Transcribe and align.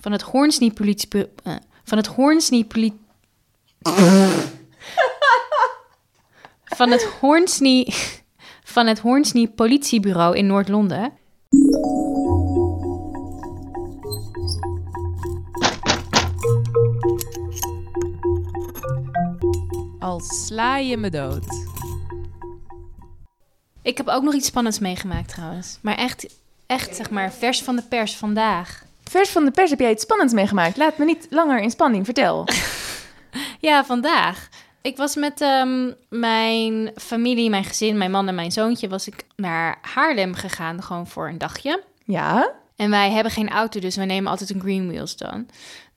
van 0.00 0.12
het 0.12 0.22
Hoornsnie 0.22 0.72
politie... 0.72 1.08
eh, 1.42 1.54
van 1.84 1.98
het 1.98 2.06
Hoornsnie 2.06 2.64
politie... 2.64 3.00
van 6.78 6.90
het 6.90 7.04
Hoornsnie... 7.20 7.94
van 8.64 8.86
het 8.86 8.98
Hoornsnie 8.98 9.48
politiebureau 9.48 10.36
in 10.36 10.46
Noord-Londen... 10.46 11.12
Al 19.98 20.20
sla 20.20 20.76
je 20.76 20.96
me 20.96 21.10
dood. 21.10 21.44
Ik 23.82 23.96
heb 23.96 24.08
ook 24.08 24.22
nog 24.22 24.34
iets 24.34 24.46
spannends 24.46 24.78
meegemaakt 24.78 25.28
trouwens. 25.28 25.78
Maar 25.80 25.96
echt, 25.96 26.26
echt 26.66 26.96
zeg 26.96 27.10
maar, 27.10 27.32
vers 27.32 27.62
van 27.62 27.76
de 27.76 27.82
pers 27.82 28.16
vandaag. 28.16 28.88
Vers 29.10 29.30
van 29.30 29.44
de 29.44 29.50
pers 29.50 29.70
heb 29.70 29.80
jij 29.80 29.90
iets 29.90 30.02
spannends 30.02 30.32
meegemaakt. 30.32 30.76
Laat 30.76 30.98
me 30.98 31.04
niet 31.04 31.26
langer 31.30 31.60
in 31.60 31.70
spanning. 31.70 32.04
Vertel. 32.04 32.44
Ja, 33.60 33.84
vandaag. 33.84 34.48
Ik 34.80 34.96
was 34.96 35.14
met 35.14 35.40
ehm, 35.40 35.92
mijn 36.08 36.90
familie, 36.96 37.50
mijn 37.50 37.64
gezin, 37.64 37.98
mijn 37.98 38.10
man 38.10 38.28
en 38.28 38.34
mijn 38.34 38.52
zoontje... 38.52 38.88
was 38.88 39.06
ik 39.06 39.24
naar 39.36 39.78
Haarlem 39.82 40.34
gegaan, 40.34 40.82
gewoon 40.82 41.06
voor 41.06 41.28
een 41.28 41.38
dagje. 41.38 41.82
Ja? 42.04 42.50
En 42.76 42.90
wij 42.90 43.10
hebben 43.10 43.32
geen 43.32 43.50
auto, 43.50 43.80
dus 43.80 43.96
wij 43.96 44.06
nemen 44.06 44.30
altijd 44.30 44.50
een 44.50 44.60
Green 44.60 44.86
Wheels 44.86 45.16
dan. 45.16 45.46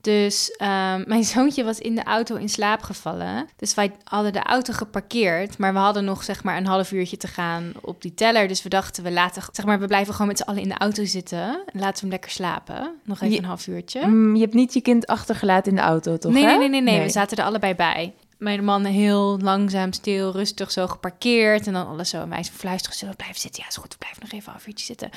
Dus 0.04 0.52
ehm, 0.52 1.04
mijn 1.14 1.24
zoontje 1.24 1.64
was 1.64 1.80
in 1.80 1.96
de 1.96 2.04
auto 2.04 2.36
in 2.36 2.50
slaap 2.50 2.82
gevallen. 2.82 3.48
Dus 3.56 3.74
wij 3.74 3.92
hadden 4.04 4.34
de 4.34 4.44
auto 4.44 4.74
geparkeerd. 4.74 5.58
Maar 5.58 5.74
we 5.74 5.80
hadden 5.80 6.06
nog 6.06 6.24
zeg 6.24 6.44
maar 6.44 6.58
een 6.58 6.66
half 6.66 6.92
uurtje 6.92 7.18
te 7.18 7.28
gaan 7.28 7.72
op 7.82 8.02
die 8.02 8.14
teller. 8.14 8.48
Dus 8.48 8.64
we 8.64 8.70
dachten, 8.70 9.04
we, 9.04 9.12
laten, 9.12 9.44
zeg 9.52 9.66
maar, 9.66 9.80
we 9.80 9.88
blijven 9.88 10.14
gewoon 10.14 10.28
met 10.28 10.38
z'n 10.38 10.44
allen 10.44 10.62
in 10.62 10.70
de 10.70 10.78
auto 10.78 11.06
zitten. 11.06 11.40
En 11.66 11.80
laten 11.80 11.94
we 11.94 12.00
hem 12.00 12.10
lekker 12.10 12.32
slapen. 12.32 12.92
Nog 13.04 13.18
even 13.22 13.32
Je- 13.34 13.38
een 13.38 13.46
half 13.46 13.68
uurtje. 13.68 14.06
Mm, 14.08 14.36
je 14.36 14.42
hebt 14.42 14.54
niet 14.54 14.74
je 14.74 14.82
kind 14.82 15.08
achtergelaten 15.08 15.72
in 15.72 15.78
de 15.78 15.84
auto, 15.84 16.18
toch? 16.18 16.32
nee, 16.32 16.44
hè? 16.44 16.50
nee, 16.50 16.58
nee, 16.70 16.82
nee, 16.82 16.96
nee. 16.96 17.06
We 17.06 17.12
zaten 17.12 17.38
er 17.38 17.44
allebei 17.44 17.76
bij. 17.76 18.14
Mijn 18.38 18.64
man 18.64 18.84
heel 18.86 19.40
langzaam, 19.40 19.94
stil, 19.94 20.32
rustig 20.32 20.72
zo 20.72 20.88
geparkeerd. 20.88 21.68
En 21.68 21.74
dan 21.74 21.88
alles 21.88 22.10
zo. 22.10 22.22
En 22.22 22.30
wij 22.30 22.44
fluisteren, 22.44 22.98
zullen 22.98 23.14
we 23.14 23.20
blijven 23.20 23.42
zitten? 23.42 23.62
Ja, 23.62 23.70
is 23.70 23.78
goed, 23.78 23.92
we 23.92 23.98
blijven 23.98 24.22
nog 24.22 24.32
even 24.32 24.46
een 24.48 24.54
half 24.54 24.68
uurtje 24.68 24.86
zitten. 24.86 25.10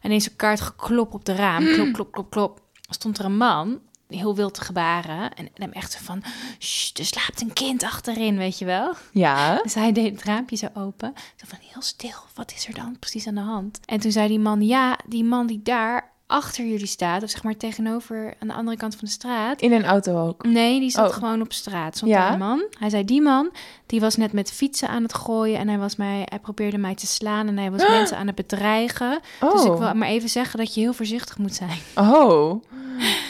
En 0.00 0.08
ineens 0.08 0.26
een 0.30 0.36
kaart 0.36 0.60
geklop 0.60 1.14
op 1.14 1.24
de 1.24 1.34
raam. 1.34 1.64
Klop, 1.74 1.92
klop, 1.92 2.12
klop, 2.12 2.30
klop. 2.30 2.60
Stond 2.90 3.18
er 3.18 3.24
een 3.24 3.36
man, 3.36 3.80
heel 4.12 4.34
wild 4.34 4.54
te 4.54 4.60
gebaren. 4.60 5.34
En 5.34 5.48
hem 5.54 5.72
echt 5.72 5.92
zo 5.92 5.98
van, 6.02 6.22
"Sst, 6.58 6.98
er 6.98 7.04
slaapt 7.04 7.40
een 7.40 7.52
kind 7.52 7.82
achterin, 7.82 8.36
weet 8.36 8.58
je 8.58 8.64
wel? 8.64 8.94
Ja? 9.12 9.60
Dus 9.62 9.74
hij 9.74 9.92
deed 9.92 10.12
het 10.12 10.22
raampje 10.24 10.56
zo 10.56 10.68
open. 10.74 11.12
Zo 11.36 11.44
van, 11.48 11.58
heel 11.72 11.82
stil, 11.82 12.18
wat 12.34 12.52
is 12.56 12.66
er 12.66 12.74
dan 12.74 12.96
precies 12.98 13.26
aan 13.26 13.34
de 13.34 13.40
hand? 13.40 13.80
En 13.84 14.00
toen 14.00 14.12
zei 14.12 14.28
die 14.28 14.40
man, 14.40 14.60
ja, 14.66 14.98
die 15.06 15.24
man 15.24 15.46
die 15.46 15.60
daar 15.62 16.10
achter 16.26 16.66
jullie 16.66 16.86
staat... 16.86 17.22
of 17.22 17.30
zeg 17.30 17.42
maar 17.42 17.56
tegenover, 17.56 18.34
aan 18.40 18.48
de 18.48 18.54
andere 18.54 18.76
kant 18.76 18.94
van 18.96 19.04
de 19.04 19.10
straat... 19.10 19.60
In 19.60 19.72
een 19.72 19.84
auto 19.84 20.26
ook. 20.28 20.44
Nee, 20.46 20.80
die 20.80 20.90
zat 20.90 21.08
Oh. 21.08 21.14
gewoon 21.14 21.40
op 21.40 21.52
straat. 21.52 21.96
Stond 21.96 22.10
Ja. 22.10 22.32
een 22.32 22.38
man. 22.38 22.64
Hij 22.78 22.90
zei, 22.90 23.04
die 23.04 23.20
man, 23.22 23.50
die 23.86 24.00
was 24.00 24.16
net 24.16 24.32
met 24.32 24.52
fietsen 24.52 24.88
aan 24.88 25.02
het 25.02 25.14
gooien... 25.14 25.58
en 25.58 25.68
hij, 25.68 25.78
was 25.78 25.96
mij, 25.96 26.22
hij 26.28 26.38
probeerde 26.38 26.78
mij 26.78 26.94
te 26.94 27.06
slaan 27.06 27.48
en 27.48 27.58
hij 27.58 27.70
was 27.70 27.88
mensen 27.98 28.16
aan 28.16 28.26
het 28.26 28.34
bedreigen. 28.36 29.20
Oh. 29.40 29.52
Dus 29.52 29.64
ik 29.64 29.72
wil 29.72 29.94
maar 29.94 30.08
even 30.08 30.28
zeggen 30.28 30.58
dat 30.58 30.74
je 30.74 30.80
heel 30.80 30.92
voorzichtig 30.92 31.38
moet 31.38 31.54
zijn. 31.54 31.78
Oh. 31.94 32.62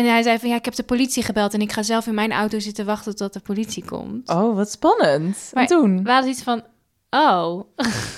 En 0.00 0.06
hij 0.06 0.22
zei 0.22 0.38
van, 0.38 0.48
ja, 0.48 0.54
ik 0.54 0.64
heb 0.64 0.74
de 0.74 0.82
politie 0.82 1.22
gebeld... 1.22 1.54
en 1.54 1.60
ik 1.60 1.72
ga 1.72 1.82
zelf 1.82 2.06
in 2.06 2.14
mijn 2.14 2.32
auto 2.32 2.58
zitten 2.58 2.84
wachten 2.84 3.16
tot 3.16 3.32
de 3.32 3.40
politie 3.40 3.84
komt. 3.84 4.28
Oh, 4.28 4.54
wat 4.54 4.70
spannend. 4.70 5.50
Maar 5.52 5.62
en 5.62 5.68
toen? 5.68 6.02
We 6.04 6.10
hadden 6.10 6.30
iets 6.30 6.42
van, 6.42 6.62
oh, 7.10 7.62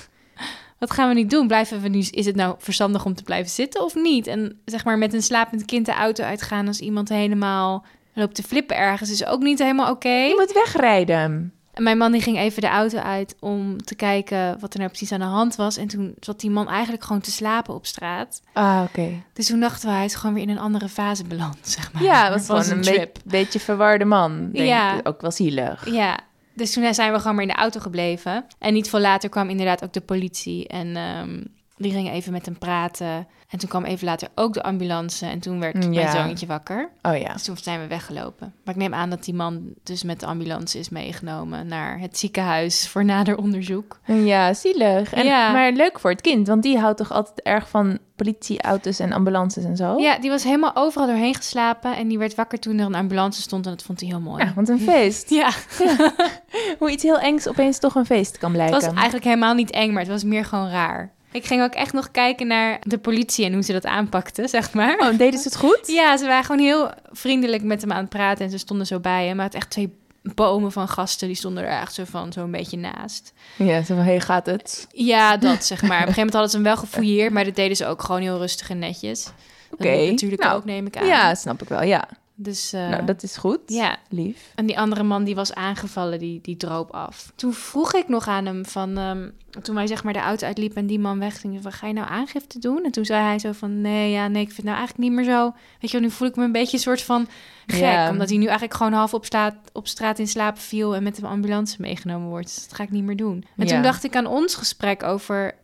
wat 0.78 0.90
gaan 0.90 1.08
we 1.08 1.14
nu 1.14 1.26
doen? 1.26 1.46
Blijven 1.46 1.80
we 1.80 1.88
nu, 1.88 1.98
is 1.98 2.26
het 2.26 2.36
nou 2.36 2.54
verstandig 2.58 3.04
om 3.04 3.14
te 3.14 3.22
blijven 3.22 3.50
zitten 3.50 3.82
of 3.82 3.94
niet? 3.94 4.26
En 4.26 4.60
zeg 4.64 4.84
maar 4.84 4.98
met 4.98 5.14
een 5.14 5.22
slapend 5.22 5.64
kind 5.64 5.86
de 5.86 5.92
auto 5.92 6.24
uitgaan 6.24 6.66
als 6.66 6.80
iemand 6.80 7.08
helemaal 7.08 7.84
loopt 8.14 8.34
te 8.34 8.42
flippen 8.42 8.76
ergens 8.76 9.10
is 9.10 9.26
ook 9.26 9.40
niet 9.40 9.58
helemaal 9.58 9.90
oké. 9.90 10.08
Je 10.08 10.36
moet 10.38 10.52
wegrijden. 10.52 11.52
En 11.72 11.82
mijn 11.82 11.98
man 11.98 12.12
die 12.12 12.20
ging 12.22 12.38
even 12.38 12.60
de 12.60 12.68
auto 12.68 12.98
uit 12.98 13.36
om 13.40 13.82
te 13.84 13.94
kijken 13.94 14.60
wat 14.60 14.72
er 14.72 14.78
nou 14.78 14.90
precies 14.90 15.12
aan 15.12 15.20
de 15.20 15.24
hand 15.26 15.56
was. 15.56 15.76
En 15.76 15.88
toen 15.88 16.14
zat 16.20 16.40
die 16.40 16.50
man 16.50 16.68
eigenlijk 16.68 17.04
gewoon 17.04 17.20
te 17.22 17.30
slapen 17.30 17.74
op 17.74 17.86
straat. 17.86 18.42
Ah, 18.52 18.82
oké. 18.88 19.22
Dus 19.32 19.46
toen 19.46 19.60
dachten 19.60 19.88
we, 19.88 19.94
hij 19.94 20.04
is 20.04 20.14
gewoon 20.14 20.34
weer 20.34 20.42
in 20.42 20.48
een 20.50 20.58
andere 20.58 20.88
fase 20.88 21.24
beland, 21.24 21.56
zeg 21.62 21.92
maar. 21.92 22.02
Ja, 22.02 22.30
het 22.32 22.46
was 22.46 22.68
een 22.68 22.80
trip. 22.82 23.12
be- 23.14 23.20
beetje 23.24 23.60
verwarde 23.60 24.04
man. 24.04 24.50
Denk 24.52 24.66
Ja. 24.68 24.98
ik. 24.98 25.08
Ook 25.08 25.20
wel 25.20 25.30
zielig. 25.30 25.90
Ja, 25.90 26.18
dus 26.54 26.72
toen 26.72 26.94
zijn 26.94 27.12
we 27.12 27.18
gewoon 27.18 27.34
maar 27.34 27.44
in 27.44 27.50
de 27.50 27.56
auto 27.56 27.80
gebleven. 27.80 28.44
En 28.58 28.72
niet 28.72 28.88
veel 28.90 29.00
later 29.00 29.28
kwam 29.28 29.48
inderdaad 29.50 29.84
ook 29.84 29.92
de 29.92 30.00
politie. 30.00 30.68
En 30.68 30.96
ehm, 30.96 31.42
die 31.82 31.92
ging 31.92 32.10
even 32.10 32.32
met 32.32 32.46
hem 32.46 32.58
praten. 32.58 33.26
En 33.48 33.58
toen 33.58 33.68
kwam 33.68 33.84
even 33.84 34.06
later 34.06 34.28
ook 34.34 34.52
de 34.54 34.62
ambulance. 34.62 35.26
En 35.26 35.38
toen 35.38 35.60
werd 35.60 35.74
mijn 35.74 35.92
Ja. 35.92 36.10
zoontje 36.24 36.46
wakker. 36.46 36.90
Oh 37.02 37.16
ja. 37.16 37.32
Dus 37.32 37.42
toen 37.42 37.56
zijn 37.56 37.80
we 37.80 37.86
weggelopen. 37.86 38.54
Maar 38.64 38.74
ik 38.74 38.80
neem 38.80 38.94
aan 38.94 39.10
dat 39.10 39.24
die 39.24 39.34
man 39.34 39.62
dus 39.82 40.02
met 40.02 40.20
de 40.20 40.26
ambulance 40.26 40.78
is 40.78 40.88
meegenomen 40.88 41.66
naar 41.66 41.98
het 42.00 42.18
ziekenhuis 42.18 42.88
voor 42.88 43.04
nader 43.04 43.36
onderzoek. 43.36 43.98
Ja, 44.04 44.54
zielig. 44.54 45.12
En, 45.12 45.24
Ja. 45.24 45.52
Maar 45.52 45.72
leuk 45.72 45.98
voor 46.00 46.10
het 46.10 46.20
kind, 46.20 46.46
want 46.48 46.62
die 46.62 46.78
houdt 46.78 46.98
toch 46.98 47.12
altijd 47.12 47.40
erg 47.42 47.68
van 47.68 47.98
politieauto's 48.16 48.98
en 48.98 49.12
ambulances 49.12 49.64
en 49.64 49.76
zo? 49.76 49.98
Ja, 49.98 50.18
die 50.18 50.30
was 50.30 50.44
helemaal 50.44 50.76
overal 50.76 51.06
doorheen 51.06 51.34
geslapen. 51.34 51.96
En 51.96 52.08
die 52.08 52.18
werd 52.18 52.34
wakker 52.34 52.58
toen 52.58 52.78
er 52.78 52.86
een 52.86 52.94
ambulance 52.94 53.40
stond. 53.42 53.64
En 53.66 53.70
dat 53.72 53.82
vond 53.82 54.00
hij 54.00 54.08
heel 54.08 54.20
mooi. 54.20 54.44
Ja, 54.44 54.52
want 54.54 54.68
een 54.68 54.80
feest. 54.80 55.30
Ja, 55.42 55.50
Hoe 56.78 56.90
iets 56.90 57.02
heel 57.02 57.18
engs 57.18 57.48
opeens 57.48 57.78
toch 57.78 57.94
een 57.94 58.06
feest 58.06 58.38
kan 58.38 58.48
het 58.54 58.58
blijken. 58.62 58.86
was 58.86 58.94
eigenlijk 58.94 59.24
helemaal 59.24 59.54
niet 59.54 59.70
eng, 59.70 59.90
maar 59.92 60.02
het 60.02 60.10
was 60.10 60.24
meer 60.24 60.44
gewoon 60.44 60.68
raar. 60.68 61.12
Ik 61.32 61.44
ging 61.44 61.62
ook 61.62 61.72
echt 61.72 61.92
nog 61.92 62.10
kijken 62.10 62.46
naar 62.46 62.78
de 62.82 62.98
politie 62.98 63.44
en 63.44 63.52
hoe 63.52 63.62
ze 63.62 63.72
dat 63.72 63.86
aanpakten, 63.86 64.48
zeg 64.48 64.72
maar. 64.72 64.98
Oh, 64.98 65.18
deden 65.18 65.40
ze 65.40 65.48
het 65.48 65.56
goed? 65.56 65.80
Ja, 65.86 66.16
ze 66.16 66.26
waren 66.26 66.44
gewoon 66.44 66.64
heel 66.64 66.90
vriendelijk 67.10 67.62
met 67.62 67.80
hem 67.80 67.92
aan 67.92 68.00
het 68.00 68.08
praten 68.08 68.44
en 68.44 68.50
ze 68.50 68.58
stonden 68.58 68.86
zo 68.86 69.00
bij 69.00 69.26
hem. 69.26 69.36
Maar 69.36 69.44
het 69.44 69.54
echt 69.54 69.70
twee 69.70 69.92
bomen 70.22 70.72
van 70.72 70.88
gasten, 70.88 71.26
die 71.26 71.36
stonden 71.36 71.64
er 71.64 71.80
echt 71.80 71.94
zo 71.94 72.04
van 72.06 72.32
zo'n 72.32 72.50
beetje 72.50 72.76
naast. 72.76 73.32
Ja, 73.56 73.82
zo 73.82 73.94
van, 73.94 74.04
hey, 74.04 74.20
gaat 74.20 74.46
het? 74.46 74.86
Ja, 74.92 75.36
dat 75.36 75.64
zeg 75.64 75.82
maar. 75.82 76.00
Op 76.02 76.08
een 76.08 76.14
gegeven 76.14 76.14
moment 76.16 76.32
hadden 76.32 76.50
ze 76.50 76.56
hem 76.56 76.64
wel 76.66 76.76
gefouilleerd, 76.76 77.32
maar 77.32 77.44
dat 77.44 77.54
deden 77.54 77.76
ze 77.76 77.86
ook 77.86 78.02
gewoon 78.02 78.20
heel 78.20 78.38
rustig 78.38 78.70
en 78.70 78.78
netjes. 78.78 79.30
Oké. 79.70 80.10
Natuurlijk 80.10 80.42
Nou, 80.42 80.56
ook, 80.56 80.64
neem 80.64 80.86
ik 80.86 80.96
aan. 80.96 81.06
Ja, 81.06 81.34
snap 81.34 81.62
ik 81.62 81.68
wel, 81.68 81.82
ja. 81.82 82.08
Dus, 82.42 82.72
eh, 82.72 82.88
nou, 82.88 83.04
dat 83.04 83.22
is 83.22 83.36
goed. 83.36 83.58
ja. 83.66 83.96
Lief. 84.08 84.52
En 84.54 84.66
die 84.66 84.78
andere 84.78 85.02
man 85.02 85.24
die 85.24 85.34
was 85.34 85.54
aangevallen, 85.54 86.18
die, 86.18 86.38
die 86.42 86.56
droop 86.56 86.90
af. 86.90 87.32
Toen 87.34 87.52
vroeg 87.52 87.94
ik 87.94 88.08
nog 88.08 88.28
aan 88.28 88.46
hem 88.46 88.64
van, 88.66 88.98
ehm, 88.98 89.28
toen 89.62 89.74
wij 89.74 89.86
zeg 89.86 90.04
maar 90.04 90.12
de 90.12 90.18
auto 90.18 90.46
uitliep 90.46 90.76
en 90.76 90.86
die 90.86 90.98
man 90.98 91.18
wegging, 91.18 91.62
van 91.62 91.72
ga 91.72 91.86
je 91.86 91.92
nou 91.92 92.08
aangifte 92.08 92.58
doen? 92.58 92.84
En 92.84 92.90
toen 92.90 93.04
zei 93.04 93.22
hij 93.22 93.38
zo 93.38 93.52
van, 93.52 93.80
nee, 93.80 94.10
ja, 94.10 94.28
nee, 94.28 94.40
ik 94.42 94.46
vind 94.52 94.56
het 94.56 94.66
nou 94.66 94.78
eigenlijk 94.78 95.08
niet 95.08 95.18
meer 95.18 95.34
zo. 95.34 95.44
Weet 95.80 95.90
je 95.90 95.98
wel, 95.98 96.00
nu 96.06 96.10
voel 96.12 96.28
ik 96.28 96.36
me 96.36 96.44
een 96.44 96.52
beetje 96.52 96.76
een 96.76 96.82
soort 96.82 97.02
van 97.02 97.28
gek, 97.66 97.80
Ja. 97.80 98.10
omdat 98.10 98.28
hij 98.28 98.38
nu 98.38 98.44
eigenlijk 98.44 98.74
gewoon 98.76 98.92
half 98.92 99.14
op, 99.14 99.24
straat, 99.24 99.54
op 99.72 99.86
straat 99.88 100.18
in 100.18 100.28
slaap 100.28 100.58
viel 100.58 100.94
en 100.94 101.02
met 101.02 101.18
een 101.18 101.24
ambulance 101.24 101.76
meegenomen 101.80 102.28
wordt. 102.28 102.46
Dus 102.54 102.68
dat 102.68 102.74
ga 102.76 102.82
ik 102.82 102.90
niet 102.90 103.04
meer 103.04 103.16
doen. 103.16 103.44
En 103.56 103.66
Ja. 103.66 103.72
toen 103.72 103.82
dacht 103.82 104.04
ik 104.04 104.16
aan 104.16 104.26
ons 104.26 104.54
gesprek 104.54 105.02
over... 105.02 105.54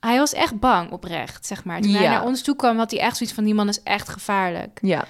Hij 0.00 0.18
was 0.18 0.32
echt 0.34 0.58
bang 0.60 0.90
oprecht, 0.90 1.46
zeg 1.46 1.64
maar. 1.64 1.80
Toen 1.80 1.92
hij 1.92 2.02
Ja. 2.02 2.10
naar 2.10 2.24
ons 2.24 2.42
toe 2.42 2.56
kwam, 2.56 2.76
had 2.78 2.90
hij 2.90 3.00
echt 3.00 3.16
zoiets 3.16 3.34
van... 3.34 3.44
die 3.44 3.54
man 3.54 3.68
is 3.68 3.82
echt 3.82 4.08
gevaarlijk. 4.08 4.78
Ja. 4.82 5.04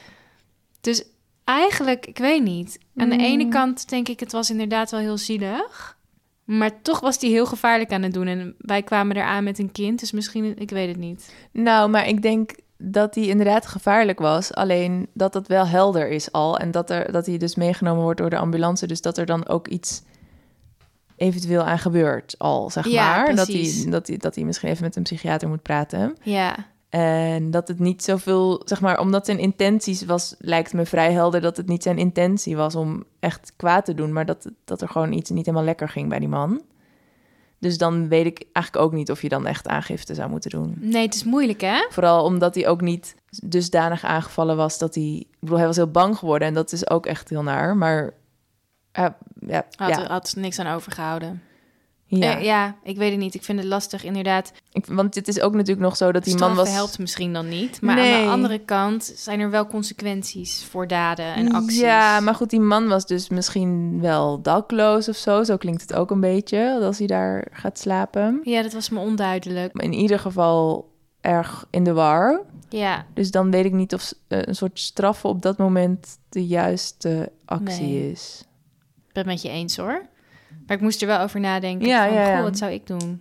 Dus 0.82 1.04
eigenlijk, 1.44 2.06
ik 2.06 2.18
weet 2.18 2.42
niet. 2.42 2.78
Aan 2.96 3.08
de 3.08 3.16
ene 3.16 3.48
kant 3.48 3.88
denk 3.88 4.08
ik, 4.08 4.20
het 4.20 4.32
was 4.32 4.50
inderdaad 4.50 4.90
wel 4.90 5.00
heel 5.00 5.18
zielig. 5.18 5.98
Maar 6.44 6.82
toch 6.82 7.00
was 7.00 7.20
hij 7.20 7.30
heel 7.30 7.46
gevaarlijk 7.46 7.92
aan 7.92 8.02
het 8.02 8.12
doen. 8.12 8.26
En 8.26 8.54
wij 8.58 8.82
kwamen 8.82 9.16
eraan 9.16 9.44
met 9.44 9.58
een 9.58 9.72
kind, 9.72 10.00
dus 10.00 10.12
misschien, 10.12 10.58
ik 10.58 10.70
weet 10.70 10.88
het 10.88 10.96
niet. 10.96 11.34
Nou, 11.52 11.90
maar 11.90 12.08
ik 12.08 12.22
denk 12.22 12.54
dat 12.78 13.14
hij 13.14 13.24
inderdaad 13.24 13.66
gevaarlijk 13.66 14.18
was. 14.18 14.54
Alleen 14.54 15.08
dat 15.14 15.32
dat 15.32 15.46
wel 15.46 15.66
helder 15.66 16.08
is 16.08 16.32
al. 16.32 16.58
En 16.58 16.70
dat, 16.70 16.90
er, 16.90 17.12
dat 17.12 17.26
hij 17.26 17.38
dus 17.38 17.54
meegenomen 17.54 18.02
wordt 18.02 18.20
door 18.20 18.30
de 18.30 18.38
ambulance. 18.38 18.86
Dus 18.86 19.00
dat 19.00 19.18
er 19.18 19.26
dan 19.26 19.48
ook 19.48 19.68
iets 19.68 20.02
eventueel 21.16 21.62
aan 21.62 21.78
gebeurt 21.78 22.34
al, 22.38 22.70
zeg 22.70 22.86
Ja, 22.88 23.16
maar. 23.16 23.34
Dat 23.34 23.46
precies. 23.46 23.82
hij, 23.82 23.90
dat, 23.90 24.06
hij, 24.06 24.16
dat 24.16 24.34
hij 24.34 24.44
misschien 24.44 24.68
even 24.68 24.84
met 24.84 24.96
een 24.96 25.02
psychiater 25.02 25.48
moet 25.48 25.62
praten. 25.62 26.16
Ja, 26.22 26.56
En 26.92 27.50
dat 27.50 27.68
het 27.68 27.78
niet 27.78 28.04
zoveel, 28.04 28.62
zeg 28.64 28.80
maar, 28.80 29.00
omdat 29.00 29.26
zijn 29.26 29.38
intenties 29.38 30.04
was, 30.04 30.34
lijkt 30.38 30.72
me 30.72 30.86
vrij 30.86 31.12
helder 31.12 31.40
dat 31.40 31.56
het 31.56 31.68
niet 31.68 31.82
zijn 31.82 31.98
intentie 31.98 32.56
was 32.56 32.74
om 32.74 33.04
echt 33.20 33.52
kwaad 33.56 33.84
te 33.84 33.94
doen, 33.94 34.12
maar 34.12 34.26
dat, 34.26 34.50
dat 34.64 34.80
er 34.80 34.88
gewoon 34.88 35.12
iets 35.12 35.30
niet 35.30 35.46
helemaal 35.46 35.66
lekker 35.66 35.88
ging 35.88 36.08
bij 36.08 36.18
die 36.18 36.28
man. 36.28 36.62
Dus 37.58 37.78
dan 37.78 38.08
weet 38.08 38.26
ik 38.26 38.44
eigenlijk 38.52 38.86
ook 38.86 38.92
niet 38.92 39.10
of 39.10 39.22
je 39.22 39.28
dan 39.28 39.46
echt 39.46 39.68
aangifte 39.68 40.14
zou 40.14 40.30
moeten 40.30 40.50
doen. 40.50 40.76
nee, 40.80 41.04
het 41.04 41.14
is 41.14 41.24
moeilijk, 41.24 41.60
hè? 41.60 41.86
Vooral 41.90 42.24
omdat 42.24 42.54
hij 42.54 42.68
ook 42.68 42.80
niet 42.80 43.14
dusdanig 43.44 44.04
aangevallen 44.04 44.56
was 44.56 44.78
dat 44.78 44.94
hij... 44.94 45.26
Ik 45.30 45.36
bedoel, 45.40 45.56
hij 45.58 45.66
was 45.66 45.76
heel 45.76 45.90
bang 45.90 46.18
geworden 46.18 46.48
en 46.48 46.54
dat 46.54 46.72
is 46.72 46.90
ook 46.90 47.06
echt 47.06 47.28
heel 47.28 47.42
naar. 47.42 47.76
Maar 47.76 48.04
uh, 48.98 49.06
ja, 49.46 49.66
Had, 49.76 49.88
ja, 49.88 50.06
had 50.06 50.34
niks 50.36 50.58
aan 50.58 50.74
overgehouden. 50.74 51.42
Ja. 52.20 52.36
Eh, 52.38 52.44
ja, 52.44 52.76
ik 52.82 52.96
weet 52.96 53.10
het 53.10 53.20
niet. 53.20 53.34
Ik 53.34 53.44
vind 53.44 53.58
het 53.58 53.66
lastig, 53.68 54.04
inderdaad. 54.04 54.52
Ik, 54.72 54.86
want 54.86 55.14
het 55.14 55.28
is 55.28 55.40
ook 55.40 55.52
natuurlijk 55.52 55.80
nog 55.80 55.96
zo 55.96 56.12
dat 56.12 56.24
die 56.24 56.38
man 56.38 56.54
was... 56.54 56.70
helpt 56.70 56.98
misschien 56.98 57.32
dan 57.32 57.48
niet. 57.48 57.80
Maar 57.80 57.98
aan 57.98 58.24
de 58.24 58.30
andere 58.30 58.58
kant 58.58 59.12
zijn 59.16 59.40
er 59.40 59.50
wel 59.50 59.66
consequenties 59.66 60.64
voor 60.64 60.86
daden 60.86 61.34
en 61.34 61.52
acties. 61.52 61.80
Ja, 61.80 62.20
maar 62.20 62.34
goed, 62.34 62.50
die 62.50 62.60
man 62.60 62.88
was 62.88 63.06
dus 63.06 63.28
misschien 63.28 64.00
wel 64.00 64.42
dakloos 64.42 65.08
of 65.08 65.16
zo. 65.16 65.42
Zo 65.44 65.56
klinkt 65.56 65.80
het 65.80 65.94
ook 65.94 66.10
een 66.10 66.20
beetje, 66.20 66.78
als 66.82 66.98
hij 66.98 67.06
daar 67.06 67.46
gaat 67.52 67.78
slapen. 67.78 68.40
Ja, 68.44 68.62
dat 68.62 68.72
was 68.72 68.88
me 68.90 68.98
onduidelijk. 68.98 69.72
Maar 69.72 69.84
in 69.84 69.92
ieder 69.92 70.18
geval 70.18 70.90
erg 71.20 71.66
in 71.70 71.84
de 71.84 71.92
war. 71.92 72.40
Ja, 72.68 73.06
Dus 73.14 73.30
dan 73.30 73.50
weet 73.50 73.64
ik 73.64 73.72
niet 73.72 73.94
of 73.94 74.12
eh, 74.28 74.38
een 74.42 74.54
soort 74.54 74.80
straffen 74.80 75.28
op 75.30 75.42
dat 75.42 75.58
moment 75.58 76.18
de 76.28 76.46
juiste 76.46 77.32
actie 77.44 77.86
Nee. 77.86 78.10
is. 78.10 78.44
ik 79.06 79.12
ben 79.12 79.22
het 79.22 79.32
met 79.32 79.42
je 79.42 79.48
eens 79.48 79.76
hoor. 79.76 80.06
Maar 80.72 80.80
ik 80.80 80.86
moest 80.86 81.02
er 81.02 81.06
wel 81.08 81.20
over 81.20 81.40
nadenken. 81.40 81.88
Ja, 81.88 82.04
van, 82.06 82.14
ja, 82.14 82.28
ja. 82.28 82.34
goh, 82.34 82.42
wat 82.42 82.58
zou 82.58 82.72
ik 82.72 82.86
doen? 82.86 83.18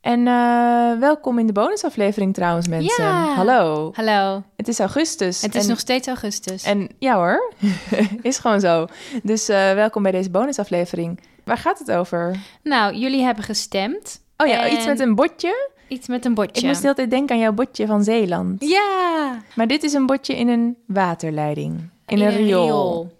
En 0.00 0.26
eh, 0.26 0.98
welkom 0.98 1.38
in 1.38 1.46
de 1.46 1.52
bonusaflevering 1.52 2.34
trouwens, 2.34 2.68
mensen. 2.68 3.04
Ja. 3.04 3.34
Hallo. 3.34 3.90
Hallo, 3.94 4.42
Het 4.56 4.68
is 4.68 4.78
augustus. 4.78 5.42
het 5.42 5.54
is 5.54 5.62
en, 5.62 5.68
nog 5.68 5.78
steeds 5.78 6.06
augustus. 6.06 6.62
En 6.62 6.88
ja 6.98 7.14
hoor, 7.14 7.52
is 8.22 8.38
gewoon 8.38 8.60
zo. 8.60 8.86
Dus 9.22 9.48
eh, 9.48 9.72
welkom 9.72 10.02
bij 10.02 10.12
deze 10.12 10.30
bonusaflevering. 10.30 11.20
Waar 11.44 11.58
gaat 11.58 11.78
het 11.78 11.90
over? 11.90 12.36
Nou, 12.62 12.94
jullie 12.94 13.22
hebben 13.22 13.44
gestemd. 13.44 14.20
Oh 14.36 14.46
ja, 14.46 14.66
En- 14.66 14.72
iets 14.72 14.86
met 14.86 15.00
een 15.00 15.14
botje. 15.14 15.70
Iets 15.88 16.08
met 16.08 16.24
een 16.24 16.34
bordje. 16.34 16.60
Ik 16.60 16.66
moest 16.66 16.80
de 16.80 16.82
hele 16.82 16.96
tijd 16.96 17.10
denken 17.10 17.34
aan 17.34 17.42
jouw 17.42 17.52
botje 17.52 17.86
van 17.86 18.04
Zeeland. 18.04 18.64
Ja, 18.64 19.42
Maar 19.54 19.66
dit 19.66 19.82
is 19.82 19.92
een 19.92 20.06
botje 20.06 20.36
in 20.36 20.48
een 20.48 20.76
waterleiding. 20.86 21.90
In, 22.06 22.20
een 22.20 22.36
riool. 22.36 23.12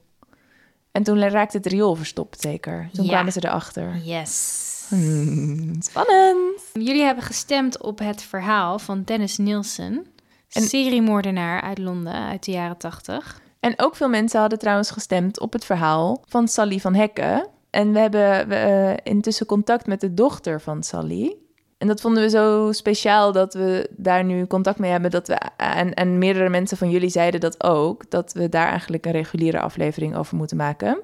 En 0.98 1.04
toen 1.04 1.28
raakte 1.28 1.56
het 1.56 1.66
riool 1.66 1.94
verstopt, 1.94 2.40
zeker. 2.40 2.88
Toen 2.92 3.04
Ja. 3.04 3.10
kwamen 3.10 3.32
ze 3.32 3.44
erachter. 3.44 3.96
Yes. 4.04 4.86
Hmm, 4.88 5.82
spannend. 5.82 6.60
Jullie 6.72 7.02
hebben 7.02 7.24
gestemd 7.24 7.82
op 7.82 7.98
het 7.98 8.22
verhaal 8.22 8.78
van 8.78 9.02
Dennis 9.02 9.36
Nielsen, 9.36 10.06
En- 10.52 10.62
seriemoordenaar 10.62 11.60
uit 11.60 11.78
Londen 11.78 12.12
uit 12.14 12.44
de 12.44 12.50
jaren 12.50 12.76
80. 12.76 13.40
En 13.60 13.74
ook 13.76 13.96
veel 13.96 14.08
mensen 14.08 14.40
hadden 14.40 14.58
trouwens 14.58 14.90
gestemd 14.90 15.40
op 15.40 15.52
het 15.52 15.64
verhaal 15.64 16.22
van 16.28 16.48
Sally 16.48 16.78
van 16.78 16.94
Hekken. 16.94 17.48
En 17.70 17.92
we 17.92 17.98
hebben 17.98 18.50
eh, 18.50 18.96
intussen 19.02 19.46
contact 19.46 19.86
met 19.86 20.00
de 20.00 20.14
dochter 20.14 20.60
van 20.60 20.82
Sally. 20.82 21.36
En 21.78 21.86
dat 21.86 22.00
vonden 22.00 22.22
we 22.22 22.28
zo 22.30 22.72
speciaal 22.72 23.32
dat 23.32 23.54
we 23.54 23.90
daar 23.96 24.24
nu 24.24 24.46
contact 24.46 24.78
mee 24.78 24.90
hebben. 24.90 25.10
Dat 25.10 25.28
we, 25.28 25.34
en, 25.56 25.94
en 25.94 26.18
meerdere 26.18 26.48
mensen 26.48 26.76
van 26.76 26.90
jullie 26.90 27.08
zeiden 27.08 27.40
dat 27.40 27.64
ook. 27.64 28.10
Dat 28.10 28.32
we 28.32 28.48
daar 28.48 28.68
eigenlijk 28.68 29.06
een 29.06 29.12
reguliere 29.12 29.60
aflevering 29.60 30.16
over 30.16 30.36
moeten 30.36 30.56
maken. 30.56 30.98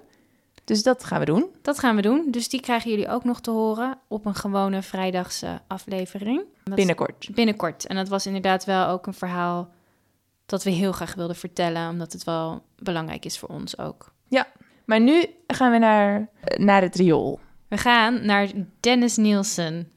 Dus 0.65 0.83
dat 0.83 1.05
gaan 1.05 1.19
we 1.19 1.25
doen. 1.25 1.47
Dat 1.63 1.79
gaan 1.79 1.97
we 1.97 2.03
doen. 2.03 2.27
Dus 2.31 2.49
die 2.49 2.61
krijgen 2.61 2.91
jullie 2.91 3.09
ook 3.09 3.25
nog 3.25 3.41
te 3.41 3.51
horen 3.51 3.99
op 4.09 4.27
een 4.27 4.35
gewone 4.35 4.83
vrijdagse 4.83 5.61
aflevering. 5.67 6.43
Dat- 6.65 6.75
Binnenkort. 6.75 7.29
Binnenkort. 7.35 7.87
En 7.87 7.97
dat 7.97 8.09
was 8.09 8.27
inderdaad 8.27 8.65
wel 8.65 8.87
ook 8.89 9.07
een 9.07 9.15
verhaal 9.15 9.69
dat 10.47 10.63
we 10.63 10.71
heel 10.71 10.93
graag 10.93 11.15
wilden 11.15 11.37
vertellen, 11.37 11.89
omdat 11.91 12.13
het 12.13 12.25
wel 12.25 12.63
belangrijk 12.79 13.25
is 13.25 13.39
voor 13.39 13.49
ons 13.49 13.79
ook. 13.79 14.13
Maar 14.85 15.01
nu 15.01 15.25
gaan 15.47 15.73
we 15.73 15.79
naar, 15.79 16.29
naar 16.57 16.83
het 16.83 16.95
riool. 16.97 17.41
We 17.69 17.77
gaan 17.77 18.27
naar 18.27 18.49
Dennis 18.81 19.17
Nielsen. 19.17 19.91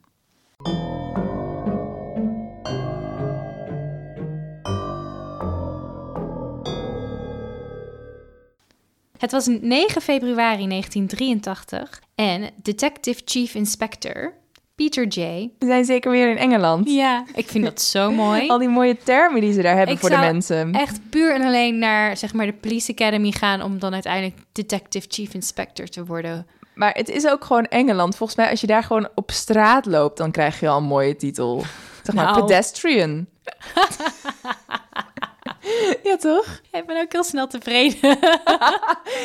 Het 9.17 9.31
was 9.31 9.47
9 9.47 10.01
februari 10.01 10.67
1983 10.67 12.01
en 12.15 12.49
Detective 12.55 13.21
Chief 13.25 13.55
Inspector 13.55 14.33
Peter 14.75 15.07
J. 15.07 15.49
We 15.59 15.65
zijn 15.65 15.85
zeker 15.85 16.11
weer 16.11 16.29
in 16.29 16.37
Engeland. 16.37 16.89
Ja, 16.89 17.23
ik 17.35 17.47
vind 17.47 17.63
dat 17.63 17.81
zo 17.81 18.11
mooi. 18.11 18.47
Al 18.49 18.57
die 18.57 18.69
mooie 18.69 18.97
termen 19.03 19.41
die 19.41 19.53
ze 19.53 19.61
daar 19.61 19.75
hebben 19.75 19.95
Ik 19.95 20.01
voor 20.01 20.09
de 20.09 20.17
mensen. 20.17 20.73
Echt 20.73 20.99
puur 21.09 21.33
en 21.33 21.41
alleen 21.41 21.77
naar 21.79 22.17
zeg 22.17 22.33
maar 22.33 22.45
de 22.45 22.53
Police 22.53 22.91
Academy 22.91 23.31
gaan 23.31 23.61
om 23.61 23.79
dan 23.79 23.93
uiteindelijk 23.93 24.35
Detective 24.51 25.05
Chief 25.09 25.33
Inspector 25.33 25.87
te 25.87 26.05
worden. 26.05 26.47
Maar 26.73 26.93
het 26.93 27.09
is 27.09 27.27
ook 27.27 27.45
gewoon 27.45 27.65
Engeland. 27.65 28.15
Volgens 28.15 28.37
mij, 28.37 28.49
als 28.49 28.61
je 28.61 28.67
daar 28.67 28.83
gewoon 28.83 29.09
op 29.15 29.31
straat 29.31 29.85
loopt, 29.85 30.17
dan 30.17 30.31
krijg 30.31 30.59
je 30.59 30.67
al 30.67 30.77
een 30.77 30.83
mooie 30.83 31.15
titel. 31.15 31.63
Zeg 32.03 32.15
maar 32.15 32.25
Nou. 32.25 32.41
pedestrian. 32.41 33.25
ja, 36.07 36.17
toch? 36.17 36.61
Ik 36.71 36.85
ben 36.85 37.01
ook 37.01 37.11
heel 37.11 37.23
snel 37.23 37.47
tevreden. 37.47 38.17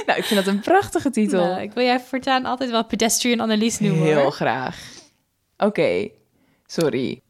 Nou, 0.06 0.18
ik 0.18 0.24
vind 0.24 0.44
dat 0.44 0.54
een 0.54 0.60
prachtige 0.60 1.10
titel. 1.10 1.44
Nou, 1.44 1.60
ik 1.62 1.72
wil 1.72 1.84
jij 1.84 2.00
voortaan 2.00 2.44
altijd 2.44 2.70
wel 2.70 2.84
pedestrian 2.84 3.40
Annelies 3.40 3.78
noemen. 3.78 4.06
Heel 4.06 4.20
hoor. 4.22 4.32
graag. 4.32 4.76
Oké, 5.56 6.08
sorry. 6.66 7.20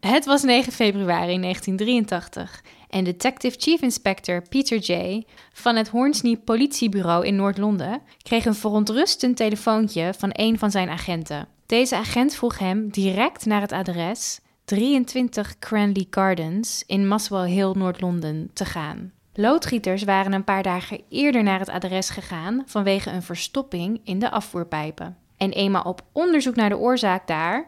Het 0.00 0.24
was 0.24 0.42
9 0.42 0.72
februari 0.72 1.40
1983 1.40 2.62
en 2.88 3.04
Detective 3.04 3.56
Chief 3.58 3.80
Inspector 3.80 4.42
Peter 4.48 4.78
J. 4.78 5.22
van 5.52 5.76
het 5.76 5.88
Hornsey 5.88 6.36
politiebureau 6.44 7.26
in 7.26 7.36
Noord-Londen 7.36 8.02
kreeg 8.22 8.44
een 8.44 8.54
verontrustend 8.54 9.36
telefoontje 9.36 10.14
van 10.18 10.30
een 10.32 10.58
van 10.58 10.70
zijn 10.70 10.88
agenten. 10.88 11.48
Deze 11.66 11.96
agent 11.96 12.34
vroeg 12.34 12.58
hem 12.58 12.90
direct 12.90 13.46
naar 13.46 13.60
het 13.60 13.72
adres 13.72 14.40
23 14.66 15.58
Cranley 15.58 16.06
Gardens 16.10 16.82
in 16.86 17.08
Muswell 17.08 17.50
Hill, 17.50 17.72
Noord-Londen 17.72 18.50
te 18.52 18.64
gaan. 18.64 19.12
Loodgieters 19.34 20.02
waren 20.02 20.32
een 20.32 20.44
paar 20.44 20.62
dagen 20.62 21.00
eerder 21.08 21.42
naar 21.42 21.58
het 21.58 21.68
adres 21.68 22.10
gegaan 22.10 22.62
vanwege 22.66 23.10
een 23.10 23.22
verstopping 23.22 24.00
in 24.04 24.18
de 24.18 24.30
afvoerpijpen. 24.30 25.16
En 25.36 25.50
eenmaal 25.50 25.82
op 25.82 26.02
onderzoek 26.12 26.54
naar 26.54 26.68
de 26.68 26.76
oorzaak 26.76 27.26
daar 27.26 27.66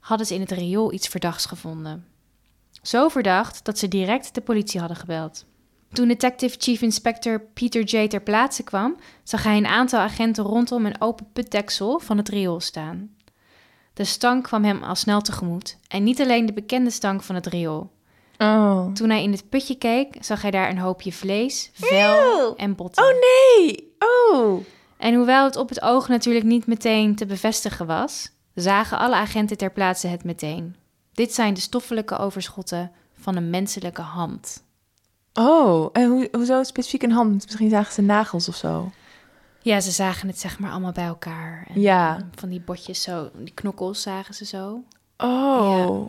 hadden 0.00 0.26
ze 0.26 0.34
in 0.34 0.40
het 0.40 0.50
riool 0.50 0.92
iets 0.92 1.08
verdachts 1.08 1.46
gevonden. 1.46 2.06
Zo 2.82 3.08
verdacht 3.08 3.64
dat 3.64 3.78
ze 3.78 3.88
direct 3.88 4.34
de 4.34 4.40
politie 4.40 4.80
hadden 4.80 4.98
gebeld. 4.98 5.46
Toen 5.92 6.08
Detective 6.08 6.56
Chief 6.58 6.82
Inspector 6.82 7.40
Peter 7.40 7.82
J. 7.82 8.08
ter 8.08 8.22
plaatse 8.22 8.62
kwam, 8.62 8.96
zag 9.22 9.42
hij 9.42 9.56
een 9.56 9.66
aantal 9.66 10.00
agenten 10.00 10.44
rondom 10.44 10.86
een 10.86 11.00
open 11.00 11.26
putdeksel 11.32 11.98
van 11.98 12.16
het 12.16 12.28
riool 12.28 12.60
staan. 12.60 13.10
De 14.00 14.06
stank 14.06 14.44
kwam 14.44 14.64
hem 14.64 14.82
al 14.82 14.94
snel 14.94 15.20
tegemoet 15.20 15.76
en 15.88 16.02
niet 16.02 16.20
alleen 16.20 16.46
de 16.46 16.52
bekende 16.52 16.90
stank 16.90 17.22
van 17.22 17.34
het 17.34 17.46
riool. 17.46 17.90
Oh. 18.38 18.92
Toen 18.92 19.10
hij 19.10 19.22
in 19.22 19.32
het 19.32 19.48
putje 19.48 19.74
keek, 19.78 20.16
zag 20.20 20.42
hij 20.42 20.50
daar 20.50 20.70
een 20.70 20.78
hoopje 20.78 21.12
vlees, 21.12 21.70
vel 21.74 22.56
en 22.56 22.74
botten. 22.74 23.04
Oh 23.04 23.10
nee! 23.10 23.94
Oh! 23.98 24.64
En 24.96 25.14
hoewel 25.14 25.44
het 25.44 25.56
op 25.56 25.68
het 25.68 25.82
oog 25.82 26.08
natuurlijk 26.08 26.44
niet 26.44 26.66
meteen 26.66 27.14
te 27.14 27.26
bevestigen 27.26 27.86
was, 27.86 28.30
zagen 28.54 28.98
alle 28.98 29.14
agenten 29.14 29.56
ter 29.56 29.72
plaatse 29.72 30.06
het 30.06 30.24
meteen. 30.24 30.76
Dit 31.12 31.34
zijn 31.34 31.54
de 31.54 31.60
stoffelijke 31.60 32.18
overschotten 32.18 32.92
van 33.14 33.36
een 33.36 33.50
menselijke 33.50 34.02
hand. 34.02 34.64
Oh, 35.34 35.88
en 35.92 36.08
hoe, 36.08 36.28
hoezo 36.32 36.62
specifiek 36.62 37.02
een 37.02 37.12
hand? 37.12 37.44
Misschien 37.44 37.70
zagen 37.70 37.92
ze 37.92 38.02
nagels 38.02 38.48
of 38.48 38.56
zo. 38.56 38.90
Ja, 39.62 39.80
ze 39.80 39.90
zagen 39.90 40.28
het 40.28 40.38
zeg 40.38 40.58
maar 40.58 40.70
allemaal 40.70 40.92
bij 40.92 41.04
elkaar. 41.04 41.66
En 41.74 41.80
Ja. 41.80 42.28
Van 42.34 42.48
die 42.48 42.60
botjes 42.60 43.02
zo, 43.02 43.30
die 43.38 43.54
knokkels 43.54 44.02
zagen 44.02 44.34
ze 44.34 44.44
zo. 44.44 44.82
Oh. 45.16 46.08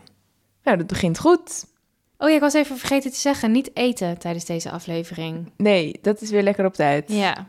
Nou, 0.64 0.78
dat 0.78 0.88
begint 0.88 1.20
goed. 1.20 1.66
Oh 2.18 2.30
ja, 2.30 2.36
ik 2.36 2.42
was 2.42 2.54
even 2.54 2.78
vergeten 2.78 3.12
te 3.12 3.18
zeggen, 3.18 3.52
niet 3.52 3.72
eten 3.74 4.18
tijdens 4.18 4.46
deze 4.46 4.72
aflevering. 4.72 5.52
Nee, 5.58 6.00
dat 6.02 6.22
is 6.22 6.30
weer 6.30 6.44
lekker 6.44 6.66
op 6.66 6.74
tijd. 6.74 7.12
Ja. 7.12 7.48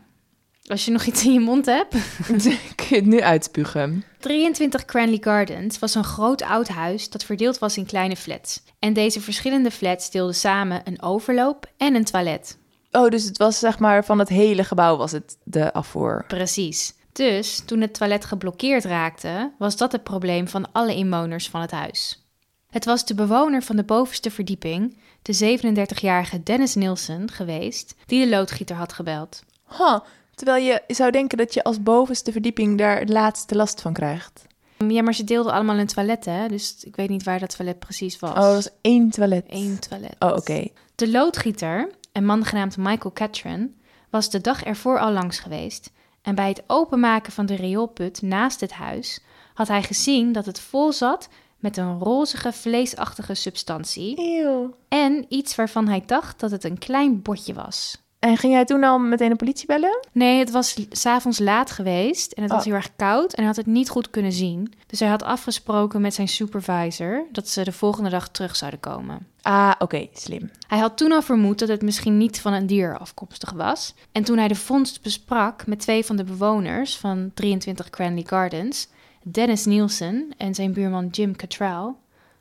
Als 0.63 0.85
je 0.85 0.91
nog 0.91 1.03
iets 1.05 1.25
in 1.25 1.33
je 1.33 1.39
mond 1.39 1.65
hebt. 1.65 1.95
Kun 2.75 2.87
je 2.89 2.95
het 2.95 3.05
nu 3.05 3.21
uitspugen? 3.21 4.03
23 4.19 4.85
Cranley 4.85 5.17
Gardens 5.21 5.79
was 5.79 5.95
een 5.95 6.03
groot 6.03 6.41
oud 6.41 6.67
huis 6.67 7.09
dat 7.09 7.23
verdeeld 7.23 7.59
was 7.59 7.77
in 7.77 7.85
kleine 7.85 8.15
flats. 8.15 8.63
En 8.79 8.93
deze 8.93 9.21
verschillende 9.21 9.71
flats 9.71 10.11
deelden 10.11 10.35
samen 10.35 10.81
een 10.83 11.01
overloop 11.01 11.71
en 11.77 11.95
een 11.95 12.05
toilet. 12.05 12.57
Oh, 12.95 13.09
dus 13.09 13.23
het 13.23 13.37
was 13.37 13.59
zeg 13.59 13.79
maar 13.79 14.05
van 14.05 14.19
het 14.19 14.29
hele 14.29 14.63
gebouw 14.63 14.97
was 14.97 15.11
het 15.11 15.37
de 15.43 15.73
afvoer. 15.73 16.23
Precies. 16.27 16.93
Dus 17.11 17.61
toen 17.65 17.81
het 17.81 17.93
toilet 17.93 18.25
geblokkeerd 18.25 18.83
raakte, 18.83 19.51
was 19.57 19.77
dat 19.77 19.91
het 19.91 20.03
probleem 20.03 20.47
van 20.47 20.71
alle 20.71 20.95
inwoners 20.95 21.49
van 21.49 21.61
het 21.61 21.71
huis. 21.71 22.23
Het 22.69 22.85
was 22.85 23.05
de 23.05 23.15
bewoner 23.15 23.61
van 23.61 23.75
de 23.75 23.83
bovenste 23.83 24.31
verdieping, 24.31 24.97
de 25.21 25.59
37-jarige 25.59 26.43
Dennis 26.43 26.75
Nielsen, 26.75 27.31
geweest, 27.31 27.95
die 28.05 28.23
de 28.23 28.29
loodgieter 28.29 28.75
had 28.75 28.93
gebeld. 28.93 29.43
Huh, 29.77 29.99
terwijl 30.35 30.63
je 30.63 30.81
zou 30.87 31.11
denken 31.11 31.37
dat 31.37 31.53
je 31.53 31.63
als 31.63 31.83
bovenste 31.83 32.31
verdieping 32.31 32.77
daar 32.77 32.99
het 32.99 33.09
laatste 33.09 33.55
last 33.55 33.81
van 33.81 33.93
krijgt. 33.93 34.45
Ja, 34.87 35.01
maar 35.01 35.13
ze 35.13 35.23
deelden 35.23 35.53
allemaal 35.53 35.77
een 35.77 35.87
toilet, 35.87 36.25
hè? 36.25 36.47
Dus 36.47 36.83
ik 36.83 36.95
weet 36.95 37.09
niet 37.09 37.23
waar 37.23 37.39
dat 37.39 37.55
toilet 37.55 37.79
precies 37.79 38.19
was. 38.19 38.29
Oh, 38.29 38.35
dat 38.35 38.53
was 38.53 38.69
één 38.81 39.09
toilet. 39.09 39.45
Eén 39.49 39.79
toilet. 39.79 40.15
Oh, 40.19 40.35
oké. 40.35 40.67
De 40.95 41.11
loodgieter, 41.11 41.89
een 42.13 42.25
man 42.25 42.45
genaamd 42.45 42.77
Michael 42.77 43.13
Catron, 43.13 43.75
was 44.09 44.29
de 44.29 44.41
dag 44.41 44.63
ervoor 44.63 44.99
al 44.99 45.11
langs 45.11 45.39
geweest. 45.39 45.91
En 46.21 46.35
bij 46.35 46.47
het 46.47 46.63
openmaken 46.67 47.31
van 47.31 47.45
de 47.45 47.55
rioolput 47.55 48.21
naast 48.21 48.59
het 48.59 48.71
huis 48.71 49.23
had 49.53 49.67
hij 49.67 49.83
gezien 49.83 50.31
dat 50.31 50.45
het 50.45 50.59
vol 50.59 50.91
zat 50.91 51.29
met 51.59 51.77
een 51.77 51.99
rozige 51.99 52.51
vleesachtige 52.51 53.33
substantie 53.33 54.13
Eeuw. 54.17 54.75
en 54.87 55.25
iets 55.29 55.55
waarvan 55.55 55.87
hij 55.87 56.03
dacht 56.05 56.39
dat 56.39 56.51
het 56.51 56.63
een 56.63 56.77
klein 56.77 57.21
botje 57.21 57.53
was. 57.53 58.01
En 58.23 58.37
ging 58.37 58.53
jij 58.53 58.65
toen 58.65 58.83
al 58.83 58.99
meteen 58.99 59.29
de 59.29 59.35
politie 59.35 59.65
bellen? 59.67 59.99
Nee, 60.11 60.39
het 60.39 60.51
was 60.51 60.77
s'avonds 60.89 61.39
laat 61.39 61.71
geweest 61.71 62.31
en 62.31 62.41
het 62.41 62.51
was 62.51 62.59
Oh. 62.59 62.65
heel 62.65 62.75
erg 62.75 62.95
koud 62.95 63.31
en 63.33 63.37
hij 63.37 63.45
had 63.45 63.55
het 63.55 63.65
niet 63.65 63.89
goed 63.89 64.09
kunnen 64.09 64.31
zien. 64.31 64.73
Dus 64.87 64.99
hij 64.99 65.09
had 65.09 65.23
afgesproken 65.23 66.01
met 66.01 66.13
zijn 66.13 66.27
supervisor 66.27 67.25
dat 67.31 67.47
ze 67.47 67.63
de 67.63 67.71
volgende 67.71 68.09
dag 68.09 68.29
terug 68.29 68.55
zouden 68.55 68.79
komen. 68.79 69.27
Ah, 69.41 69.71
oké, 69.79 70.07
slim. 70.13 70.51
Hij 70.67 70.77
had 70.79 70.97
toen 70.97 71.11
al 71.11 71.21
vermoed 71.21 71.59
dat 71.59 71.67
het 71.67 71.81
misschien 71.81 72.17
niet 72.17 72.39
van 72.41 72.53
een 72.53 72.67
dier 72.67 72.97
afkomstig 72.97 73.51
was. 73.51 73.93
En 74.11 74.23
toen 74.23 74.37
hij 74.37 74.47
de 74.47 74.55
vondst 74.55 75.01
besprak 75.01 75.67
met 75.67 75.79
twee 75.79 76.05
van 76.05 76.15
de 76.15 76.23
bewoners 76.23 76.97
van 76.97 77.31
23 77.33 77.89
Cranley 77.89 78.23
Gardens, 78.27 78.87
Dennis 79.23 79.65
Nielsen 79.65 80.29
en 80.37 80.55
zijn 80.55 80.73
buurman 80.73 81.07
Jim 81.07 81.35
Cattrall, 81.35 81.93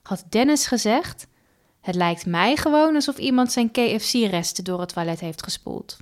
had 0.03 0.25
Dennis 0.29 0.67
gezegd: 0.67 1.27
Het 1.83 1.95
lijkt 1.95 2.27
mij 2.27 2.57
gewoon 2.57 2.95
alsof 2.95 3.19
iemand 3.19 3.53
zijn 3.53 3.71
KFC-resten 3.71 4.65
door 4.65 4.81
het 4.81 4.93
toilet 4.93 5.21
heeft 5.21 5.43
gespoeld. 5.43 5.97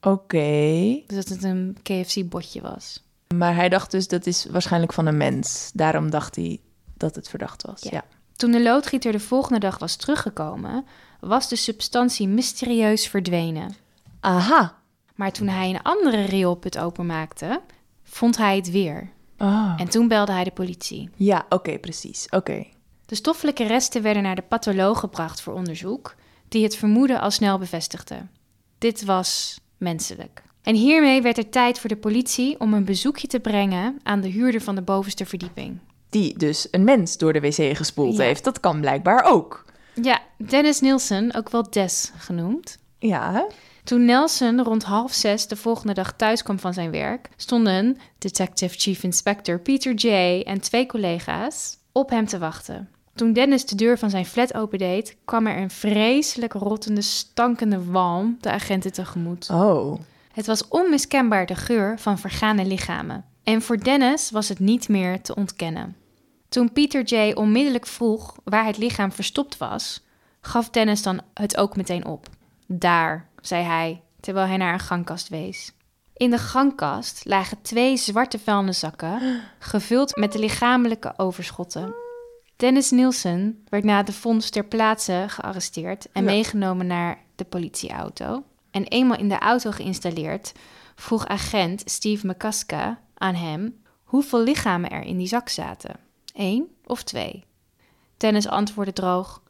Oké. 0.00 1.02
Dus 1.06 1.16
dat 1.16 1.28
het 1.28 1.44
een 1.44 1.76
KFC-botje 1.82 2.60
was. 2.60 3.04
Maar 3.34 3.54
hij 3.54 3.68
dacht 3.68 3.90
dus 3.90 4.08
dat 4.08 4.26
is 4.26 4.46
waarschijnlijk 4.50 4.92
van 4.92 5.06
een 5.06 5.16
mens. 5.16 5.70
Daarom 5.74 6.10
dacht 6.10 6.36
hij 6.36 6.60
dat 6.96 7.14
het 7.14 7.28
verdacht 7.28 7.62
was. 7.62 7.82
Ja. 7.82 7.90
Ja. 7.92 8.04
Toen 8.36 8.50
de 8.50 8.62
loodgieter 8.62 9.12
de 9.12 9.20
volgende 9.20 9.60
dag 9.60 9.78
was 9.78 9.96
teruggekomen, 9.96 10.84
was 11.20 11.48
de 11.48 11.56
substantie 11.56 12.28
mysterieus 12.28 13.08
verdwenen. 13.08 13.74
Aha. 14.20 14.78
Maar 15.14 15.32
toen 15.32 15.48
hij 15.48 15.70
een 15.70 15.82
andere 15.82 16.24
rioolput 16.24 16.78
openmaakte, 16.78 17.60
vond 18.02 18.36
hij 18.36 18.56
het 18.56 18.70
weer. 18.70 19.10
Oh. 19.38 19.74
En 19.76 19.88
toen 19.88 20.08
belde 20.08 20.32
hij 20.32 20.44
de 20.44 20.50
politie. 20.50 21.10
Ja, 21.16 21.46
oké, 21.48 21.78
precies. 21.78 22.26
Oké. 22.30 22.66
De 23.10 23.16
stoffelijke 23.16 23.64
resten 23.66 24.02
werden 24.02 24.22
naar 24.22 24.34
de 24.34 24.42
patholoog 24.42 24.98
gebracht 25.00 25.40
voor 25.40 25.54
onderzoek, 25.54 26.14
die 26.48 26.62
het 26.62 26.76
vermoeden 26.76 27.20
al 27.20 27.30
snel 27.30 27.58
bevestigde. 27.58 28.26
Dit 28.78 29.04
was 29.04 29.60
menselijk. 29.76 30.42
En 30.62 30.74
hiermee 30.74 31.22
werd 31.22 31.38
er 31.38 31.48
tijd 31.48 31.78
voor 31.78 31.88
de 31.88 31.96
politie 31.96 32.60
om 32.60 32.74
een 32.74 32.84
bezoekje 32.84 33.26
te 33.26 33.40
brengen 33.40 33.98
aan 34.02 34.20
de 34.20 34.28
huurder 34.28 34.60
van 34.60 34.74
de 34.74 34.82
bovenste 34.82 35.26
verdieping. 35.26 35.78
Die 36.10 36.38
dus 36.38 36.68
een 36.70 36.84
mens 36.84 37.16
door 37.16 37.32
de 37.32 37.40
wc 37.40 37.76
gespoeld 37.76 38.16
Ja. 38.16 38.22
heeft. 38.22 38.44
Dat 38.44 38.60
kan 38.60 38.80
blijkbaar 38.80 39.24
ook. 39.24 39.64
Ja, 40.02 40.20
Dennis 40.36 40.80
Nielsen, 40.80 41.34
ook 41.34 41.50
wel 41.50 41.70
Des 41.70 42.12
genoemd. 42.16 42.78
Ja. 42.98 43.32
hè? 43.32 43.42
Toen 43.84 44.04
Nelson 44.04 44.62
rond 44.62 44.82
half 44.82 45.12
zes 45.12 45.46
de 45.46 45.56
volgende 45.56 45.92
dag 45.94 46.12
thuis 46.16 46.42
kwam 46.42 46.58
van 46.58 46.74
zijn 46.74 46.90
werk, 46.90 47.28
stonden 47.36 47.96
Detective 48.18 48.78
Chief 48.78 49.02
Inspector 49.02 49.60
Peter 49.60 49.94
J. 49.94 50.40
en 50.42 50.60
twee 50.60 50.86
collega's 50.86 51.78
op 51.92 52.10
hem 52.10 52.26
te 52.26 52.38
wachten. 52.38 52.88
Toen 53.14 53.32
Dennis 53.32 53.66
de 53.66 53.74
deur 53.74 53.98
van 53.98 54.10
zijn 54.10 54.26
flat 54.26 54.54
opendeed, 54.54 55.16
kwam 55.24 55.46
er 55.46 55.56
een 55.56 55.70
vreselijk 55.70 56.52
rottende, 56.52 57.02
stankende 57.02 57.84
walm 57.84 58.36
de 58.40 58.50
agenten 58.50 58.92
tegemoet. 58.92 59.50
Oh. 59.50 60.00
Het 60.32 60.46
was 60.46 60.68
onmiskenbaar 60.68 61.46
de 61.46 61.54
geur 61.54 61.98
van 61.98 62.18
vergane 62.18 62.64
lichamen. 62.64 63.24
En 63.42 63.62
voor 63.62 63.82
Dennis 63.82 64.30
was 64.30 64.48
het 64.48 64.58
niet 64.58 64.88
meer 64.88 65.20
te 65.20 65.34
ontkennen. 65.34 65.96
Toen 66.48 66.72
Peter 66.72 67.02
J. 67.02 67.32
onmiddellijk 67.32 67.86
vroeg 67.86 68.36
waar 68.44 68.64
het 68.64 68.78
lichaam 68.78 69.12
verstopt 69.12 69.58
was, 69.58 70.04
gaf 70.40 70.70
Dennis 70.70 71.02
dan 71.02 71.20
het 71.34 71.56
ook 71.56 71.76
meteen 71.76 72.06
op. 72.06 72.28
Daar, 72.66 73.28
zei 73.40 73.64
hij, 73.64 74.02
terwijl 74.20 74.46
hij 74.46 74.56
naar 74.56 74.72
een 74.72 74.80
gangkast 74.80 75.28
wees. 75.28 75.72
In 76.16 76.30
de 76.30 76.38
gangkast 76.38 77.24
lagen 77.24 77.62
twee 77.62 77.96
zwarte 77.96 78.38
vuilniszakken, 78.38 79.40
gevuld 79.58 80.16
met 80.16 80.32
de 80.32 80.38
lichamelijke 80.38 81.12
overschotten. 81.16 81.94
Dennis 82.60 82.90
Nielsen 82.90 83.64
werd 83.68 83.84
na 83.84 84.02
de 84.02 84.12
vondst 84.12 84.52
ter 84.52 84.64
plaatse 84.64 85.24
gearresteerd 85.28 86.06
en 86.12 86.24
Ja. 86.24 86.30
meegenomen 86.30 86.86
naar 86.86 87.18
de 87.34 87.44
politieauto. 87.44 88.42
En 88.70 88.84
eenmaal 88.84 89.18
in 89.18 89.28
de 89.28 89.38
auto 89.38 89.70
geïnstalleerd, 89.70 90.52
vroeg 90.94 91.26
agent 91.26 91.82
Steve 91.84 92.26
McCaska 92.26 93.00
aan 93.14 93.34
hem 93.34 93.82
hoeveel 94.04 94.42
lichamen 94.42 94.90
er 94.90 95.02
in 95.02 95.16
die 95.18 95.26
zak 95.26 95.48
zaten. 95.48 95.96
Eén 96.34 96.68
of 96.86 97.02
twee? 97.02 97.44
Dennis 98.16 98.48
antwoordde 98.48 98.92
droog: 98.94 99.42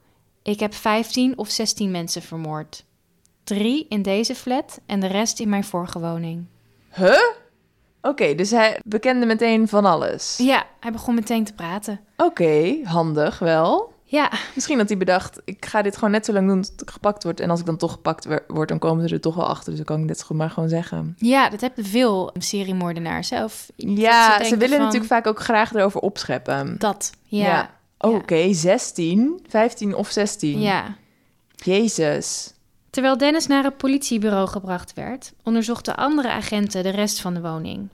Ik 0.42 0.60
heb 0.60 0.74
15 0.74 1.38
of 1.38 1.50
16 1.50 1.90
mensen 1.90 2.22
vermoord. 2.22 2.84
Drie 3.44 3.86
in 3.88 4.02
deze 4.02 4.34
flat 4.34 4.80
en 4.86 5.00
de 5.00 5.06
rest 5.06 5.40
in 5.40 5.48
mijn 5.48 5.64
vorige 5.64 5.98
woning. 6.00 6.46
Huh? 6.94 7.20
Oké, 8.02 8.34
dus 8.34 8.50
hij 8.50 8.80
bekende 8.84 9.26
meteen 9.26 9.68
van 9.68 9.84
alles. 9.84 10.36
Ja, 10.42 10.66
hij 10.80 10.92
begon 10.92 11.14
meteen 11.14 11.44
te 11.44 11.52
praten. 11.52 12.00
Oké, 12.16 12.76
handig 12.84 13.38
wel. 13.38 13.92
Ja, 14.04 14.30
Misschien 14.54 14.78
had 14.78 14.88
hij 14.88 14.96
bedacht, 14.98 15.40
ik 15.44 15.64
ga 15.66 15.82
dit 15.82 15.94
gewoon 15.94 16.10
net 16.10 16.24
zo 16.24 16.32
lang 16.32 16.48
doen 16.48 16.62
tot 16.62 16.82
ik 16.82 16.90
gepakt 16.90 17.22
word. 17.24 17.40
En 17.40 17.50
als 17.50 17.60
ik 17.60 17.66
dan 17.66 17.76
toch 17.76 17.92
gepakt 17.92 18.26
word, 18.46 18.68
dan 18.68 18.78
komen 18.78 19.08
ze 19.08 19.14
er 19.14 19.20
toch 19.20 19.34
wel 19.34 19.46
achter. 19.46 19.68
Dus 19.68 19.76
dan 19.76 19.84
kan 19.84 20.00
ik 20.00 20.08
dit 20.08 20.22
goed 20.22 20.36
maar 20.36 20.50
gewoon 20.50 20.68
zeggen. 20.68 21.14
ja 21.18 21.48
dat 21.48 21.60
hebben 21.60 21.84
veel 21.84 22.30
seriemoordenaars 22.38 23.28
zelf. 23.28 23.70
Ja, 23.76 24.38
Dat 24.38 24.46
ze, 24.46 24.56
willen 24.56 24.68
van- 24.76 24.84
natuurlijk 24.84 25.12
vaak 25.12 25.26
ook 25.26 25.40
graag 25.40 25.74
erover 25.74 26.00
opscheppen. 26.00 26.78
Dat, 26.78 27.10
ja. 27.24 27.44
Ja. 27.46 27.70
Oké, 27.98 28.52
16, 28.52 29.40
15 29.48 29.94
of 29.94 30.10
16. 30.10 30.60
Ja. 30.60 30.94
Jezus. 31.56 32.54
Terwijl 32.90 33.18
Dennis 33.18 33.46
naar 33.46 33.64
het 33.64 33.76
politiebureau 33.76 34.48
gebracht 34.48 34.94
werd, 34.94 35.32
onderzochten 35.44 35.96
andere 35.96 36.30
agenten 36.30 36.82
de 36.82 36.88
rest 36.90 37.20
van 37.20 37.34
de 37.34 37.40
woning. 37.40 37.88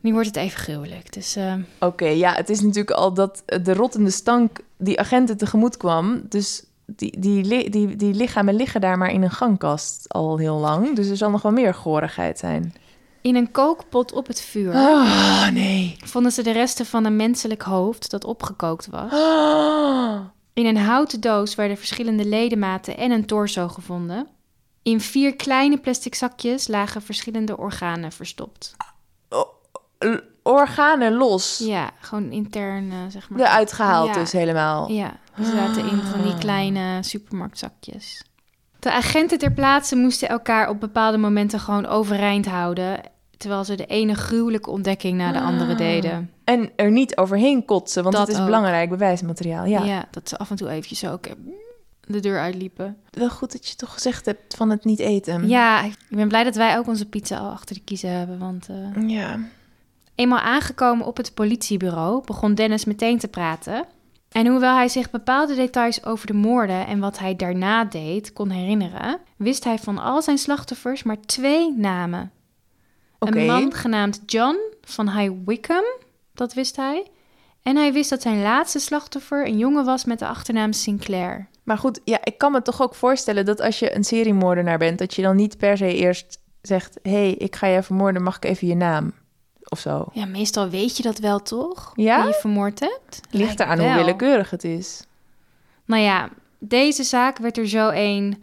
Nu 0.00 0.12
wordt 0.12 0.26
het 0.26 0.36
even 0.36 0.60
gruwelijk, 0.60 1.12
dus 1.12 1.36
eh, 1.36 1.54
Oké, 1.80 2.06
ja, 2.06 2.32
het 2.34 2.48
is 2.50 2.60
natuurlijk 2.60 2.90
al 2.90 3.14
dat 3.14 3.42
de 3.62 3.74
rottende 3.74 4.10
stank 4.10 4.58
die 4.76 5.00
agenten 5.00 5.36
tegemoet 5.36 5.76
kwam. 5.76 6.22
Dus 6.28 6.64
die, 6.86 7.20
die, 7.20 7.70
die, 7.70 7.96
die 7.96 8.14
lichamen 8.14 8.54
liggen 8.54 8.80
daar 8.80 8.98
maar 8.98 9.10
in 9.12 9.22
een 9.22 9.30
gangkast 9.30 10.08
al 10.08 10.36
heel 10.38 10.56
lang. 10.58 10.96
Dus 10.96 11.08
er 11.08 11.16
zal 11.16 11.30
nog 11.30 11.42
wel 11.42 11.52
meer 11.52 11.74
gorigheid 11.74 12.38
zijn. 12.38 12.74
in 13.20 13.36
een 13.36 13.50
kookpot 13.50 14.12
op 14.12 14.26
het 14.26 14.40
vuur 14.40 14.72
Oh, 14.74 15.48
nee. 15.50 15.96
vonden 16.04 16.32
ze 16.32 16.42
de 16.42 16.52
resten 16.52 16.86
van 16.86 17.04
een 17.04 17.16
menselijk 17.16 17.62
hoofd 17.62 18.10
dat 18.10 18.24
opgekookt 18.24 18.86
was. 18.90 19.12
Oh. 19.12 20.18
In 20.54 20.66
een 20.66 20.76
houten 20.76 21.20
doos 21.20 21.54
werden 21.54 21.76
verschillende 21.76 22.24
ledematen 22.24 22.96
en 22.96 23.10
een 23.10 23.26
torso 23.26 23.68
gevonden. 23.68 24.26
In 24.82 25.00
vier 25.00 25.36
kleine 25.36 25.78
plastic 25.78 26.14
zakjes 26.14 26.68
lagen 26.68 27.02
verschillende 27.02 27.56
organen 27.56 28.12
verstopt. 28.12 28.76
Organen 30.42 31.12
los. 31.12 31.58
Ja, 31.58 31.90
gewoon 32.00 32.30
intern, 32.30 32.90
eh, 32.90 32.96
zeg 33.08 33.28
maar. 33.28 33.40
Eruit 33.40 33.72
gehaald 33.72 34.06
Ja. 34.06 34.12
dus 34.14 34.32
helemaal. 34.32 34.90
Ja, 34.90 35.16
die 35.36 35.46
zaten 35.46 35.88
in 35.88 36.00
van 36.00 36.22
die 36.22 36.38
kleine 36.38 37.02
supermarktzakjes. 37.02 38.24
De 38.78 38.92
agenten 38.92 39.38
ter 39.38 39.52
plaatse 39.52 39.96
moesten 39.96 40.28
elkaar 40.28 40.68
op 40.68 40.80
bepaalde 40.80 41.18
momenten 41.18 41.60
gewoon 41.60 41.86
overeind 41.86 42.46
houden, 42.46 43.00
terwijl 43.42 43.64
ze 43.64 43.74
de 43.74 43.86
ene 43.86 44.14
gruwelijke 44.14 44.70
ontdekking 44.70 45.16
na 45.18 45.32
de 45.32 45.40
andere 45.40 45.74
deden. 45.74 46.30
En 46.44 46.70
er 46.76 46.90
niet 46.90 47.16
overheen 47.16 47.64
kotsen, 47.64 48.02
want 48.02 48.14
Dat 48.14 48.26
het 48.26 48.34
is 48.34 48.40
ook. 48.40 48.46
belangrijk 48.48 48.88
bewijsmateriaal. 48.88 49.64
Ja. 49.64 49.84
Ja. 49.84 50.04
dat 50.10 50.28
ze 50.28 50.38
af 50.38 50.50
en 50.50 50.56
toe 50.56 50.68
eventjes 50.68 51.06
ook 51.06 51.26
de 52.00 52.20
deur 52.20 52.40
uitliepen. 52.40 52.96
Wel 53.10 53.30
goed 53.30 53.52
dat 53.52 53.68
je 53.68 53.76
toch 53.76 53.92
gezegd 53.92 54.26
hebt 54.26 54.56
van 54.56 54.70
het 54.70 54.84
niet 54.84 54.98
eten. 54.98 55.48
Ja, 55.48 55.82
ik 55.84 55.94
ben 56.08 56.28
blij 56.28 56.44
dat 56.44 56.54
wij 56.56 56.78
ook 56.78 56.86
onze 56.86 57.08
pizza 57.08 57.36
al 57.38 57.50
achter 57.50 57.74
de 57.74 57.82
kiezen 57.84 58.10
hebben, 58.10 58.38
want... 58.38 58.68
eh, 58.68 59.08
Ja. 59.08 59.38
Eenmaal 60.14 60.38
aangekomen 60.40 61.06
op 61.06 61.16
het 61.16 61.34
politiebureau 61.34 62.22
begon 62.24 62.54
Dennis 62.54 62.84
meteen 62.84 63.18
te 63.18 63.28
praten. 63.28 63.84
En 64.30 64.46
hoewel 64.46 64.74
hij 64.74 64.88
zich 64.88 65.10
bepaalde 65.10 65.54
details 65.54 66.04
over 66.04 66.26
de 66.26 66.32
moorden 66.32 66.86
en 66.86 66.98
wat 66.98 67.18
hij 67.18 67.36
daarna 67.36 67.84
deed 67.84 68.32
kon 68.32 68.50
herinneren, 68.50 69.18
wist 69.36 69.64
hij 69.64 69.78
van 69.78 69.98
al 69.98 70.22
zijn 70.22 70.38
slachtoffers 70.38 71.02
maar 71.02 71.20
twee 71.20 71.72
namen. 71.76 72.30
Een 73.28 73.46
man 73.46 73.72
genaamd 73.72 74.22
John 74.26 74.56
van 74.80 75.18
High 75.18 75.32
Wycombe, 75.44 75.98
dat 76.34 76.54
wist 76.54 76.76
hij. 76.76 77.06
En 77.62 77.76
hij 77.76 77.92
wist 77.92 78.10
dat 78.10 78.22
zijn 78.22 78.42
laatste 78.42 78.78
slachtoffer 78.78 79.46
een 79.46 79.58
jongen 79.58 79.84
was 79.84 80.04
met 80.04 80.18
de 80.18 80.26
achternaam 80.26 80.72
Sinclair. 80.72 81.48
Maar 81.62 81.78
goed, 81.78 82.00
ja, 82.04 82.18
ik 82.24 82.38
kan 82.38 82.52
me 82.52 82.62
toch 82.62 82.82
ook 82.82 82.94
voorstellen 82.94 83.44
dat 83.44 83.60
als 83.60 83.78
je 83.78 83.96
een 83.96 84.04
seriemoordenaar 84.04 84.78
bent, 84.78 84.98
dat 84.98 85.14
je 85.14 85.22
dan 85.22 85.36
niet 85.36 85.58
per 85.58 85.76
se 85.76 85.94
eerst 85.94 86.38
zegt: 86.62 86.98
hé, 87.02 87.10
hey, 87.10 87.30
ik 87.30 87.56
ga 87.56 87.66
je 87.66 87.82
vermoorden, 87.82 88.22
mag 88.22 88.36
ik 88.36 88.44
even 88.44 88.66
je 88.66 88.74
naam? 88.74 89.12
Of 89.64 89.78
zo. 89.78 90.08
Ja, 90.12 90.26
meestal 90.26 90.68
weet 90.68 90.96
je 90.96 91.02
dat 91.02 91.18
wel 91.18 91.42
toch? 91.42 91.92
Ja? 91.94 92.18
Wie 92.18 92.32
je 92.32 92.38
vermoord 92.40 92.80
hebt? 92.80 93.20
Ligt 93.30 93.60
eraan 93.60 93.78
hoe 93.78 93.94
willekeurig 93.94 94.50
het 94.50 94.64
is. 94.64 95.04
Nou 95.84 96.02
ja, 96.02 96.28
deze 96.58 97.02
zaak 97.02 97.38
werd 97.38 97.58
er 97.58 97.68
zo 97.68 97.90
een 97.94 98.42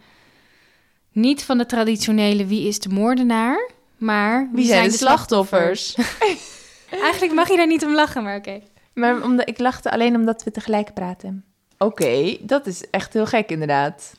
niet 1.12 1.44
van 1.44 1.58
de 1.58 1.66
traditionele 1.66 2.46
wie 2.46 2.68
is 2.68 2.78
de 2.78 2.88
moordenaar, 2.88 3.70
maar 4.00 4.50
Wie 4.52 4.66
zijn 4.66 4.88
de 4.88 4.96
slachtoffers? 4.96 5.94
Eigenlijk 6.90 7.32
mag 7.32 7.48
je 7.48 7.56
daar 7.56 7.66
niet 7.66 7.84
om 7.84 7.94
lachen, 7.94 8.22
maar 8.22 8.36
oké. 8.36 8.60
Maar 8.94 9.22
omdat, 9.22 9.48
ik 9.48 9.58
lachte 9.58 9.90
alleen 9.90 10.14
omdat 10.16 10.44
we 10.44 10.50
tegelijk 10.50 10.94
praten. 10.94 11.44
Oké, 11.78 12.36
dat 12.40 12.66
is 12.66 12.90
echt 12.90 13.12
heel 13.12 13.26
gek 13.26 13.50
inderdaad. 13.50 14.12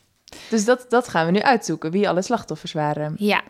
Dus 0.49 0.65
dat, 0.65 0.85
dat 0.89 1.07
gaan 1.07 1.25
we 1.25 1.31
nu 1.31 1.39
uitzoeken, 1.39 1.91
wie 1.91 2.09
alle 2.09 2.21
slachtoffers 2.21 2.73
waren. 2.73 3.15
Ja, 3.17 3.41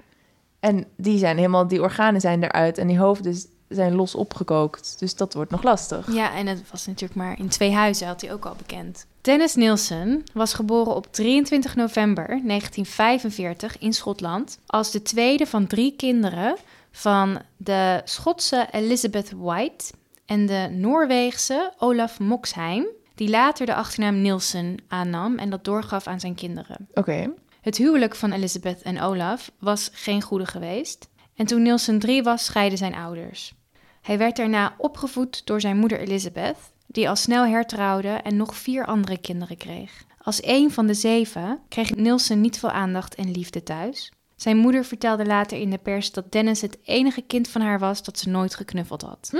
En 0.59 0.85
die 0.97 1.17
zijn 1.17 1.37
helemaal, 1.37 1.67
die 1.67 1.81
organen 1.81 2.21
zijn 2.21 2.43
eruit 2.43 2.77
en 2.77 2.87
die 2.87 2.99
hoofden 2.99 3.35
zijn 3.71 3.95
los 3.95 4.15
opgekookt. 4.15 4.95
Dus 4.99 5.15
dat 5.15 5.33
wordt 5.33 5.51
nog 5.51 5.63
lastig. 5.63 6.13
ja, 6.13 6.33
en 6.35 6.47
het 6.47 6.63
was 6.71 6.85
natuurlijk 6.85 7.19
maar 7.19 7.39
in 7.39 7.49
twee 7.49 7.71
huizen, 7.71 8.07
had 8.07 8.21
hij 8.21 8.33
ook 8.33 8.45
al 8.45 8.55
bekend. 8.57 9.05
Dennis 9.21 9.55
Nielsen 9.55 10.23
was 10.33 10.53
geboren 10.53 10.95
op 10.95 11.13
23 11.13 11.75
november 11.75 12.27
1945 12.27 13.77
in 13.77 13.93
Schotland 13.93 14.57
als 14.65 14.91
de 14.91 15.01
tweede 15.01 15.45
van 15.45 15.67
drie 15.67 15.95
kinderen 15.95 16.55
van 16.91 17.41
de 17.57 18.01
Schotse 18.03 18.67
Elizabeth 18.71 19.31
White 19.37 19.93
en 20.25 20.45
de 20.45 20.67
Noorweegse 20.71 21.73
Olaf 21.77 22.19
Moxheim, 22.19 22.87
die 23.15 23.29
later 23.29 23.65
de 23.65 23.75
achternaam 23.75 24.21
Nielsen 24.21 24.77
aannam 24.87 25.37
en 25.37 25.49
dat 25.49 25.63
doorgaf 25.63 26.07
aan 26.07 26.19
zijn 26.19 26.35
kinderen. 26.35 26.87
Oké. 26.93 27.33
Het 27.61 27.77
huwelijk 27.77 28.15
van 28.15 28.31
Elizabeth 28.31 28.81
en 28.81 29.01
Olaf 29.01 29.51
was 29.59 29.89
geen 29.93 30.21
goede 30.21 30.45
geweest. 30.45 31.09
En 31.35 31.45
toen 31.45 31.61
Nielsen 31.61 31.99
drie 31.99 32.23
was, 32.23 32.45
scheiden 32.45 32.77
zijn 32.77 32.95
ouders. 32.95 33.53
Hij 34.01 34.17
werd 34.17 34.35
daarna 34.35 34.73
opgevoed 34.77 35.41
door 35.45 35.61
zijn 35.61 35.77
moeder 35.77 35.99
Elizabeth, 35.99 36.57
die 36.87 37.09
al 37.09 37.15
snel 37.15 37.45
hertrouwde 37.45 38.09
en 38.09 38.37
nog 38.37 38.55
vier 38.55 38.85
andere 38.85 39.17
kinderen 39.17 39.57
kreeg. 39.57 39.91
Als 40.23 40.39
een 40.43 40.71
van 40.71 40.87
de 40.87 40.93
zeven 40.93 41.59
kreeg 41.69 41.95
Nielsen 41.95 42.41
niet 42.41 42.59
veel 42.59 42.71
aandacht 42.71 43.15
en 43.15 43.31
liefde 43.31 43.63
thuis. 43.63 44.11
Zijn 44.35 44.57
moeder 44.57 44.85
vertelde 44.85 45.25
later 45.25 45.57
in 45.59 45.69
de 45.69 45.77
pers 45.77 46.11
dat 46.11 46.31
Dennis 46.31 46.61
het 46.61 46.77
enige 46.83 47.21
kind 47.21 47.47
van 47.49 47.61
haar 47.61 47.79
was 47.79 48.03
dat 48.03 48.19
ze 48.19 48.29
nooit 48.29 48.55
geknuffeld 48.55 49.01
had. 49.01 49.31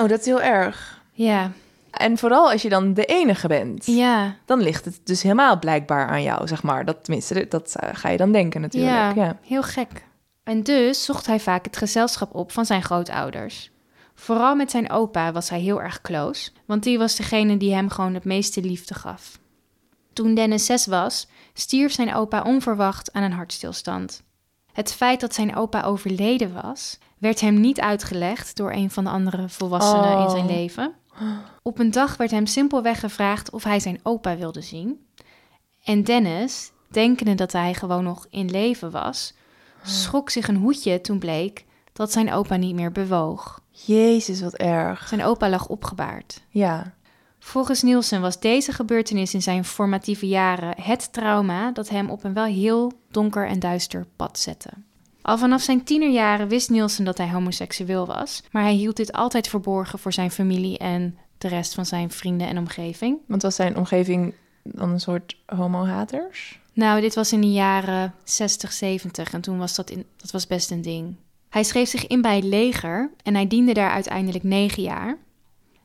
Oh, 0.00 0.08
dat 0.08 0.20
is 0.20 0.24
heel 0.26 0.42
erg. 0.42 1.00
Ja, 1.12 1.50
En 1.90 2.18
vooral 2.18 2.50
als 2.50 2.62
je 2.62 2.68
dan 2.68 2.94
de 2.94 3.04
enige 3.04 3.48
bent. 3.48 3.86
ja, 3.86 4.36
Dan 4.44 4.60
ligt 4.60 4.84
het 4.84 5.00
dus 5.04 5.22
helemaal 5.22 5.58
blijkbaar 5.58 6.08
aan 6.08 6.22
jou, 6.22 6.46
zeg 6.48 6.62
maar. 6.62 6.84
Dat, 6.84 7.04
tenminste, 7.04 7.46
dat 7.48 7.74
eh, 7.76 7.88
ga 7.92 8.08
je 8.08 8.16
dan 8.16 8.32
denken 8.32 8.60
natuurlijk. 8.60 9.14
ja, 9.16 9.24
Ja. 9.24 9.36
heel 9.46 9.62
gek. 9.62 9.88
En 10.50 10.62
dus 10.62 11.04
zocht 11.04 11.26
hij 11.26 11.40
vaak 11.40 11.64
het 11.64 11.76
gezelschap 11.76 12.34
op 12.34 12.52
van 12.52 12.66
zijn 12.66 12.82
grootouders. 12.82 13.70
Vooral 14.14 14.54
met 14.54 14.70
zijn 14.70 14.90
opa 14.90 15.32
was 15.32 15.48
hij 15.48 15.60
heel 15.60 15.82
erg 15.82 16.00
close, 16.00 16.50
want 16.66 16.82
die 16.82 16.98
was 16.98 17.16
degene 17.16 17.56
die 17.56 17.74
hem 17.74 17.88
gewoon 17.88 18.14
het 18.14 18.24
meeste 18.24 18.60
liefde 18.60 18.94
gaf. 18.94 19.38
Toen 20.12 20.34
Dennis 20.34 20.64
zes 20.64 20.86
was, 20.86 21.28
stierf 21.54 21.92
zijn 21.92 22.14
opa 22.14 22.42
onverwacht 22.42 23.12
aan 23.12 23.22
een 23.22 23.32
hartstilstand. 23.32 24.22
Het 24.72 24.92
feit 24.92 25.20
dat 25.20 25.34
zijn 25.34 25.56
opa 25.56 25.82
overleden 25.82 26.62
was, 26.62 26.98
werd 27.18 27.40
hem 27.40 27.60
niet 27.60 27.80
uitgelegd 27.80 28.56
door 28.56 28.72
een 28.72 28.90
van 28.90 29.04
de 29.04 29.10
andere 29.10 29.48
volwassenen 29.48 30.12
in 30.12 30.24
Oh. 30.24 30.30
zijn 30.30 30.46
leven. 30.46 30.94
Op 31.62 31.78
een 31.78 31.90
dag 31.90 32.16
werd 32.16 32.30
hem 32.30 32.46
simpelweg 32.46 33.00
gevraagd 33.00 33.50
of 33.50 33.64
hij 33.64 33.80
zijn 33.80 34.00
opa 34.02 34.36
wilde 34.36 34.62
zien. 34.62 35.06
En 35.84 36.04
Dennis, 36.04 36.72
denkende 36.88 37.34
dat 37.34 37.52
hij 37.52 37.74
gewoon 37.74 38.04
nog 38.04 38.26
in 38.30 38.50
leven 38.50 38.90
was, 38.90 39.34
schrok 39.82 40.30
zich 40.30 40.48
een 40.48 40.56
hoedje 40.56 41.00
toen 41.00 41.18
bleek 41.18 41.64
dat 41.92 42.12
zijn 42.12 42.32
opa 42.32 42.56
niet 42.56 42.74
meer 42.74 42.92
bewoog. 42.92 43.60
Jezus, 43.70 44.40
wat 44.40 44.54
erg. 44.54 45.08
Zijn 45.08 45.24
opa 45.24 45.48
lag 45.48 45.66
opgebaard. 45.68 46.42
Ja. 46.48 46.94
Volgens 47.38 47.82
Nielsen 47.82 48.20
was 48.20 48.40
deze 48.40 48.72
gebeurtenis 48.72 49.34
in 49.34 49.42
zijn 49.42 49.64
formatieve 49.64 50.26
jaren 50.28 50.82
het 50.82 51.12
trauma 51.12 51.72
dat 51.72 51.88
hem 51.88 52.10
op 52.10 52.24
een 52.24 52.34
wel 52.34 52.44
heel 52.44 52.92
donker 53.10 53.46
en 53.46 53.58
duister 53.58 54.06
pad 54.16 54.38
zette. 54.38 54.70
Al 55.22 55.38
vanaf 55.38 55.62
zijn 55.62 55.84
tienerjaren 55.84 56.48
wist 56.48 56.70
Nielsen 56.70 57.04
dat 57.04 57.18
hij 57.18 57.30
homoseksueel 57.30 58.06
was, 58.06 58.42
maar 58.50 58.62
hij 58.62 58.74
hield 58.74 58.96
dit 58.96 59.12
altijd 59.12 59.48
verborgen 59.48 59.98
voor 59.98 60.12
zijn 60.12 60.30
familie 60.30 60.78
en 60.78 61.18
de 61.38 61.48
rest 61.48 61.74
van 61.74 61.86
zijn 61.86 62.10
vrienden 62.10 62.46
en 62.46 62.58
omgeving. 62.58 63.18
Want 63.26 63.42
was 63.42 63.54
zijn 63.54 63.76
omgeving 63.76 64.34
dan 64.62 64.90
een 64.90 65.00
soort 65.00 65.36
homo-haters? 65.46 66.59
Nou, 66.72 67.00
dit 67.00 67.14
was 67.14 67.32
in 67.32 67.40
de 67.40 67.52
jaren 67.52 68.14
60, 68.24 68.72
70 68.72 69.32
en 69.32 69.40
toen 69.40 69.58
was 69.58 69.74
dat, 69.74 69.90
in, 69.90 70.06
dat 70.16 70.30
was 70.30 70.46
best 70.46 70.70
een 70.70 70.82
ding. 70.82 71.16
Hij 71.48 71.62
schreef 71.62 71.88
zich 71.88 72.06
in 72.06 72.22
bij 72.22 72.36
het 72.36 72.44
leger 72.44 73.10
en 73.22 73.34
hij 73.34 73.46
diende 73.46 73.72
daar 73.72 73.90
uiteindelijk 73.90 74.44
negen 74.44 74.82
jaar. 74.82 75.18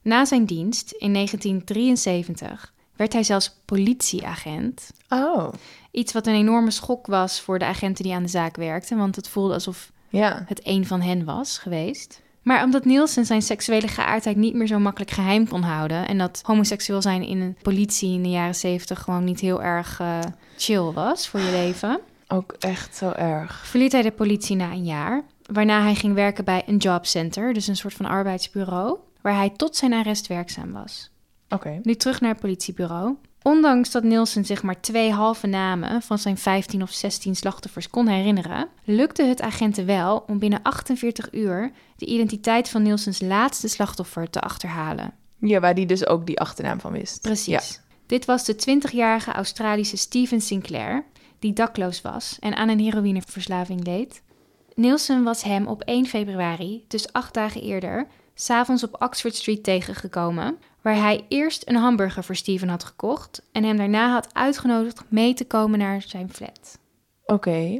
Na 0.01 0.25
zijn 0.25 0.46
dienst 0.46 0.92
in 0.92 1.13
1973 1.13 2.74
werd 2.96 3.13
hij 3.13 3.24
zelfs 3.24 3.60
politieagent. 3.65 4.92
Oh, 5.10 5.54
Iets 5.92 6.13
wat 6.13 6.27
een 6.27 6.34
enorme 6.34 6.72
schok 6.72 7.08
was 7.08 7.39
voor 7.39 7.60
de 7.60 7.65
agenten 7.65 8.04
die 8.04 8.13
aan 8.13 8.24
de 8.24 8.30
zaak 8.30 8.56
werkten, 8.56 8.98
want 8.98 9.15
het 9.15 9.27
voelde 9.27 9.54
alsof 9.54 9.92
ja. 10.10 10.44
het 10.48 10.62
een 10.63 10.88
van 10.88 11.01
hen 11.01 11.25
was 11.25 11.58
geweest. 11.58 12.22
Maar 12.45 12.63
omdat 12.63 12.85
Nielsen 12.85 13.25
zijn 13.25 13.41
seksuele 13.41 13.87
geaardheid 13.87 14.35
niet 14.35 14.53
meer 14.53 14.67
zo 14.67 14.79
makkelijk 14.79 15.11
geheim 15.11 15.47
kon 15.47 15.61
houden 15.61 16.07
en 16.07 16.17
dat 16.17 16.41
homoseksueel 16.43 17.01
zijn 17.01 17.23
in 17.23 17.41
een 17.41 17.57
politie 17.61 18.13
in 18.13 18.23
de 18.23 18.29
jaren 18.29 18.55
70 18.55 18.99
gewoon 19.01 19.23
niet 19.23 19.39
heel 19.39 19.63
erg 19.63 19.99
eh, 19.99 20.19
chill 20.57 20.91
was 20.93 21.27
voor 21.27 21.39
je 21.39 21.51
leven, 21.51 21.99
Ook 22.27 22.55
echt 22.59 22.95
zo 22.95 23.11
erg. 23.11 23.67
verliet 23.67 23.91
hij 23.91 24.01
de 24.01 24.11
politie 24.11 24.55
na 24.55 24.71
een 24.71 24.83
jaar, 24.83 25.23
waarna 25.51 25.81
hij 25.81 25.95
ging 25.95 26.13
werken 26.13 26.45
bij 26.45 26.63
een 26.65 26.77
jobcenter, 26.77 27.53
dus 27.53 27.67
een 27.67 27.75
soort 27.75 27.93
van 27.93 28.05
arbeidsbureau, 28.05 28.97
waar 29.21 29.35
hij 29.35 29.49
tot 29.49 29.75
zijn 29.75 29.93
arrest 29.93 30.27
werkzaam 30.27 30.71
was. 30.71 31.09
Oké. 31.49 31.79
Nu 31.83 31.95
terug 31.95 32.21
naar 32.21 32.31
het 32.31 32.39
politiebureau. 32.39 33.15
Ondanks 33.47 33.91
dat 33.91 34.03
Nielsen 34.03 34.45
zich 34.45 34.63
maar 34.63 34.81
twee 34.81 35.11
halve 35.11 35.47
namen 35.47 36.01
van 36.01 36.17
zijn 36.17 36.37
15 36.37 36.81
of 36.81 36.91
16 36.91 37.35
slachtoffers 37.35 37.89
kon 37.89 38.07
herinneren, 38.07 38.67
lukte 38.83 39.23
het 39.23 39.41
agenten 39.41 39.85
wel 39.85 40.23
om 40.27 40.39
binnen 40.39 40.61
48 40.61 41.33
uur 41.33 41.71
de 41.97 42.05
identiteit 42.05 42.69
van 42.69 42.81
Nielsens 42.81 43.21
laatste 43.21 43.67
slachtoffer 43.67 44.29
te 44.29 44.41
achterhalen. 44.41 45.13
Ja, 45.39 45.60
waar 45.60 45.75
die 45.75 45.86
dus 45.86 46.08
ook 46.08 46.25
die 46.25 46.39
achternaam 46.39 46.79
van 46.79 46.91
wist. 46.91 47.21
Precies. 47.21 47.45
Ja. 47.47 47.62
Dit 48.05 48.25
was 48.25 48.45
de 48.45 48.55
20-jarige 48.55 49.31
Australische 49.31 49.97
Steven 49.97 50.41
Sinclair, 50.41 51.05
die 51.39 51.53
dakloos 51.53 52.01
was 52.01 52.38
en 52.39 52.55
aan 52.55 52.69
een 52.69 52.79
heroïneverslaving 52.79 53.86
leed. 53.86 54.21
Nielsen 54.75 55.23
was 55.23 55.43
hem 55.43 55.67
op 55.67 55.81
1 55.81 56.05
februari, 56.05 56.86
dus 56.88 57.13
acht 57.13 57.34
dagen 57.34 57.62
eerder, 57.62 58.08
s'avonds 58.34 58.84
op 58.84 59.01
Oxford 59.01 59.36
Street 59.36 59.63
tegengekomen, 59.63 60.58
waar 60.86 60.95
hij 60.95 61.26
eerst 61.28 61.67
een 61.69 61.76
hamburger 61.76 62.24
voor 62.24 62.36
Steven 62.36 62.69
had 62.69 62.84
gekocht 62.84 63.41
en 63.52 63.63
hem 63.63 63.78
daarna 63.78 64.12
had 64.12 64.28
uitgenodigd 64.34 65.04
mee 65.08 65.34
te 65.34 65.45
komen 65.45 65.80
naar 65.80 66.02
zijn 66.02 66.30
flat. 66.34 66.78
Oké. 67.26 67.78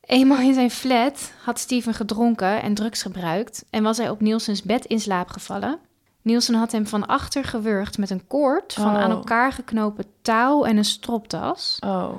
Eenmaal 0.00 0.38
in 0.38 0.54
zijn 0.54 0.70
flat 0.70 1.32
had 1.44 1.58
Steven 1.58 1.94
gedronken 1.94 2.62
en 2.62 2.74
drugs 2.74 3.02
gebruikt 3.02 3.64
en 3.70 3.82
was 3.82 3.96
hij 3.96 4.10
op 4.10 4.20
Nielsens 4.20 4.62
bed 4.62 4.84
in 4.84 5.00
slaap 5.00 5.28
gevallen. 5.28 5.78
Nielsen 6.22 6.54
had 6.54 6.72
hem 6.72 6.86
van 6.86 7.06
achter 7.06 7.44
gewurgd 7.44 7.98
met 7.98 8.10
een 8.10 8.26
koord 8.26 8.72
van 8.72 8.94
Oh. 8.94 9.00
aan 9.00 9.10
elkaar 9.10 9.52
geknopen 9.52 10.04
touw 10.22 10.64
en 10.64 10.76
een 10.76 10.84
stropdas. 10.84 11.76
Oh. 11.86 12.14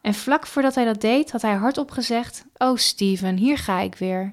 En 0.00 0.14
vlak 0.14 0.46
voordat 0.46 0.74
hij 0.74 0.84
dat 0.84 1.00
deed, 1.00 1.32
had 1.32 1.42
hij 1.42 1.54
hardop 1.54 1.90
gezegd: 1.90 2.44
Oh, 2.56 2.76
Steven, 2.76 3.36
hier 3.36 3.58
ga 3.58 3.80
ik 3.80 3.94
weer. 3.94 4.32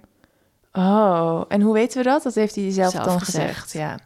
Oh. 0.71 1.41
En 1.47 1.61
hoe 1.61 1.73
weten 1.73 1.97
we 1.97 2.09
dat? 2.09 2.23
Dat 2.23 2.35
heeft 2.35 2.55
hij 2.55 2.71
zelf, 2.71 2.91
Zelf 2.91 3.05
dan 3.05 3.19
gezegd. 3.19 3.59
gezegd. 3.59 3.71
Ja. 3.73 3.97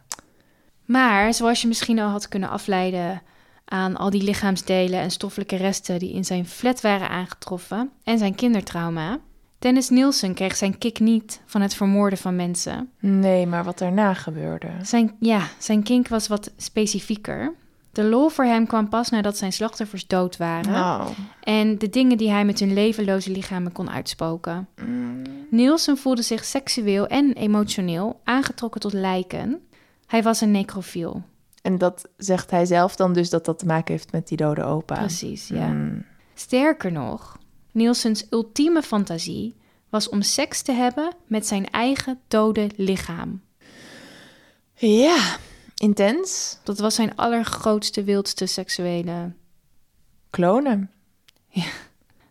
Maar 0.88 1.34
zoals 1.34 1.62
je 1.62 1.68
misschien 1.68 1.98
al 1.98 2.08
had 2.08 2.28
kunnen 2.28 2.48
afleiden 2.48 3.22
aan 3.64 3.96
al 3.96 4.10
die 4.10 4.22
lichaamsdelen 4.22 5.00
en 5.00 5.10
stoffelijke 5.10 5.56
resten 5.56 5.98
die 5.98 6.12
in 6.12 6.24
zijn 6.24 6.46
flat 6.46 6.80
waren 6.80 7.08
aangetroffen 7.08 7.90
en 8.04 8.18
zijn 8.18 8.34
kindertrauma, 8.34 9.18
Dennis 9.58 9.88
Nielsen 9.88 10.34
kreeg 10.34 10.56
zijn 10.56 10.78
kick 10.78 11.00
niet 11.00 11.40
van 11.46 11.60
het 11.60 11.74
vermoorden 11.74 12.18
van 12.18 12.36
mensen. 12.36 12.90
Nee, 13.00 13.46
maar 13.46 13.64
wat 13.64 13.78
daarna 13.78 14.14
gebeurde. 14.14 14.68
Zijn, 14.82 15.16
ja, 15.20 15.48
zijn 15.58 15.82
kink 15.82 16.08
was 16.08 16.28
wat 16.28 16.52
specifieker. 16.56 17.54
De 17.92 18.04
lol 18.04 18.28
voor 18.28 18.44
hem 18.44 18.66
kwam 18.66 18.88
pas 18.88 19.10
nadat 19.10 19.36
zijn 19.36 19.52
slachtoffers 19.52 20.06
dood 20.06 20.36
waren. 20.36 20.74
Oh. 20.74 21.08
En 21.42 21.78
de 21.78 21.90
dingen 21.90 22.18
die 22.18 22.30
hij 22.30 22.44
met 22.44 22.58
hun 22.60 22.72
levenloze 22.72 23.30
lichamen 23.30 23.72
kon 23.72 23.90
uitspoken. 23.90 24.68
Mm. 24.84 25.22
Nielsen 25.50 25.96
voelde 25.96 26.22
zich 26.22 26.44
seksueel 26.44 27.06
en 27.06 27.32
emotioneel 27.32 28.20
aangetrokken 28.24 28.80
tot 28.80 28.92
lijken. 28.92 29.60
Hij 30.08 30.22
was 30.22 30.40
een 30.40 30.50
necrofiel. 30.50 31.22
En 31.62 31.78
dat 31.78 32.08
zegt 32.16 32.50
hij 32.50 32.64
zelf 32.66 32.96
dan 32.96 33.12
dus 33.12 33.30
dat 33.30 33.44
dat 33.44 33.58
te 33.58 33.66
maken 33.66 33.92
heeft 33.94 34.12
met 34.12 34.28
die 34.28 34.36
dode 34.36 34.62
opa. 34.64 34.94
Precies, 34.94 35.48
ja. 35.48 35.66
Mm. 35.66 36.04
Sterker 36.34 36.92
nog, 36.92 37.38
Nielsens 37.72 38.26
ultieme 38.30 38.82
fantasie 38.82 39.56
was 39.88 40.08
om 40.08 40.22
seks 40.22 40.62
te 40.62 40.72
hebben 40.72 41.12
met 41.26 41.46
zijn 41.46 41.70
eigen 41.70 42.20
dode 42.28 42.70
lichaam. 42.76 43.40
Ja, 44.74 45.36
intens. 45.76 46.58
Dat 46.64 46.78
was 46.78 46.94
zijn 46.94 47.16
allergrootste, 47.16 48.04
wildste 48.04 48.46
seksuele 48.46 49.32
Klonen. 50.30 50.90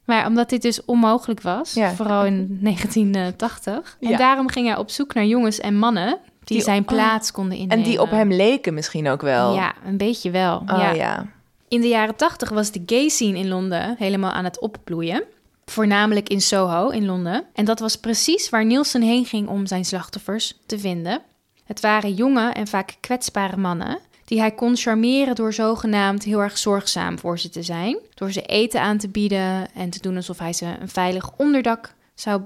Maar 0.06 0.26
omdat 0.26 0.50
dit 0.50 0.62
dus 0.62 0.86
onmogelijk 0.86 1.42
was, 1.42 1.74
Ja. 1.74 1.94
vooral 1.94 2.26
in 2.26 2.58
1980. 2.62 3.98
En 4.00 4.10
Ja. 4.10 4.18
daarom 4.18 4.50
ging 4.50 4.68
hij 4.68 4.78
op 4.78 4.90
zoek 4.90 5.13
naar 5.13 5.26
jongens 5.26 5.60
en 5.60 5.76
mannen 5.78 6.20
die, 6.47 6.57
Die- 6.57 6.65
zijn 6.65 6.81
oh. 6.81 6.88
plaats 6.88 7.31
konden 7.31 7.57
innemen. 7.57 7.77
En 7.77 7.89
die 7.89 8.01
op 8.01 8.10
hem 8.10 8.31
leken 8.31 8.73
misschien 8.73 9.07
ook 9.07 9.21
wel. 9.21 9.55
Ja, 9.55 9.73
een 9.86 9.97
beetje 9.97 10.31
wel. 10.31 10.57
Oh 10.57 10.79
ja. 10.79 10.91
ja. 10.91 11.25
In 11.67 11.81
de 11.81 11.88
jaren 11.88 12.15
80 12.15 12.49
was 12.49 12.71
de 12.71 12.83
gay 12.86 13.07
scene 13.07 13.38
in 13.38 13.47
Londen 13.47 13.95
helemaal 13.97 14.31
aan 14.31 14.43
het 14.43 14.60
opbloeien. 14.60 15.23
Voornamelijk 15.65 16.29
in 16.29 16.41
Soho 16.41 16.89
in 16.89 17.05
Londen. 17.05 17.43
En 17.53 17.65
dat 17.65 17.79
was 17.79 17.95
precies 17.95 18.49
waar 18.49 18.65
Nielsen 18.65 19.01
heen 19.01 19.25
ging 19.25 19.47
om 19.47 19.65
zijn 19.65 19.86
slachtoffers 19.86 20.57
te 20.65 20.79
vinden. 20.79 21.21
Het 21.65 21.79
waren 21.79 22.13
jonge 22.13 22.49
en 22.49 22.67
vaak 22.67 22.95
kwetsbare 22.99 23.57
mannen 23.57 23.99
die 24.25 24.39
hij 24.39 24.51
kon 24.51 24.75
charmeren 24.75 25.36
door 25.36 25.53
zogenaamd 25.53 26.23
heel 26.23 26.41
erg 26.41 26.57
zorgzaam 26.57 27.19
voor 27.19 27.39
ze 27.39 27.49
te 27.49 27.63
zijn. 27.63 27.97
Door 28.13 28.31
ze 28.31 28.41
eten 28.41 28.81
aan 28.81 28.97
te 28.97 29.10
bieden 29.10 29.73
en 29.73 29.89
te 29.89 29.99
doen 30.01 30.15
alsof 30.15 30.39
hij 30.39 30.53
ze 30.53 30.65
een 30.79 30.89
veilig 30.89 31.31
onderdak 31.38 31.93
zou 32.15 32.41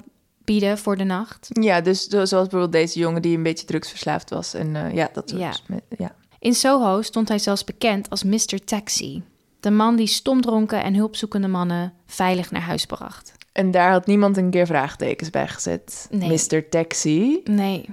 bieden 0.51 0.77
voor 0.77 0.97
de 0.97 1.03
nacht. 1.03 1.47
Ja, 1.49 1.81
dus 1.81 2.03
zo- 2.03 2.25
zoals 2.25 2.47
bijvoorbeeld 2.47 2.71
deze 2.71 2.99
jongen 2.99 3.21
die 3.21 3.37
een 3.37 3.43
beetje 3.43 3.65
drugsverslaafd 3.65 4.29
was. 4.29 4.53
En 4.53 4.75
eh, 4.75 4.93
ja, 4.93 5.09
dat 5.13 5.29
soort... 5.29 5.41
Ja. 5.67 5.79
ja. 5.97 6.15
In 6.39 6.53
Soho 6.53 7.01
stond 7.01 7.27
hij 7.27 7.39
zelfs 7.39 7.63
bekend 7.63 8.09
als 8.09 8.23
Mr. 8.23 8.63
Taxi. 8.65 9.23
De 9.59 9.71
man 9.71 9.95
die 9.95 10.07
stomdronken 10.07 10.83
en 10.83 10.95
hulpzoekende 10.95 11.47
mannen 11.47 11.93
veilig 12.05 12.51
naar 12.51 12.61
huis 12.61 12.85
bracht. 12.85 13.31
En 13.51 13.71
daar 13.71 13.91
had 13.91 14.05
niemand 14.05 14.37
een 14.37 14.49
keer 14.49 14.65
vraagtekens 14.65 15.29
bij 15.29 15.47
gezet. 15.47 16.07
Nee. 16.11 16.29
Mr. 16.29 16.69
Taxi. 16.69 17.41
Nee. 17.43 17.85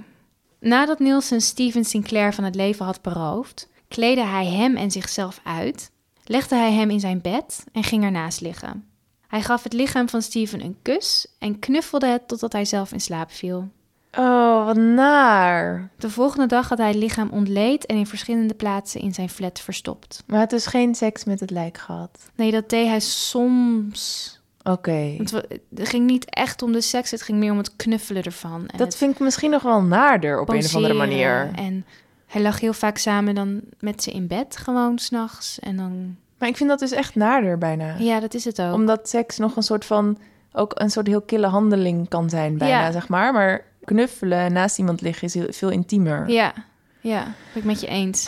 Nadat 0.59 0.99
Nielsen 0.99 1.41
Steven 1.41 1.85
Sinclair 1.85 2.33
van 2.33 2.43
het 2.43 2.55
leven 2.55 2.85
had 2.85 3.01
beroofd, 3.01 3.67
kleedde 3.87 4.25
hij 4.25 4.45
hem 4.45 4.75
en 4.75 4.91
zichzelf 4.91 5.39
uit, 5.43 5.91
legde 6.23 6.55
hij 6.55 6.73
hem 6.73 6.89
in 6.89 6.99
zijn 6.99 7.21
bed 7.21 7.63
en 7.71 7.83
ging 7.83 8.03
ernaast 8.03 8.41
liggen. 8.41 8.83
Hij 9.29 9.41
gaf 9.41 9.63
het 9.63 9.73
lichaam 9.73 10.09
van 10.09 10.21
Steven 10.21 10.61
een 10.63 10.77
kus 10.81 11.27
en 11.39 11.59
knuffelde 11.59 12.07
het 12.07 12.27
totdat 12.27 12.51
hij 12.53 12.65
zelf 12.65 12.91
in 12.91 12.99
slaap 13.01 13.31
viel. 13.31 13.69
Oh, 14.17 14.65
wat 14.65 14.75
naar. 14.75 15.89
De 15.97 16.09
volgende 16.09 16.45
dag 16.45 16.69
had 16.69 16.77
hij 16.77 16.87
het 16.87 16.95
lichaam 16.95 17.29
ontleed 17.29 17.85
en 17.85 17.95
in 17.97 18.07
verschillende 18.07 18.53
plaatsen 18.53 19.01
in 19.01 19.13
zijn 19.13 19.29
flat 19.29 19.59
verstopt. 19.59 20.23
Maar 20.27 20.39
het 20.39 20.51
is 20.51 20.65
geen 20.65 20.95
seks 20.95 21.23
met 21.23 21.39
het 21.39 21.49
lijk 21.51 21.77
gehad. 21.77 22.29
Nee, 22.35 22.51
dat 22.51 22.69
deed 22.69 22.87
hij 22.87 22.99
soms. 22.99 24.33
Oké. 24.63 25.13
Want 25.17 25.31
we- 25.31 25.59
het 25.75 25.89
ging 25.89 26.05
niet 26.05 26.25
echt 26.29 26.61
om 26.61 26.71
de 26.71 26.81
seks, 26.81 27.11
het 27.11 27.21
ging 27.21 27.37
meer 27.37 27.51
om 27.51 27.57
het 27.57 27.75
knuffelen 27.75 28.23
ervan. 28.23 28.67
En 28.67 28.77
Dat 28.77 28.95
vind 28.95 29.13
ik 29.13 29.19
misschien 29.19 29.51
nog 29.51 29.61
wel 29.61 29.81
naarder 29.81 30.39
op 30.41 30.49
een 30.49 30.57
of 30.65 30.75
andere 30.75 30.93
manier. 30.93 31.51
En 31.55 31.85
hij 32.27 32.41
lag 32.41 32.59
heel 32.59 32.73
vaak 32.73 32.97
samen 32.97 33.35
dan 33.35 33.61
met 33.79 34.03
ze 34.03 34.11
in 34.11 34.27
bed, 34.27 34.57
gewoon 34.57 34.97
s'nachts. 34.99 35.59
En 35.59 35.75
dan, 35.77 36.15
Maar 36.39 36.49
ik 36.49 36.57
vind 36.57 36.69
dat 36.69 36.79
dus 36.79 36.91
echt 36.91 37.15
naarder 37.15 37.57
bijna. 37.57 37.95
ja, 37.97 38.19
dat 38.19 38.33
is 38.33 38.45
het 38.45 38.61
ook. 38.61 38.73
Omdat 38.73 39.09
seks 39.09 39.37
nog 39.37 39.55
een 39.55 39.63
soort 39.63 39.85
van... 39.85 40.17
ook 40.51 40.71
een 40.75 40.89
soort 40.91 41.07
heel 41.07 41.21
kille 41.21 41.47
handeling 41.47 42.09
kan 42.09 42.29
zijn 42.29 42.57
bijna, 42.57 42.79
Ja. 42.85 42.91
zeg 42.91 43.07
maar. 43.07 43.33
Maar 43.33 43.65
knuffelen 43.83 44.37
en 44.39 44.53
naast 44.53 44.77
iemand 44.77 45.01
liggen 45.01 45.27
is 45.27 45.33
heel, 45.33 45.47
veel 45.49 45.69
intiemer. 45.69 46.29
Ja, 46.29 46.53
ja, 47.01 47.23
ben 47.23 47.33
ik 47.61 47.63
met 47.63 47.81
je 47.81 47.87
eens. 47.87 48.27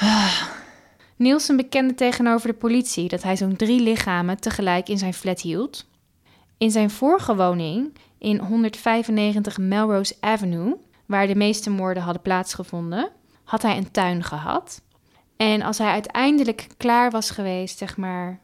Nielsen 1.15 1.55
bekende 1.55 1.93
tegenover 1.93 2.47
de 2.47 2.53
politie 2.53 3.07
dat 3.09 3.23
hij 3.23 3.37
zo'n 3.37 3.55
drie 3.55 3.81
lichamen 3.81 4.39
tegelijk 4.39 4.89
in 4.89 4.97
zijn 4.97 5.13
flat 5.13 5.41
hield. 5.41 5.85
In 6.57 6.71
zijn 6.71 6.89
vorige 6.89 7.35
woning, 7.35 7.93
in 8.17 8.39
195 8.39 9.57
Melrose 9.57 10.15
Avenue, 10.19 10.75
waar 11.05 11.27
de 11.27 11.35
meeste 11.35 11.69
moorden 11.69 12.03
hadden 12.03 12.21
plaatsgevonden, 12.21 13.09
had 13.43 13.61
hij 13.61 13.77
een 13.77 13.91
tuin 13.91 14.23
gehad. 14.23 14.81
En 15.41 15.61
als 15.61 15.77
hij 15.77 15.91
uiteindelijk 15.91 16.67
klaar 16.77 17.11
was 17.11 17.29
geweest, 17.29 17.77
zeg 17.77 17.97
maar, 17.97 18.39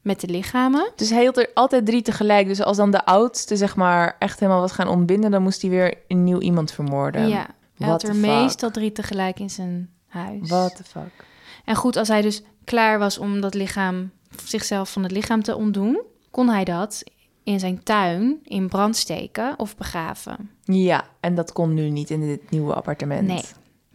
met 0.00 0.20
de 0.20 0.26
lichamen, 0.26 0.92
Dus 0.96 1.10
hij 1.10 1.20
hield 1.20 1.36
er 1.36 1.50
altijd 1.54 1.86
drie 1.86 2.02
tegelijk. 2.02 2.46
Dus 2.46 2.62
als 2.62 2.76
dan 2.76 2.90
de 2.90 3.04
oudste, 3.04 3.56
zeg 3.56 3.76
maar, 3.76 4.16
echt 4.18 4.40
helemaal 4.40 4.60
was 4.60 4.72
gaan 4.72 4.88
ontbinden... 4.88 5.30
dan 5.30 5.42
moest 5.42 5.62
hij 5.62 5.70
weer 5.70 5.98
een 6.08 6.24
nieuw 6.24 6.40
iemand 6.40 6.72
vermoorden. 6.72 7.28
ja, 7.28 7.46
hij 7.76 7.88
what 7.88 8.02
had 8.02 8.02
er 8.02 8.16
meestal 8.16 8.70
drie 8.70 8.92
tegelijk 8.92 9.38
in 9.40 9.50
zijn 9.50 9.90
huis. 10.06 10.48
What 10.48 10.76
the 10.76 10.84
fuck? 10.84 11.24
En 11.64 11.74
goed, 11.74 11.96
als 11.96 12.08
hij 12.08 12.22
dus 12.22 12.42
klaar 12.64 12.98
was 12.98 13.18
om 13.18 13.40
dat 13.40 13.54
lichaam, 13.54 14.10
zichzelf 14.44 14.92
van 14.92 15.02
het 15.02 15.12
lichaam 15.12 15.42
te 15.42 15.56
ontdoen, 15.56 16.02
kon 16.30 16.48
hij 16.48 16.64
dat 16.64 17.02
in 17.44 17.60
zijn 17.60 17.82
tuin 17.82 18.38
in 18.44 18.68
brand 18.68 18.96
steken 18.96 19.54
of 19.58 19.76
begraven. 19.76 20.50
Ja, 20.64 21.04
en 21.20 21.34
dat 21.34 21.52
kon 21.52 21.74
nu 21.74 21.90
niet 21.90 22.10
in 22.10 22.20
dit 22.20 22.50
nieuwe 22.50 22.74
appartement. 22.74 23.26
Nee. 23.26 23.44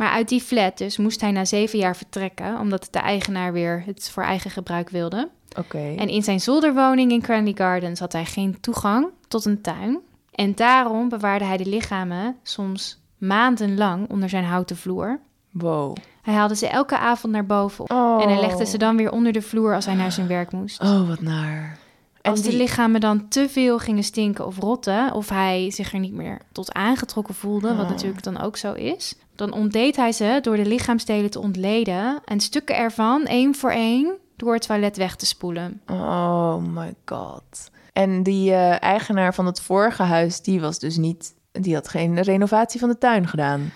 Maar 0.02 0.12
uit 0.12 0.30
die 0.30 0.42
flat 0.42 0.78
dus 0.78 0.98
moest 0.98 1.22
hij 1.22 1.32
na 1.32 1.46
zeven 1.46 1.80
jaar 1.80 1.96
vertrekken, 1.96 2.60
omdat 2.60 2.88
de 2.92 3.00
eigenaar 3.00 3.54
weer 3.54 3.84
het 3.86 4.10
voor 4.10 4.24
eigen 4.24 4.52
gebruik 4.52 4.90
wilde. 4.90 5.30
Oké. 5.58 5.94
En 5.98 6.08
in 6.08 6.24
zijn 6.24 6.40
zolderwoning 6.40 7.12
in 7.12 7.22
Cranley 7.22 7.54
Gardens 7.56 8.00
had 8.00 8.12
hij 8.12 8.26
geen 8.26 8.60
toegang 8.60 9.08
tot 9.28 9.46
een 9.46 9.62
tuin. 9.62 10.00
En 10.32 10.56
daarom 10.56 11.10
bewaarde 11.10 11.46
hij 11.46 11.58
de 11.58 11.66
lichamen 11.66 12.36
soms 12.44 13.00
maandenlang 13.18 14.10
onder 14.10 14.30
zijn 14.30 14.44
houten 14.44 14.78
vloer. 14.78 15.20
Wow. 15.52 15.96
Hij 16.22 16.34
haalde 16.34 16.56
ze 16.56 16.68
elke 16.68 16.98
avond 16.98 17.34
naar 17.34 17.46
boven 17.46 17.90
Oh. 17.90 18.24
en 18.24 18.30
hij 18.30 18.40
legde 18.40 18.66
ze 18.66 18.78
dan 18.78 18.98
weer 18.98 19.12
onder 19.12 19.32
de 19.32 19.42
vloer 19.42 19.76
als 19.76 19.86
hij 19.86 19.96
naar 19.96 20.12
zijn 20.12 20.28
werk 20.28 20.52
moest. 20.52 20.82
Oh, 20.82 21.08
wat 21.08 21.22
naar. 21.22 21.78
Als 22.22 22.42
die- 22.42 22.52
de 22.52 22.58
lichamen 22.58 23.02
dan 23.02 23.28
te 23.28 23.50
veel 23.50 23.80
gingen 23.80 24.04
stinken 24.04 24.46
of 24.46 24.58
rotten, 24.58 25.14
of 25.14 25.30
hij 25.30 25.72
zich 25.72 25.94
er 25.94 26.00
niet 26.00 26.14
meer 26.14 26.42
tot 26.52 26.74
aangetrokken 26.74 27.34
voelde, 27.36 27.76
wat 27.76 27.86
Oh. 27.86 27.92
natuurlijk 27.92 28.24
dan 28.24 28.42
ook 28.42 28.58
zo 28.58 28.74
is, 28.74 29.16
dan 29.36 29.54
ontdeed 29.54 29.96
hij 29.96 30.12
ze 30.12 30.40
door 30.42 30.56
de 30.56 30.66
lichaamsdelen 30.66 31.30
te 31.30 31.40
ontleden 31.40 32.22
en 32.26 32.40
stukken 32.40 32.76
ervan, 32.78 33.26
één 33.26 33.56
voor 33.56 33.72
één, 33.72 34.18
door 34.36 34.54
het 34.54 34.68
toilet 34.68 34.98
weg 34.98 35.16
te 35.16 35.26
spoelen. 35.26 35.82
Oh 35.88 36.56
my 36.58 36.94
god. 37.06 37.70
En 37.94 38.24
die 38.24 38.52
eh, 38.52 38.82
eigenaar 38.84 39.34
van 39.34 39.46
het 39.46 39.62
vorige 39.62 40.04
huis, 40.04 40.42
die 40.42 40.62
was 40.62 40.80
dus 40.80 40.98
niet... 40.98 41.34
Die 41.52 41.74
had 41.74 41.88
geen 41.88 42.22
renovatie 42.22 42.80
van 42.80 42.90
de 42.90 42.98
tuin 42.98 43.28
gedaan. 43.28 43.72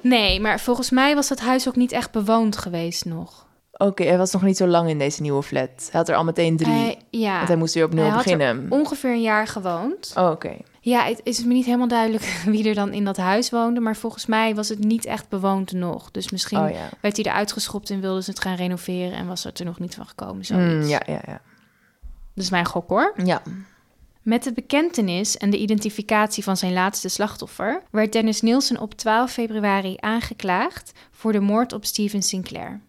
Nee, 0.00 0.40
maar 0.40 0.60
volgens 0.60 0.90
mij 0.90 1.14
was 1.14 1.28
het 1.28 1.40
huis 1.40 1.68
ook 1.68 1.76
niet 1.76 1.92
echt 1.92 2.10
bewoond 2.10 2.56
geweest 2.56 3.04
nog. 3.04 3.46
Oké, 3.76 4.04
hij 4.04 4.18
was 4.18 4.32
nog 4.32 4.42
niet 4.42 4.56
zo 4.56 4.66
lang 4.66 4.88
in 4.88 4.98
deze 4.98 5.22
nieuwe 5.22 5.42
flat. 5.42 5.68
Hij 5.76 6.00
had 6.00 6.08
er 6.08 6.14
al 6.14 6.24
meteen 6.24 6.56
drie. 6.56 6.96
Ja, 7.10 7.36
Want 7.36 7.48
hij 7.48 7.56
moest 7.56 7.74
weer 7.74 7.84
opnieuw 7.84 8.02
Hij 8.02 8.10
had 8.12 8.24
er 8.26 8.36
beginnen. 8.36 8.66
ongeveer 8.70 9.10
een 9.10 9.20
jaar 9.22 9.46
gewoond. 9.46 10.12
Oh, 10.16 10.30
oké. 10.30 10.56
Ja, 10.80 11.04
het 11.04 11.20
is 11.22 11.44
me 11.44 11.52
niet 11.52 11.64
helemaal 11.64 11.88
duidelijk 11.88 12.22
wie 12.46 12.68
er 12.68 12.74
dan 12.74 12.92
in 12.92 13.04
dat 13.04 13.16
huis 13.16 13.50
woonde, 13.50 13.80
maar 13.80 13.96
volgens 13.96 14.26
mij 14.26 14.54
was 14.54 14.68
het 14.68 14.78
niet 14.78 15.04
echt 15.04 15.28
bewoond 15.28 15.72
nog. 15.72 16.10
Dus 16.10 16.30
misschien 16.30 16.58
Oh 16.58 16.70
ja. 16.70 16.88
werd 17.00 17.16
hij 17.16 17.24
eruit 17.24 17.52
geschopt 17.52 17.90
en 17.90 18.00
wilden 18.00 18.24
ze 18.24 18.30
het 18.30 18.40
gaan 18.40 18.56
renoveren 18.56 19.12
en 19.18 19.26
was 19.26 19.44
het 19.44 19.58
er 19.58 19.64
nog 19.64 19.78
niet 19.78 19.94
van 19.94 20.06
gekomen. 20.06 20.34
Mm, 20.36 20.42
Zoiets. 20.42 20.88
ja, 20.88 21.00
ja, 21.06 21.20
ja. 21.26 21.40
Dat 22.34 22.44
is 22.44 22.50
mijn 22.50 22.66
gok 22.66 22.88
hoor. 22.88 23.14
Ja. 23.24 23.42
Met 24.22 24.42
de 24.42 24.52
bekentenis 24.52 25.36
en 25.36 25.50
de 25.50 25.58
identificatie 25.58 26.42
van 26.44 26.56
zijn 26.56 26.72
laatste 26.72 27.08
slachtoffer 27.08 27.82
werd 27.90 28.12
Dennis 28.12 28.40
Nielsen 28.40 28.80
op 28.80 28.94
12 28.94 29.30
februari 29.32 29.96
aangeklaagd 30.00 30.92
voor 31.10 31.32
de 31.32 31.40
moord 31.40 31.72
op 31.72 31.84
Steven 31.84 32.22
Sinclair. 32.22 32.80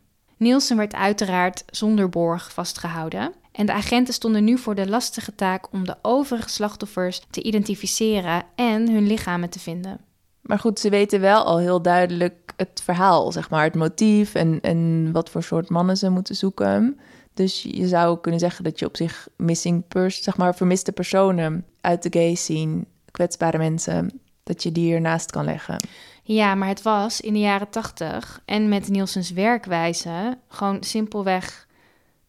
Nielsen 0.44 0.78
werd 0.78 0.94
uiteraard 0.94 1.64
zonder 1.68 2.10
borg 2.10 2.54
vastgehouden. 2.54 3.34
En 3.52 3.66
de 3.66 3.74
agenten 3.74 4.14
stonden 4.14 4.44
nu 4.44 4.58
voor 4.58 4.76
de 4.76 4.90
lastige 4.90 5.36
taak 5.36 5.74
om 5.74 5.86
de 5.86 5.96
overige 6.02 6.50
slachtoffers 6.50 7.22
te 7.30 7.44
identificeren 7.44 8.44
en 8.56 8.90
hun 8.90 9.08
lichamen 9.08 9.50
te 9.50 9.60
vinden. 9.60 10.00
Maar 10.42 10.60
goed, 10.60 10.80
ze 10.80 10.90
weten 10.90 11.20
wel 11.20 11.44
al 11.44 11.58
heel 11.58 11.82
duidelijk 11.82 12.54
het 12.56 12.82
verhaal, 12.84 13.32
zeg 13.32 13.50
maar. 13.50 13.64
Het 13.64 13.76
motief 13.76 14.34
en, 14.34 14.60
en 14.62 15.10
wat 15.12 15.30
voor 15.30 15.44
soort 15.44 15.70
mannen 15.70 15.98
ze 15.98 16.10
moeten 16.10 16.36
zoeken. 16.36 17.00
Dus 17.34 17.62
je 17.62 17.88
zou 17.88 18.20
kunnen 18.20 18.40
zeggen 18.40 18.64
dat 18.64 18.80
je 18.80 18.86
op 18.86 18.98
zich 18.98 19.28
missing 19.38 19.88
pers, 19.88 20.24
zeg 20.24 20.38
maar, 20.38 20.56
vermiste 20.56 20.92
personen 20.92 21.66
uit 21.82 22.04
de 22.04 22.20
gay 22.20 22.36
scene, 22.36 22.86
kwetsbare 23.12 23.58
mensen, 23.58 24.22
dat 24.44 24.64
je 24.64 24.72
die 24.72 24.94
ernaast 24.94 25.32
kan 25.32 25.46
leggen. 25.46 25.78
Ja, 26.26 26.56
maar 26.56 26.68
het 26.68 26.82
was 26.82 27.22
in 27.22 27.34
de 27.34 27.40
jaren 27.40 27.70
80 27.70 28.42
en 28.46 28.70
met 28.70 28.90
Nielsens 28.90 29.32
werkwijze 29.32 30.38
gewoon 30.48 30.84
simpelweg 30.84 31.68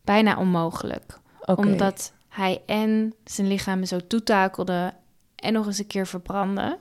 bijna 0.02 0.36
onmogelijk. 0.38 1.18
Omdat 1.44 2.12
hij 2.28 2.62
en 2.66 3.14
zijn 3.24 3.46
lichaam 3.48 3.84
zo 3.84 3.98
toetakelde 4.06 4.92
en 5.36 5.52
nog 5.52 5.66
eens 5.66 5.78
een 5.78 5.86
keer 5.86 6.06
verbrandde. 6.06 6.78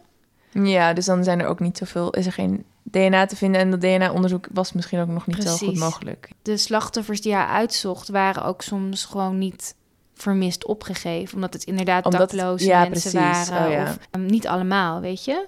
Ja, 0.51 0.93
dus 0.93 1.05
dan 1.05 1.23
zijn 1.23 1.39
er 1.41 1.47
ook 1.47 1.59
niet 1.59 1.77
zoveel, 1.77 2.09
is 2.09 2.25
er 2.25 2.31
geen 2.31 2.65
DNA 2.83 3.25
te 3.25 3.35
vinden 3.35 3.61
en 3.61 3.71
dat 3.71 3.81
DNA-onderzoek 3.81 4.47
was 4.51 4.73
misschien 4.73 4.99
ook 4.99 5.07
nog 5.07 5.27
niet 5.27 5.43
zo 5.43 5.55
goed 5.57 5.77
mogelijk. 5.77 6.29
De 6.41 6.57
slachtoffers 6.57 7.21
die 7.21 7.33
hij 7.33 7.45
uitzocht 7.45 8.09
waren 8.09 8.43
ook 8.43 8.61
soms 8.61 9.05
gewoon 9.05 9.37
niet 9.37 9.75
vermist 10.13 10.65
opgegeven. 10.65 11.35
Omdat 11.35 11.53
het 11.53 11.63
inderdaad 11.63 12.05
Omdat- 12.05 12.29
dakloze 12.29 12.65
ja, 12.65 12.79
mensen 12.79 13.11
precies. 13.11 13.49
waren. 13.49 13.67
Oh, 13.67 13.71
ja. 13.73 13.83
Of 13.83 13.97
um, 14.11 14.25
niet 14.25 14.47
allemaal, 14.47 15.01
weet 15.01 15.25
je. 15.25 15.47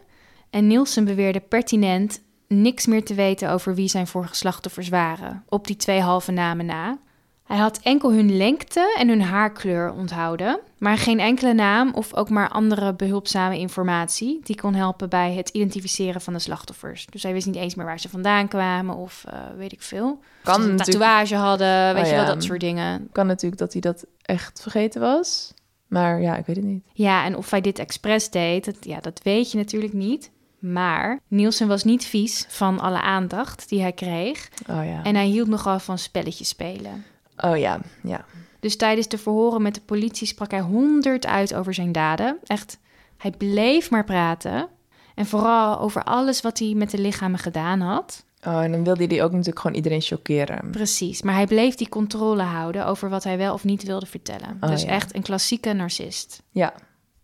En 0.56 0.68
Nielsen 0.68 1.06
beweerde 1.06 1.40
pertinent 1.40 2.22
niks 2.48 2.86
meer 2.86 3.04
te 3.04 3.14
weten 3.14 3.52
over 3.52 3.76
wie 3.76 3.88
zijn 3.88 4.08
vorige 4.08 4.36
slachtoffers 4.36 4.90
waren. 4.90 5.44
Op 5.50 5.68
die 5.68 5.76
twee 5.76 6.00
halve 6.00 6.32
namen 6.32 6.66
na. 6.66 6.98
Hij 7.44 7.58
had 7.58 7.80
enkel 7.84 8.14
hun 8.14 8.38
lengte 8.38 8.96
en 9.00 9.08
hun 9.08 9.22
haarkleur 9.22 9.92
onthouden, 9.92 10.60
maar 10.78 10.98
geen 10.98 11.20
enkele 11.20 11.54
naam 11.54 11.94
of 11.94 12.14
ook 12.14 12.30
maar 12.30 12.50
andere 12.50 12.94
behulpzame 12.94 13.60
informatie 13.60 14.40
die 14.44 14.60
kon 14.62 14.74
helpen 14.74 15.10
bij 15.10 15.34
het 15.34 15.50
identificeren 15.50 16.22
van 16.22 16.34
de 16.34 16.40
slachtoffers. 16.40 17.06
Dus 17.06 17.24
hij 17.24 17.34
wist 17.34 17.46
niet 17.46 17.56
eens 17.56 17.76
meer 17.76 17.86
waar 17.86 18.00
ze 18.00 18.10
vandaan 18.10 18.48
kwamen 18.48 18.96
of 18.96 19.24
eh, 19.28 19.40
weet 19.58 19.72
ik 19.72 19.82
veel. 19.82 20.10
Of 20.12 20.44
Kan 20.44 20.62
ze 20.62 20.70
een 20.70 20.78
tatoeage 20.78 21.36
hadden, 21.36 21.94
weet 21.94 22.04
Oh, 22.04 22.10
je 22.10 22.16
wel, 22.16 22.26
ja. 22.26 22.34
dat 22.34 22.44
soort 22.44 22.60
dingen. 22.60 23.10
Kan 23.12 23.28
natuurlijk 23.28 23.62
dat 23.62 23.72
hij 23.72 23.82
dat 23.82 24.06
echt 24.22 24.62
vergeten 24.62 25.02
was. 25.02 25.54
Maar 25.88 26.22
ja, 26.22 26.36
ik 26.36 26.46
weet 26.46 26.56
het 26.56 26.66
niet. 26.66 26.84
Ja, 26.94 27.26
en 27.26 27.38
of 27.38 27.50
hij 27.50 27.62
dit 27.62 27.80
expres 27.80 28.30
deed, 28.30 28.66
dat, 28.66 28.78
ja, 28.80 29.00
dat 29.00 29.22
weet 29.24 29.52
je 29.52 29.58
natuurlijk 29.58 29.94
niet. 29.94 30.34
Maar 30.72 31.20
Nielsen 31.28 31.68
was 31.68 31.84
niet 31.84 32.06
vies 32.06 32.46
van 32.48 32.80
alle 32.80 33.02
aandacht 33.02 33.70
die 33.70 33.82
hij 33.82 33.92
kreeg. 33.92 34.50
Oh 34.70 34.86
ja. 34.86 35.04
En 35.04 35.16
hij 35.16 35.26
hield 35.26 35.48
nogal 35.48 35.80
van 35.80 35.98
spelletjes 35.98 36.48
spelen. 36.48 37.06
Oh 37.38 37.58
ja, 37.58 37.80
ja. 38.04 38.26
Dus 38.60 38.78
tijdens 38.78 39.08
de 39.08 39.18
verhoren 39.18 39.62
met 39.62 39.76
de 39.76 39.82
politie 39.82 40.28
sprak 40.28 40.52
hij 40.52 40.60
honderd 40.60 41.26
uit 41.26 41.54
over 41.54 41.74
zijn 41.74 41.92
daden. 41.92 42.38
Echt, 42.44 42.80
hij 43.18 43.32
bleef 43.32 43.90
maar 43.90 44.04
praten. 44.04 44.68
En 45.16 45.26
vooral 45.26 45.80
over 45.80 46.04
alles 46.04 46.42
wat 46.42 46.60
hij 46.60 46.74
met 46.76 46.92
de 46.92 46.98
lichamen 46.98 47.40
gedaan 47.40 47.82
had. 47.82 48.26
Oh, 48.48 48.64
en 48.64 48.72
dan 48.72 48.84
wilde 48.84 49.06
hij 49.06 49.24
ook 49.24 49.32
natuurlijk 49.32 49.60
gewoon 49.60 49.76
iedereen 49.76 50.02
chockeren. 50.02 50.70
Precies, 50.72 51.22
maar 51.22 51.34
hij 51.34 51.48
bleef 51.48 51.76
die 51.76 51.90
controle 51.90 52.42
houden 52.42 52.86
over 52.86 53.10
wat 53.10 53.24
hij 53.24 53.38
wel 53.38 53.54
of 53.54 53.64
niet 53.64 53.84
wilde 53.84 54.06
vertellen. 54.06 54.58
Oh, 54.62 54.70
dus 54.70 54.82
ja. 54.82 54.88
echt 54.88 55.16
een 55.16 55.22
klassieke 55.22 55.74
narcist. 55.74 56.44
Ja. 56.50 56.74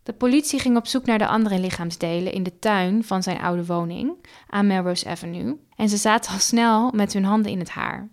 De 0.03 0.13
politie 0.13 0.59
ging 0.59 0.77
op 0.77 0.87
zoek 0.87 1.05
naar 1.05 1.17
de 1.17 1.27
andere 1.27 1.59
lichaamsdelen 1.59 2.33
in 2.33 2.43
de 2.43 2.59
tuin 2.59 3.03
van 3.03 3.23
zijn 3.23 3.41
oude 3.41 3.65
woning 3.65 4.25
aan 4.47 4.67
Melrose 4.67 5.09
Avenue. 5.09 5.57
En 5.75 5.89
ze 5.89 5.97
zaten 5.97 6.31
al 6.31 6.39
snel 6.39 6.91
met 6.91 7.13
hun 7.13 7.25
handen 7.25 7.51
in 7.51 7.59
het 7.59 7.69
haar. 7.69 8.09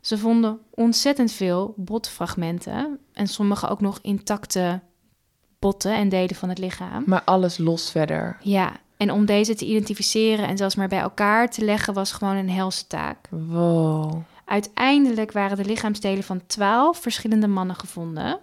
Ze 0.00 0.18
vonden 0.18 0.58
ontzettend 0.70 1.32
veel 1.32 1.74
botfragmenten 1.76 2.98
en 3.12 3.26
sommige 3.26 3.68
ook 3.68 3.80
nog 3.80 3.98
intacte 4.02 4.80
botten 5.58 5.94
en 5.94 6.08
delen 6.08 6.36
van 6.36 6.48
het 6.48 6.58
lichaam. 6.58 7.02
Maar 7.06 7.22
alles 7.24 7.58
los 7.58 7.90
verder. 7.90 8.36
Ja, 8.42 8.72
en 8.96 9.12
om 9.12 9.24
deze 9.24 9.54
te 9.54 9.66
identificeren 9.66 10.46
en 10.48 10.56
zelfs 10.56 10.74
maar 10.74 10.88
bij 10.88 10.98
elkaar 10.98 11.50
te 11.50 11.64
leggen 11.64 11.94
was 11.94 12.12
gewoon 12.12 12.36
een 12.36 12.50
helse 12.50 12.86
taak. 12.86 13.28
Wow. 13.30 14.16
Uiteindelijk 14.44 15.32
waren 15.32 15.56
de 15.56 15.64
lichaamsdelen 15.64 16.24
van 16.24 16.46
twaalf 16.46 16.98
verschillende 16.98 17.48
mannen 17.48 17.76
gevonden. 17.76 18.40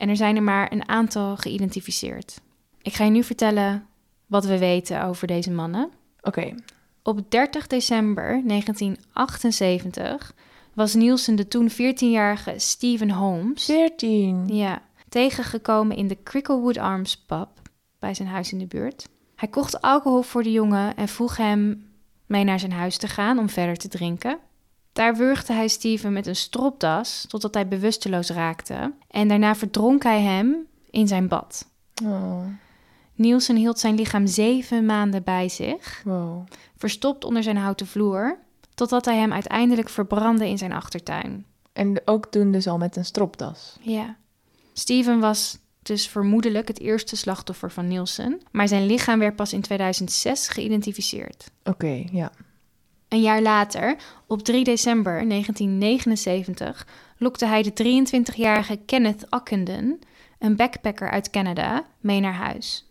En 0.00 0.08
er 0.08 0.16
zijn 0.16 0.36
er 0.36 0.42
maar 0.42 0.72
een 0.72 0.88
aantal 0.88 1.36
geïdentificeerd. 1.36 2.40
Ik 2.82 2.94
ga 2.94 3.04
je 3.04 3.10
nu 3.10 3.24
vertellen 3.24 3.86
wat 4.26 4.44
we 4.44 4.58
weten 4.58 5.04
over 5.04 5.26
deze 5.26 5.50
mannen. 5.50 5.90
Oké. 6.20 6.54
Op 7.02 7.30
30 7.30 7.66
december 7.66 8.42
1978 8.46 10.34
was 10.74 10.94
Nielsen 10.94 11.36
de 11.36 11.48
toen 11.48 11.70
14-jarige 11.70 12.54
Stephen 12.56 13.10
Holmes 13.10 13.64
14. 13.64 14.48
ja, 14.48 14.82
tegengekomen 15.08 15.96
in 15.96 16.08
de 16.08 16.22
Cricklewood 16.22 16.78
Arms 16.78 17.16
pub 17.16 17.48
bij 17.98 18.14
zijn 18.14 18.28
huis 18.28 18.52
in 18.52 18.58
de 18.58 18.66
buurt. 18.66 19.08
Hij 19.36 19.48
kocht 19.48 19.80
alcohol 19.80 20.22
voor 20.22 20.42
de 20.42 20.52
jongen 20.52 20.96
en 20.96 21.08
vroeg 21.08 21.36
hem 21.36 21.86
mee 22.26 22.44
naar 22.44 22.60
zijn 22.60 22.72
huis 22.72 22.96
te 22.96 23.08
gaan 23.08 23.38
om 23.38 23.48
verder 23.48 23.76
te 23.76 23.88
drinken. 23.88 24.38
Daar 24.92 25.16
wurgde 25.16 25.52
hij 25.52 25.68
Steven 25.68 26.12
met 26.12 26.26
een 26.26 26.36
stropdas 26.36 27.24
totdat 27.28 27.54
hij 27.54 27.68
bewusteloos 27.68 28.30
raakte 28.30 28.92
en 29.08 29.28
daarna 29.28 29.54
verdronk 29.54 30.02
hij 30.02 30.20
hem 30.20 30.66
in 30.90 31.08
zijn 31.08 31.28
bad. 31.28 31.68
Oh, 32.04 32.44
Nielsen 33.14 33.56
hield 33.56 33.78
zijn 33.78 33.94
lichaam 33.94 34.26
zeven 34.26 34.86
maanden 34.86 35.22
bij 35.22 35.48
zich, 35.48 36.02
wow. 36.04 36.46
verstopt 36.76 37.24
onder 37.24 37.42
zijn 37.42 37.56
houten 37.56 37.86
vloer, 37.86 38.38
totdat 38.74 39.04
hij 39.04 39.16
hem 39.16 39.32
uiteindelijk 39.32 39.88
verbrandde 39.88 40.48
in 40.48 40.58
zijn 40.58 40.72
achtertuin. 40.72 41.44
En 41.72 42.00
ook 42.04 42.26
toen 42.26 42.52
dus 42.52 42.66
al 42.66 42.78
met 42.78 42.96
een 42.96 43.04
stropdas. 43.04 43.76
Ja. 43.80 44.16
Steven 44.72 45.20
was 45.20 45.58
dus 45.82 46.08
vermoedelijk 46.08 46.68
het 46.68 46.80
eerste 46.80 47.16
slachtoffer 47.16 47.70
van 47.70 47.88
Nielsen, 47.88 48.40
maar 48.50 48.68
zijn 48.68 48.86
lichaam 48.86 49.18
werd 49.18 49.36
pas 49.36 49.52
in 49.52 49.60
2006 49.60 50.48
geïdentificeerd. 50.48 51.50
Oké, 51.64 52.04
ja. 52.12 52.32
Een 53.10 53.20
jaar 53.20 53.42
later, 53.42 53.96
op 54.26 54.42
3 54.42 54.64
december 54.64 55.28
1979, 55.28 56.86
lokte 57.16 57.46
hij 57.46 57.62
de 57.62 57.72
23-jarige 57.72 58.76
Kenneth 58.86 59.26
Ockenden, 59.30 59.98
een 60.38 60.56
backpacker 60.56 61.10
uit 61.10 61.30
Canada, 61.30 61.84
mee 62.00 62.20
naar 62.20 62.34
huis. 62.34 62.88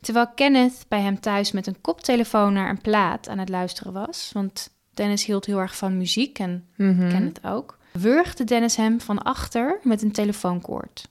Terwijl 0.00 0.26
Kenneth 0.34 0.84
bij 0.88 1.00
hem 1.00 1.20
thuis 1.20 1.52
met 1.52 1.66
een 1.66 1.80
koptelefoon 1.80 2.52
naar 2.52 2.70
een 2.70 2.80
plaat 2.80 3.28
aan 3.28 3.38
het 3.38 3.48
luisteren 3.48 3.92
was, 3.92 4.30
want 4.32 4.70
Dennis 4.94 5.24
hield 5.24 5.44
heel 5.44 5.58
erg 5.58 5.76
van 5.76 5.96
muziek 5.96 6.38
en 6.38 6.68
Mhm. 6.76 7.08
Kenneth 7.08 7.44
ook, 7.44 7.78
wurgde 7.92 8.44
Dennis 8.44 8.76
hem 8.76 9.00
van 9.00 9.22
achter 9.22 9.78
met 9.82 10.02
een 10.02 10.12
telefoonkoord. 10.12 11.08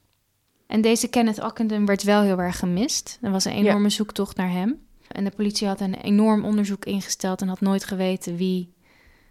En 0.67 0.81
deze 0.81 1.07
Kenneth 1.07 1.43
Ockenden 1.43 1.86
werd 1.86 2.03
wel 2.03 2.21
heel 2.21 2.39
erg 2.39 2.60
gemist. 2.60 3.17
Er 3.21 3.31
was 3.31 3.45
een 3.45 3.51
enorme 3.51 3.89
zoektocht 3.89 4.38
naar 4.38 4.51
hem. 4.51 4.87
En 5.12 5.24
de 5.24 5.32
politie 5.36 5.67
had 5.67 5.82
een 5.82 5.93
enorm 5.96 6.46
onderzoek 6.46 6.86
ingesteld 6.86 7.41
en 7.41 7.48
had 7.48 7.62
nooit 7.62 7.84
geweten 7.84 8.36
wie, 8.36 8.74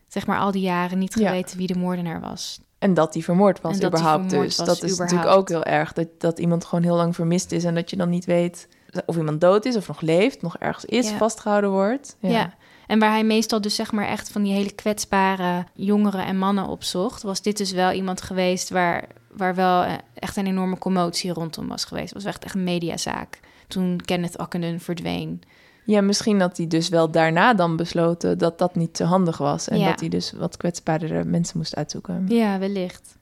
zeg 0.09 0.27
maar 0.27 0.39
al 0.39 0.51
die 0.51 0.63
jaren, 0.63 0.99
niet 0.99 1.19
Ja. 1.19 1.29
geweten 1.29 1.59
wie 1.59 1.67
de 1.67 1.79
moordenaar 1.79 2.21
was. 2.21 2.61
En 2.79 2.95
dat 2.95 3.15
hij 3.15 3.23
vermoord 3.23 3.61
was 3.61 3.79
dat 3.79 3.91
überhaupt 3.93 4.25
vermoord 4.29 4.47
dus. 4.49 4.57
was 4.57 4.67
dat 4.67 4.83
is 4.83 4.99
natuurlijk 4.99 5.31
ook 5.31 5.49
heel 5.49 5.65
erg. 5.65 5.93
Dat, 5.93 6.09
dat 6.19 6.39
iemand 6.39 6.65
gewoon 6.65 6.85
heel 6.85 6.97
lang 6.97 7.15
vermist 7.15 7.53
is 7.53 7.65
en 7.65 7.75
dat 7.75 7.91
je 7.91 7.97
dan 7.97 8.09
niet 8.09 8.25
weet 8.25 8.69
of 9.07 9.17
iemand 9.17 9.41
dood 9.41 9.65
is 9.65 9.77
of 9.77 9.89
nog 9.89 10.01
leeft, 10.01 10.43
nog 10.43 10.57
ergens 10.59 10.85
is, 10.85 11.11
Ja. 11.11 11.17
vastgehouden 11.17 11.71
wordt. 11.71 12.17
Ja. 12.21 12.55
En 12.87 12.99
waar 12.99 13.11
hij 13.11 13.25
meestal 13.25 13.61
dus 13.61 13.75
zeg 13.75 13.93
maar 13.93 14.07
echt 14.07 14.29
van 14.31 14.43
die 14.43 14.53
hele 14.53 14.71
kwetsbare 14.73 15.65
jongeren 15.75 16.25
en 16.25 16.39
mannen 16.39 16.67
opzocht, 16.67 17.23
was 17.23 17.43
dit 17.43 17.57
dus 17.57 17.73
wel 17.73 17.93
iemand 17.93 18.21
geweest 18.23 18.69
waar, 18.71 19.09
waar 19.31 19.55
wel 19.55 19.83
eh, 19.83 19.93
echt 20.15 20.37
een 20.37 20.47
enorme 20.47 20.79
commotie 20.79 21.33
rondom 21.33 21.69
was 21.69 21.85
geweest. 21.85 22.15
Het 22.15 22.23
was 22.23 22.33
echt 22.33 22.45
echt 22.45 22.55
een 22.55 22.65
mediazaak 22.65 23.41
toen 23.69 24.01
Kenneth 24.05 24.39
Ockenden 24.39 24.81
verdween. 24.81 25.41
Ja, 25.87 26.01
misschien 26.01 26.41
had 26.41 26.57
hij 26.57 26.67
dus 26.67 26.89
wel 26.89 27.11
daarna 27.11 27.55
dan 27.55 27.77
besloten 27.77 28.39
dat 28.39 28.59
dat 28.59 28.75
niet 28.75 28.95
te 28.95 29.05
handig 29.05 29.39
was. 29.39 29.69
En 29.69 29.79
Ja. 29.79 29.89
dat 29.89 30.01
hij 30.01 30.09
dus 30.09 30.33
wat 30.33 30.57
kwetsbaardere 30.57 31.25
mensen 31.25 31.59
moest 31.59 31.77
uitzoeken. 31.77 32.25
Ja, 32.29 32.59
wellicht. 32.59 33.17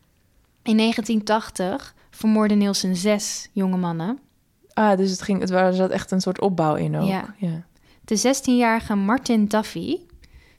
In 0.62 0.76
1980 0.76 1.94
vermoordde 2.10 2.54
Nielsen 2.54 2.96
zes 2.96 3.48
jonge 3.52 3.76
mannen. 3.76 4.18
Ah, 4.72 4.96
dus 4.96 5.10
het 5.10 5.22
ging, 5.22 5.40
het 5.40 5.50
er 5.50 5.74
zat 5.74 5.90
echt 5.90 6.10
een 6.10 6.20
soort 6.20 6.40
opbouw 6.40 6.74
in 6.74 6.96
ook. 6.96 7.08
Ja. 7.08 7.34
ja. 7.38 7.64
De 8.04 8.18
16-jarige 8.18 8.94
Martin 8.94 9.46
Duffy, 9.46 9.98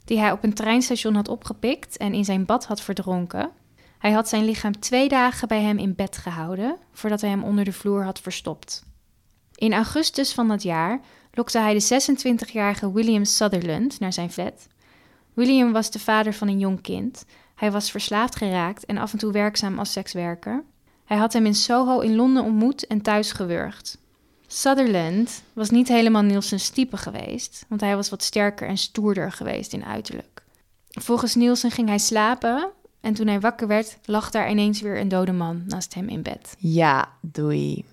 die 0.04 0.18
hij 0.18 0.32
op 0.32 0.44
een 0.44 0.54
treinstation 0.54 1.14
had 1.14 1.28
opgepikt 1.28 1.96
en 1.96 2.14
in 2.14 2.24
zijn 2.24 2.44
bad 2.44 2.66
had 2.66 2.80
verdronken. 2.80 3.50
Hij 3.98 4.12
had 4.12 4.28
zijn 4.28 4.44
lichaam 4.44 4.80
twee 4.80 5.08
dagen 5.08 5.48
bij 5.48 5.62
hem 5.62 5.78
in 5.78 5.94
bed 5.94 6.16
gehouden, 6.16 6.76
voordat 6.92 7.20
hij 7.20 7.30
hem 7.30 7.44
onder 7.44 7.64
de 7.64 7.72
vloer 7.72 8.04
had 8.04 8.20
verstopt. 8.20 8.84
In 9.54 9.72
augustus 9.72 10.32
van 10.32 10.48
dat 10.48 10.62
jaar 10.62 11.00
lokte 11.36 11.58
hij 11.58 11.74
de 11.74 12.02
26-jarige 12.02 12.92
William 12.92 13.24
Sutherland 13.24 14.00
naar 14.00 14.12
zijn 14.12 14.30
flat. 14.30 14.66
William 15.34 15.72
was 15.72 15.90
de 15.90 15.98
vader 15.98 16.34
van 16.34 16.48
een 16.48 16.58
jong 16.58 16.80
kind. 16.80 17.24
Hij 17.54 17.70
was 17.70 17.90
verslaafd 17.90 18.36
geraakt 18.36 18.84
en 18.84 18.98
af 18.98 19.12
en 19.12 19.18
toe 19.18 19.32
werkzaam 19.32 19.78
als 19.78 19.92
sekswerker. 19.92 20.64
Hij 21.04 21.16
had 21.16 21.32
hem 21.32 21.46
in 21.46 21.54
Soho 21.54 22.00
in 22.00 22.16
Londen 22.16 22.44
ontmoet 22.44 22.86
en 22.86 23.02
thuis 23.02 23.32
gewurgd. 23.32 23.98
Sutherland 24.46 25.42
was 25.52 25.70
niet 25.70 25.88
helemaal 25.88 26.22
Nielsen's 26.22 26.68
type 26.68 26.96
geweest, 26.96 27.64
want 27.68 27.80
hij 27.80 27.96
was 27.96 28.10
wat 28.10 28.22
sterker 28.22 28.68
en 28.68 28.78
stoerder 28.78 29.32
geweest 29.32 29.72
in 29.72 29.84
uiterlijk. 29.84 30.44
Volgens 30.88 31.34
Nielsen 31.34 31.70
ging 31.70 31.88
hij 31.88 31.98
slapen 31.98 32.70
en 33.00 33.14
toen 33.14 33.26
hij 33.26 33.40
wakker 33.40 33.66
werd, 33.66 33.98
lag 34.04 34.30
daar 34.30 34.50
ineens 34.50 34.80
weer 34.80 35.00
een 35.00 35.08
dode 35.08 35.32
man 35.32 35.62
naast 35.66 35.94
hem 35.94 36.08
in 36.08 36.22
bed. 36.22 36.54
Ja, 36.58 37.08
doei. 37.20 37.84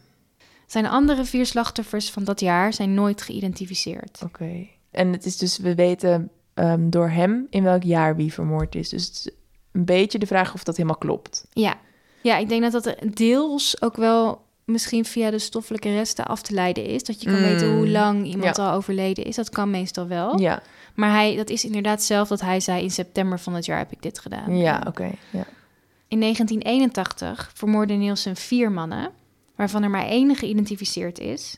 Zijn 0.74 0.86
andere 0.88 1.26
vier 1.26 1.46
slachtoffers 1.46 2.12
van 2.12 2.24
dat 2.24 2.40
jaar 2.40 2.74
zijn 2.74 2.94
nooit 2.94 3.22
geïdentificeerd. 3.22 4.20
Oké. 4.24 4.68
En 4.92 5.12
het 5.12 5.26
is 5.26 5.38
dus, 5.38 5.58
we 5.58 5.76
weten 5.76 6.30
ehm, 6.54 6.90
door 6.90 7.10
hem 7.10 7.48
in 7.50 7.64
welk 7.64 7.84
jaar 7.84 8.16
wie 8.16 8.34
vermoord 8.34 8.76
is. 8.76 8.90
Dus 8.90 9.06
het 9.06 9.16
is 9.16 9.30
een 9.72 9.86
beetje 9.86 10.20
de 10.20 10.26
vraag 10.28 10.54
of 10.54 10.64
dat 10.64 10.76
helemaal 10.78 10.98
klopt. 10.98 11.46
Ja. 11.52 11.76
ja, 12.22 12.38
ik 12.38 12.50
denk 12.50 12.72
dat 12.72 12.84
dat 12.84 12.96
deels 13.14 13.82
ook 13.82 13.96
wel 13.96 14.42
misschien 14.66 15.06
via 15.06 15.30
de 15.32 15.40
stoffelijke 15.40 15.90
resten 15.94 16.26
af 16.26 16.42
te 16.42 16.54
leiden 16.54 16.86
is. 16.86 17.04
Dat 17.04 17.22
je 17.22 17.30
kan 17.30 17.40
Mm. 17.40 17.46
weten 17.46 17.76
hoe 17.76 17.88
lang 17.90 18.26
iemand 18.26 18.56
Ja. 18.58 18.68
al 18.70 18.74
overleden 18.76 19.24
is. 19.26 19.36
Dat 19.36 19.50
kan 19.50 19.70
meestal 19.70 20.08
wel. 20.08 20.40
Ja, 20.40 20.62
Maar 20.94 21.12
hij, 21.12 21.36
dat 21.36 21.50
is 21.50 21.66
inderdaad 21.66 22.04
zelf 22.04 22.28
dat 22.28 22.42
hij 22.42 22.60
zei 22.60 22.82
in 22.84 22.92
september 22.92 23.40
van 23.40 23.54
het 23.54 23.66
jaar 23.66 23.78
heb 23.78 23.92
ik 23.92 24.02
dit 24.02 24.20
gedaan. 24.20 24.58
ja 24.58 24.84
oké. 24.88 25.12
Ja. 25.30 25.46
In 26.08 26.20
1981 26.20 27.52
vermoordde 27.54 27.94
Nielsen 27.94 28.36
vier 28.36 28.72
mannen, 28.72 29.10
waarvan 29.56 29.84
er 29.84 29.90
maar 29.90 30.06
één 30.06 30.36
geïdentificeerd 30.36 31.20
is. 31.20 31.58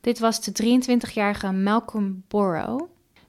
Dit 0.00 0.18
was 0.18 0.40
de 0.40 0.80
23-jarige 0.80 1.52
Malcolm 1.52 2.22
Borrow. 2.28 2.80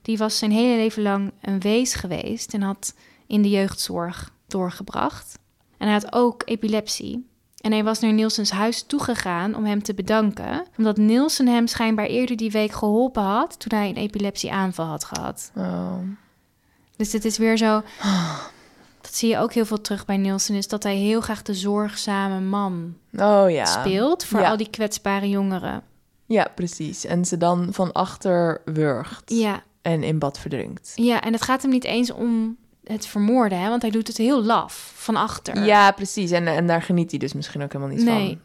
Die 0.02 0.18
was 0.18 0.38
zijn 0.38 0.50
hele 0.50 0.76
leven 0.76 1.02
lang 1.02 1.32
een 1.40 1.60
wees 1.60 1.94
geweest 1.94 2.54
en 2.54 2.62
had 2.62 2.94
in 3.26 3.42
de 3.42 3.50
jeugdzorg 3.50 4.32
doorgebracht. 4.46 5.38
En 5.78 5.86
hij 5.86 5.92
had 5.92 6.12
ook 6.12 6.42
epilepsie. 6.44 7.26
En 7.60 7.72
hij 7.72 7.84
was 7.84 8.00
naar 8.00 8.12
Nielsens 8.12 8.50
huis 8.50 8.82
toegegaan 8.82 9.54
om 9.54 9.64
hem 9.64 9.82
te 9.82 9.94
bedanken, 9.94 10.66
omdat 10.76 10.96
Nielsen 10.96 11.46
hem 11.46 11.66
schijnbaar 11.66 12.06
eerder 12.06 12.36
die 12.36 12.50
week 12.50 12.72
geholpen 12.72 13.22
had 13.22 13.60
toen 13.60 13.78
hij 13.78 13.88
een 13.88 13.96
epilepsieaanval 13.96 14.86
had 14.86 15.04
gehad. 15.04 15.50
Oh. 15.56 15.98
Dus 16.96 17.12
het 17.12 17.24
is 17.24 17.38
weer 17.38 17.56
zo. 17.56 17.82
Dat 19.06 19.14
zie 19.14 19.28
je 19.28 19.38
ook 19.38 19.52
heel 19.52 19.64
veel 19.66 19.80
terug 19.80 20.04
bij 20.04 20.16
Nielsen, 20.16 20.54
is 20.54 20.68
dat 20.68 20.82
hij 20.82 20.96
heel 20.96 21.20
graag 21.20 21.42
de 21.42 21.54
zorgzame 21.54 22.40
man 22.40 22.96
oh 23.16 23.50
ja. 23.50 23.64
speelt 23.64 24.24
voor 24.24 24.40
Ja. 24.40 24.50
al 24.50 24.56
die 24.56 24.70
kwetsbare 24.70 25.28
jongeren. 25.28 25.82
Ja, 26.26 26.48
precies. 26.54 27.04
En 27.04 27.24
ze 27.24 27.36
dan 27.36 27.68
van 27.70 27.92
achter 27.92 28.62
wurgt 28.64 29.22
Ja, 29.30 29.62
en 29.82 30.02
in 30.02 30.18
bad 30.18 30.38
verdrinkt. 30.38 30.92
ja, 30.94 31.20
en 31.22 31.32
het 31.32 31.42
gaat 31.42 31.62
hem 31.62 31.70
niet 31.70 31.84
eens 31.84 32.10
om 32.10 32.56
het 32.84 33.06
vermoorden, 33.06 33.60
hè, 33.60 33.68
want 33.68 33.82
hij 33.82 33.90
doet 33.90 34.06
het 34.08 34.16
heel 34.16 34.42
laf 34.44 34.92
van 34.94 35.16
achter. 35.16 35.64
Ja, 35.64 35.90
precies. 35.90 36.30
En, 36.30 36.46
en 36.46 36.66
daar 36.66 36.82
geniet 36.82 37.10
hij 37.10 37.18
dus 37.18 37.32
misschien 37.32 37.62
ook 37.62 37.72
helemaal 37.72 37.94
niet 37.96 38.04
Nee. 38.04 38.26
van. 38.28 38.40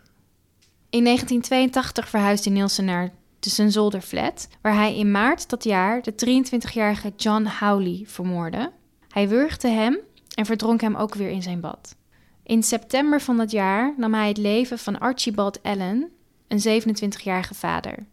In 0.89 1.03
1982 1.03 2.09
verhuisde 2.09 2.49
Nielsen 2.49 2.85
naar 2.85 3.09
de 3.39 3.49
zijn 3.49 3.71
zolderflat, 3.71 4.47
waar 4.61 4.75
hij 4.75 4.97
in 4.97 5.11
maart 5.11 5.49
dat 5.49 5.63
jaar 5.63 6.01
de 6.01 6.13
23-jarige 6.13 7.11
John 7.17 7.47
Howley 7.59 8.03
vermoordde. 8.07 8.71
Hij 9.09 9.29
wurgde 9.29 9.67
hem 9.67 9.97
en 10.35 10.45
verdronk 10.45 10.81
hem 10.81 10.95
ook 10.95 11.15
weer 11.15 11.29
in 11.29 11.41
zijn 11.41 11.59
bad. 11.59 11.95
In 12.43 12.63
september 12.63 13.21
van 13.21 13.37
dat 13.37 13.51
jaar 13.51 13.93
nam 13.97 14.13
hij 14.13 14.27
het 14.27 14.37
leven 14.37 14.79
van 14.79 14.99
Archibald 14.99 15.63
Allen, 15.63 16.09
een 16.47 16.81
27-jarige 16.81 17.53
vader. 17.53 18.05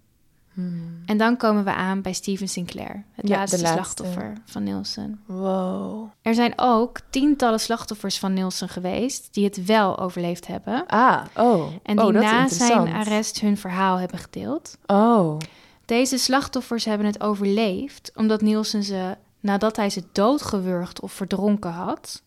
En 1.06 1.16
dan 1.16 1.36
komen 1.36 1.64
we 1.64 1.72
aan 1.72 2.02
bij 2.02 2.12
Steven 2.12 2.48
Sinclair, 2.48 3.04
het 3.12 3.24
Hmm. 3.24 3.28
Ja, 3.28 3.36
laatste, 3.36 3.58
slachtoffer 3.58 4.32
van 4.44 4.62
Nielsen. 4.62 5.20
Wow. 5.26 6.10
Er 6.22 6.34
zijn 6.34 6.52
ook 6.56 7.00
tientallen 7.10 7.60
slachtoffers 7.60 8.18
van 8.18 8.32
Nielsen 8.32 8.68
geweest 8.68 9.34
die 9.34 9.44
het 9.44 9.64
wel 9.64 9.98
overleefd 9.98 10.46
hebben. 10.46 10.86
Ah, 10.86 11.24
oh. 11.36 11.66
En 11.82 11.98
oh, 11.98 12.04
die 12.04 12.12
dat 12.12 12.22
is 12.22 12.58
na 12.58 12.66
zijn 12.66 12.94
arrest 12.94 13.40
hun 13.40 13.56
verhaal 13.56 13.96
hebben 13.96 14.18
gedeeld. 14.18 14.78
Oh. 14.86 15.38
Deze 15.84 16.18
slachtoffers 16.18 16.84
hebben 16.84 17.06
het 17.06 17.20
overleefd 17.20 18.12
omdat 18.14 18.40
Nielsen 18.40 18.82
ze, 18.82 19.16
nadat 19.40 19.76
hij 19.76 19.90
ze 19.90 20.02
doodgewurgd 20.12 21.00
of 21.00 21.12
verdronken 21.12 21.72
had, 21.72 22.22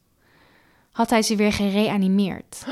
had 0.92 1.10
hij 1.10 1.22
ze 1.22 1.36
weer 1.36 1.54
gereanimeerd. 1.54 2.64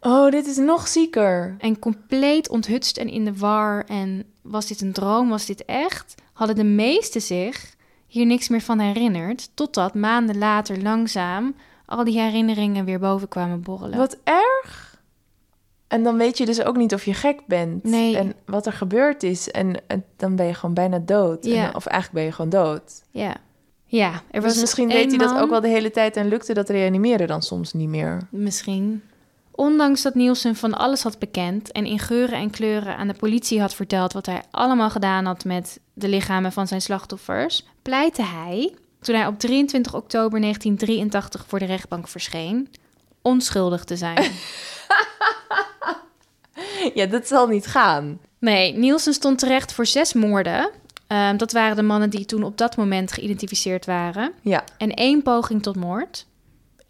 Oh, 0.00 0.30
dit 0.30 0.46
is 0.46 0.56
nog 0.56 0.88
zieker. 0.88 1.56
En 1.58 1.78
compleet 1.78 2.48
onthutst 2.48 2.96
en 2.96 3.08
in 3.08 3.24
de 3.24 3.36
war 3.36 3.84
en 3.84 4.24
was 4.42 4.66
dit 4.66 4.80
een 4.80 4.92
droom, 4.92 5.28
was 5.28 5.46
dit 5.46 5.64
echt, 5.64 6.14
hadden 6.32 6.56
de 6.56 6.64
meesten 6.64 7.22
zich 7.22 7.74
hier 8.06 8.26
niks 8.26 8.48
meer 8.48 8.60
van 8.60 8.78
herinnerd, 8.78 9.50
totdat 9.54 9.94
maanden 9.94 10.38
later 10.38 10.82
langzaam 10.82 11.54
al 11.86 12.04
die 12.04 12.20
herinneringen 12.20 12.84
weer 12.84 12.98
boven 12.98 13.28
kwamen 13.28 13.62
borrelen. 13.62 13.98
Wat 13.98 14.18
erg. 14.24 14.95
En 15.88 16.02
dan 16.02 16.16
weet 16.16 16.38
je 16.38 16.46
dus 16.46 16.62
ook 16.62 16.76
niet 16.76 16.94
of 16.94 17.04
je 17.04 17.14
gek 17.14 17.40
bent. 17.46 17.84
Nee. 17.84 18.16
En 18.16 18.32
wat 18.46 18.66
er 18.66 18.72
gebeurd 18.72 19.22
is. 19.22 19.50
En, 19.50 19.82
en 19.86 20.04
dan 20.16 20.36
ben 20.36 20.46
je 20.46 20.54
gewoon 20.54 20.74
bijna 20.74 20.98
dood. 20.98 21.44
En- 21.44 21.50
Ja. 21.50 21.70
of 21.74 21.86
eigenlijk 21.86 22.14
ben 22.14 22.24
je 22.24 22.32
gewoon 22.32 22.50
dood. 22.50 23.02
Ja. 23.10 23.34
Ja, 23.88 24.22
er 24.30 24.40
was 24.42 24.52
Dus 24.52 24.60
misschien 24.60 24.88
deed 24.88 25.08
hij 25.10 25.18
dat 25.18 25.38
ook 25.38 25.50
wel 25.50 25.60
de 25.60 25.68
hele 25.68 25.90
tijd 25.90 26.16
en 26.16 26.28
lukte 26.28 26.54
dat 26.54 26.68
reanimeren 26.68 27.26
dan 27.26 27.42
soms 27.42 27.72
niet 27.72 27.88
meer. 27.88 28.26
Misschien. 28.30 29.02
Ondanks 29.50 30.02
dat 30.02 30.14
Nielsen 30.14 30.56
van 30.56 30.74
alles 30.74 31.02
had 31.02 31.18
bekend 31.18 31.72
en 31.72 31.84
in 31.86 31.98
geuren 31.98 32.38
en 32.38 32.50
kleuren 32.50 32.96
aan 32.96 33.08
de 33.08 33.14
politie 33.14 33.60
had 33.60 33.74
verteld 33.74 34.12
wat 34.12 34.26
hij 34.26 34.42
allemaal 34.50 34.90
gedaan 34.90 35.24
had 35.24 35.44
met 35.44 35.80
de 35.92 36.08
lichamen 36.08 36.52
van 36.52 36.66
zijn 36.66 36.80
slachtoffers, 36.82 37.66
pleitte 37.82 38.22
hij, 38.22 38.74
toen 39.00 39.14
hij 39.14 39.26
op 39.26 39.38
23 39.38 39.94
oktober 39.94 40.40
1983 40.40 41.44
voor 41.48 41.58
de 41.58 41.64
rechtbank 41.64 42.08
verscheen, 42.08 42.68
onschuldig 43.22 43.84
te 43.84 43.96
zijn. 43.96 44.30
Ja, 46.94 47.06
dat 47.06 47.26
zal 47.26 47.46
niet 47.46 47.66
gaan. 47.66 48.18
Nee, 48.38 48.72
Nielsen 48.72 49.12
stond 49.12 49.38
terecht 49.38 49.72
voor 49.72 49.86
zes 49.86 50.12
moorden. 50.12 50.70
Ehm, 51.06 51.36
dat 51.36 51.52
waren 51.52 51.76
de 51.76 51.82
mannen 51.82 52.10
die 52.10 52.24
toen 52.24 52.42
op 52.42 52.58
dat 52.58 52.76
moment 52.76 53.12
geïdentificeerd 53.12 53.86
waren. 53.86 54.32
Ja. 54.40 54.64
En 54.78 54.94
één 54.94 55.22
poging 55.22 55.62
tot 55.62 55.76
moord. 55.76 56.26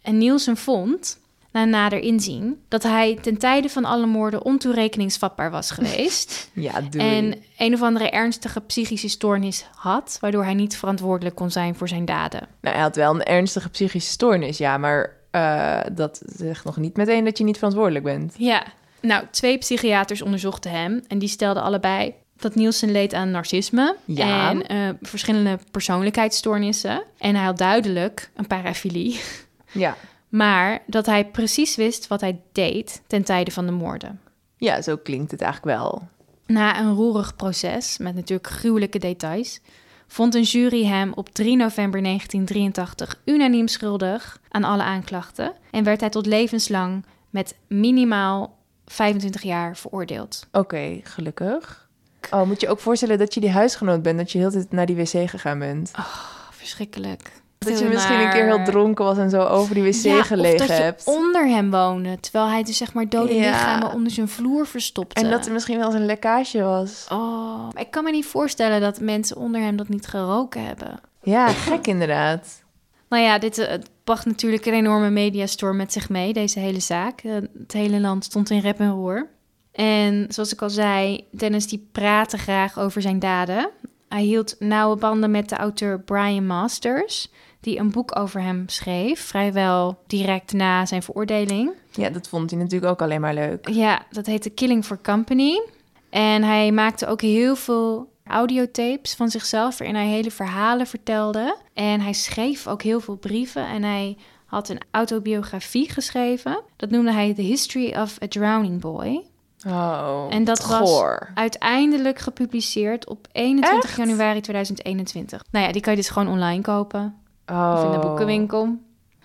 En 0.01 0.17
Nielsen 0.17 0.57
vond, 0.57 1.19
na 1.51 1.65
nader 1.65 1.99
inzien, 1.99 2.61
dat 2.67 2.83
hij 2.83 3.17
ten 3.21 3.37
tijde 3.37 3.69
van 3.69 3.85
alle 3.85 4.05
moorden 4.05 4.45
ontoerekeningsvatbaar 4.45 5.51
was 5.51 5.71
geweest. 5.71 6.49
Ja, 6.53 6.81
doe 6.81 7.01
en 7.01 7.35
een 7.57 7.73
of 7.73 7.81
andere 7.81 8.09
ernstige 8.09 8.61
psychische 8.61 9.09
stoornis 9.09 9.65
had, 9.75 10.17
waardoor 10.21 10.43
hij 10.43 10.53
niet 10.53 10.77
verantwoordelijk 10.77 11.35
kon 11.35 11.51
zijn 11.51 11.75
voor 11.75 11.87
zijn 11.87 12.05
daden. 12.05 12.47
Nou, 12.61 12.75
hij 12.75 12.83
had 12.83 12.95
wel 12.95 13.13
een 13.13 13.23
ernstige 13.23 13.69
psychische 13.69 14.11
stoornis, 14.11 14.57
ja, 14.57 14.77
maar 14.77 15.15
eh, 15.31 15.79
dat 15.91 16.21
zegt 16.25 16.63
nog 16.63 16.77
niet 16.77 16.97
meteen 16.97 17.25
dat 17.25 17.37
je 17.37 17.43
niet 17.43 17.57
verantwoordelijk 17.57 18.05
bent. 18.05 18.33
Ja, 18.37 18.63
nou, 19.07 19.25
twee 19.31 19.57
psychiaters 19.57 20.21
onderzochten 20.21 20.71
hem 20.71 21.03
en 21.07 21.19
die 21.19 21.29
stelden 21.29 21.63
allebei 21.63 22.13
dat 22.37 22.55
Nielsen 22.55 22.91
leed 22.91 23.13
aan 23.13 23.31
narcisme 23.31 23.95
Ja. 24.05 24.49
en 24.49 24.67
eh, 24.67 24.89
verschillende 25.01 25.59
persoonlijkheidsstoornissen. 25.71 27.03
En 27.17 27.35
hij 27.35 27.45
had 27.45 27.57
duidelijk 27.57 28.29
een 28.35 28.47
parafilie, 28.47 29.19
Ja. 29.71 29.95
maar 30.29 30.79
dat 30.85 31.05
hij 31.05 31.25
precies 31.25 31.75
wist 31.75 32.07
wat 32.07 32.21
hij 32.21 32.39
deed 32.51 33.01
ten 33.07 33.23
tijde 33.23 33.51
van 33.51 33.65
de 33.65 33.71
moorden. 33.71 34.19
ja, 34.57 34.81
zo 34.81 34.97
klinkt 34.97 35.31
het 35.31 35.41
eigenlijk 35.41 35.77
wel. 35.79 36.07
Na 36.45 36.79
een 36.79 36.93
roerig 36.93 37.35
proces, 37.35 37.97
met 37.97 38.15
natuurlijk 38.15 38.47
gruwelijke 38.49 38.99
details, 38.99 39.59
vond 40.07 40.35
een 40.35 40.41
jury 40.43 40.85
hem 40.85 41.11
op 41.13 41.29
3 41.29 41.55
november 41.55 42.03
1983 42.03 43.21
unaniem 43.25 43.67
schuldig 43.67 44.39
aan 44.49 44.63
alle 44.63 44.83
aanklachten 44.83 45.53
en 45.71 45.83
werd 45.83 45.99
hij 45.99 46.09
tot 46.09 46.25
levenslang 46.25 47.05
met 47.29 47.55
minimaal 47.67 48.56
25 48.87 49.41
jaar 49.41 49.77
veroordeeld. 49.77 50.47
Oké, 50.51 50.99
gelukkig. 51.03 51.87
Oh, 52.31 52.43
moet 52.43 52.61
je 52.61 52.69
ook 52.69 52.79
voorstellen 52.79 53.17
dat 53.17 53.33
je 53.33 53.39
die 53.39 53.51
huisgenoot 53.51 54.01
bent, 54.01 54.17
dat 54.17 54.31
je 54.31 54.37
heel 54.37 54.51
tijd 54.51 54.71
naar 54.71 54.85
die 54.85 54.95
wc 54.95 55.29
gegaan 55.29 55.59
bent. 55.59 55.91
Oh, 55.99 56.05
verschrikkelijk. 56.51 57.31
dat 57.57 57.79
je 57.79 57.85
misschien 57.85 58.19
een 58.19 58.29
keer 58.29 58.45
heel 58.45 58.63
dronken 58.63 59.05
was 59.05 59.17
en 59.17 59.29
zo 59.29 59.41
over 59.43 59.73
die 59.75 59.83
wc 59.83 59.93
ja, 60.03 60.23
gelegen 60.23 60.59
of 60.61 60.67
dat 60.67 60.77
hebt. 60.77 61.03
je 61.05 61.11
onder 61.11 61.47
hem 61.47 61.71
woonde, 61.71 62.19
terwijl 62.19 62.47
hij 62.47 62.63
dus 62.63 62.77
zeg 62.77 62.93
maar 62.93 63.09
dode 63.09 63.33
Ja. 63.33 63.49
lichamen 63.49 63.91
onder 63.93 64.11
zijn 64.11 64.27
vloer 64.27 64.67
verstopte. 64.67 65.21
En 65.21 65.29
dat 65.29 65.45
er 65.45 65.51
misschien 65.51 65.77
wel 65.77 65.85
eens 65.85 65.95
een 65.95 66.05
lekkage 66.05 66.61
was. 66.61 67.05
Oh, 67.11 67.69
ik 67.73 67.91
kan 67.91 68.03
me 68.03 68.11
niet 68.11 68.25
voorstellen 68.25 68.81
dat 68.81 68.99
mensen 68.99 69.37
onder 69.37 69.61
hem 69.61 69.75
dat 69.75 69.89
niet 69.89 70.07
geroken 70.07 70.65
hebben. 70.65 70.99
Ja, 71.21 71.47
gek 71.47 71.87
inderdaad. 71.87 72.63
Nou 73.09 73.23
ja, 73.23 73.39
dit 73.39 73.57
eh, 73.57 73.77
bracht 74.07 74.25
natuurlijk 74.25 74.65
een 74.65 74.73
enorme 74.73 75.09
mediastorm 75.09 75.77
met 75.77 75.93
zich 75.93 76.09
mee, 76.09 76.33
deze 76.33 76.59
hele 76.59 76.79
zaak. 76.79 77.21
Eh, 77.21 77.33
Het 77.33 77.73
hele 77.73 77.99
land 77.99 78.23
stond 78.23 78.49
in 78.49 78.59
rep 78.59 78.79
en 78.79 78.91
roer. 78.91 79.27
En 79.71 80.25
zoals 80.29 80.53
ik 80.53 80.61
al 80.61 80.69
zei, 80.69 81.25
Dennis 81.31 81.67
die 81.67 81.87
praatte 81.91 82.37
graag 82.37 82.79
over 82.79 83.01
zijn 83.01 83.19
daden. 83.19 83.69
Hij 84.09 84.21
hield 84.23 84.55
nauwe 84.59 84.95
banden 84.95 85.31
met 85.31 85.49
de 85.49 85.55
auteur 85.55 85.99
Brian 85.99 86.45
Masters, 86.45 87.31
die 87.59 87.79
een 87.79 87.91
boek 87.91 88.19
over 88.19 88.41
hem 88.41 88.63
schreef, 88.67 89.19
vrijwel 89.21 89.97
direct 90.07 90.53
na 90.53 90.85
zijn 90.85 91.03
veroordeling. 91.03 91.71
Ja, 91.91 92.09
dat 92.09 92.27
vond 92.27 92.49
hij 92.51 92.59
natuurlijk 92.59 92.91
ook 92.91 93.01
alleen 93.01 93.21
maar 93.21 93.33
leuk. 93.33 93.69
Ja, 93.69 94.05
dat 94.11 94.25
heette 94.25 94.49
Killing 94.49 94.85
for 94.85 94.99
Company. 95.01 95.61
En 96.09 96.43
hij 96.43 96.71
maakte 96.71 97.07
ook 97.07 97.21
heel 97.21 97.55
veel 97.55 98.09
audiotapes 98.27 99.13
van 99.15 99.29
zichzelf, 99.29 99.77
waarin 99.77 99.95
hij 99.95 100.07
hele 100.07 100.31
verhalen 100.31 100.87
vertelde. 100.87 101.57
En 101.73 102.01
hij 102.01 102.13
schreef 102.13 102.67
ook 102.67 102.81
heel 102.81 102.99
veel 102.99 103.15
brieven 103.15 103.67
en 103.67 103.83
hij 103.83 104.17
had 104.45 104.69
een 104.69 104.81
autobiografie 104.91 105.89
geschreven. 105.91 106.61
Dat 106.75 106.89
noemde 106.89 107.11
hij 107.11 107.33
The 107.33 107.41
History 107.41 107.95
of 107.95 108.21
a 108.23 108.27
Drowning 108.27 108.81
Boy. 108.81 109.25
Oh, 109.67 110.25
En 110.29 110.43
dat 110.43 110.65
was 110.65 111.03
uiteindelijk 111.33 112.19
gepubliceerd 112.19 113.07
op 113.07 113.27
21 113.31 113.83
Echt? 113.83 113.97
januari 113.97 114.41
2021. 114.41 115.43
Nou 115.51 115.65
ja, 115.65 115.71
die 115.71 115.81
kan 115.81 115.93
je 115.93 115.99
dus 115.99 116.09
gewoon 116.09 116.27
online 116.27 116.61
kopen. 116.61 117.15
Oh. 117.45 117.73
Of 117.77 117.83
in 117.83 117.91
de 117.91 118.07
boekenwinkel. 118.07 118.77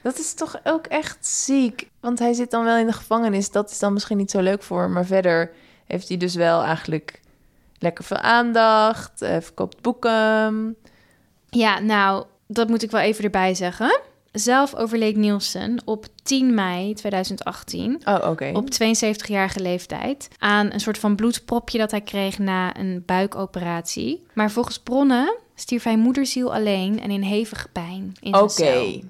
Dat 0.03 0.19
is 0.19 0.35
toch 0.35 0.61
ook 0.65 0.87
echt 0.87 1.27
ziek. 1.27 1.91
Want 2.01 2.19
hij 2.19 2.33
zit 2.33 2.51
dan 2.51 2.65
wel 2.65 2.77
in 2.77 2.87
de 2.87 2.93
gevangenis. 2.93 3.51
Dat 3.51 3.71
is 3.71 3.79
dan 3.79 3.93
misschien 3.93 4.17
niet 4.17 4.31
zo 4.31 4.41
leuk 4.41 4.63
voor 4.63 4.81
hem. 4.81 4.93
Maar 4.93 5.05
verder 5.05 5.53
heeft 5.87 6.09
hij 6.09 6.17
dus 6.17 6.35
wel 6.35 6.63
eigenlijk 6.63 7.21
lekker 7.83 8.05
veel 8.05 8.17
aandacht. 8.17 9.21
Hij 9.21 9.43
verkoopt 9.43 9.81
boeken. 9.81 10.77
Ja, 11.49 11.79
nou, 11.79 12.25
dat 12.47 12.69
moet 12.69 12.83
ik 12.83 12.91
wel 12.91 13.01
even 13.01 13.25
erbij 13.25 13.55
zeggen. 13.55 14.01
Zelf 14.33 14.75
overleed 14.75 15.17
Nielsen 15.17 15.83
op 15.85 16.07
10 16.23 16.55
mei 16.55 16.95
2018 16.95 18.01
Oh, 18.05 18.29
oké. 18.31 18.51
op 18.55 18.69
72-jarige 18.73 19.61
leeftijd 19.61 20.29
aan 20.39 20.73
een 20.73 20.81
soort 20.81 20.99
van 20.99 21.17
bloedpropje 21.17 21.79
dat 21.79 21.91
hij 21.91 22.01
kreeg 22.01 22.39
na 22.39 22.77
een 22.79 23.03
buikoperatie. 23.07 24.27
Maar 24.35 24.51
volgens 24.51 24.79
bronnen 24.79 25.37
stierf 25.55 25.83
hij 25.83 25.97
moederziel 25.97 26.55
alleen 26.55 27.01
en 27.01 27.11
in 27.11 27.23
hevige 27.23 27.69
pijn 27.69 28.13
in 28.21 28.35
zijn 28.51 28.79
Oké. 28.79 29.01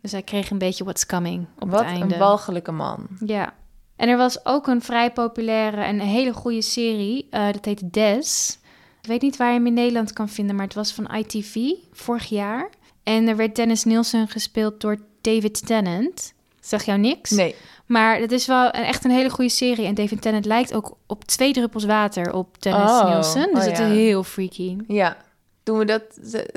Dus 0.00 0.12
hij 0.12 0.22
kreeg 0.22 0.50
een 0.50 0.58
beetje 0.58 0.84
what's 0.84 1.06
coming 1.06 1.46
op 1.58 1.70
Wat 1.70 1.80
het 1.80 1.88
einde. 1.88 2.14
een 2.14 2.20
walgelijke 2.20 2.72
man. 2.72 3.06
Ja. 3.26 3.52
En 4.00 4.08
er 4.08 4.16
was 4.16 4.46
ook 4.46 4.66
een 4.66 4.82
vrij 4.82 5.12
populaire 5.12 5.82
en 5.82 5.98
hele 6.00 6.32
goede 6.32 6.62
serie. 6.62 7.26
eh, 7.30 7.46
dat 7.52 7.64
heet 7.64 7.92
Des. 7.92 8.58
Ik 9.02 9.08
weet 9.08 9.22
niet 9.22 9.36
waar 9.36 9.48
je 9.48 9.54
hem 9.54 9.66
in 9.66 9.74
Nederland 9.74 10.12
kan 10.12 10.28
vinden, 10.28 10.56
maar 10.56 10.64
het 10.64 10.74
was 10.74 10.92
van 10.92 11.14
ITV 11.14 11.56
vorig 11.92 12.28
jaar. 12.28 12.68
En 13.02 13.28
er 13.28 13.36
werd 13.36 13.56
Dennis 13.56 13.84
Nielsen 13.84 14.28
gespeeld 14.28 14.80
door 14.80 14.96
David 15.20 15.66
Tennant. 15.66 16.32
Zeg 16.60 16.84
jou 16.84 16.98
niks? 16.98 17.30
Nee. 17.30 17.54
Maar 17.86 18.18
het 18.18 18.32
is 18.32 18.46
wel 18.46 18.64
een, 18.66 18.84
echt 18.84 19.04
een 19.04 19.10
hele 19.10 19.30
goede 19.30 19.50
serie. 19.50 19.86
En 19.86 19.94
David 19.94 20.22
Tennant 20.22 20.44
lijkt 20.44 20.74
ook 20.74 20.96
op 21.06 21.24
twee 21.24 21.52
druppels 21.52 21.84
water 21.84 22.32
op 22.32 22.62
Dennis 22.62 22.90
Oh, 22.90 23.10
Nielsen. 23.10 23.48
Dus 23.54 23.62
oh 23.64 23.68
het 23.68 23.78
ja. 23.78 23.86
is 23.86 23.92
heel 23.92 24.22
freaky. 24.24 24.76
Ja. 24.86 25.16
Doen 25.62 25.78
we 25.78 25.84
dat? 25.84 26.02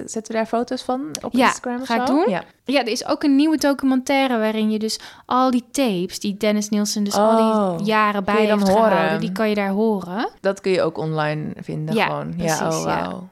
Zetten 0.06 0.24
we 0.28 0.34
daar 0.34 0.46
foto's 0.46 0.82
van 0.82 1.08
op 1.22 1.34
Ja, 1.34 1.46
Instagram 1.46 1.82
of 1.82 1.88
ga 1.88 2.02
ik 2.02 2.08
doen. 2.08 2.30
Ja. 2.30 2.44
Ja, 2.66 2.80
er 2.82 2.88
is 2.88 3.06
ook 3.06 3.24
een 3.24 3.36
nieuwe 3.36 3.58
documentaire 3.58 4.38
waarin 4.38 4.72
je 4.72 4.80
dus 4.80 5.00
al 5.26 5.52
die 5.52 5.66
tapes 5.72 6.20
die 6.20 6.38
Dennis 6.38 6.70
Nielsen 6.70 7.04
dus 7.04 7.16
al 7.16 7.38
Oh, 7.38 7.78
die 7.78 7.86
jaren 7.86 8.24
kun 8.24 8.34
bij 8.34 8.46
heeft 8.46 8.68
horen? 8.68 8.88
gehouden, 8.92 9.20
die 9.20 9.32
kan 9.32 9.50
je 9.50 9.56
daar 9.56 9.70
horen. 9.70 10.30
Dat 10.42 10.62
kun 10.62 10.72
je 10.72 10.82
ook 10.82 10.98
online 10.98 11.54
vinden 11.58 11.96
Ja, 11.96 12.06
gewoon. 12.06 12.36
precies, 12.36 12.60
ja, 12.60 12.68
oh, 12.70 12.80
ja. 12.86 12.86
wauw. 13.10 13.30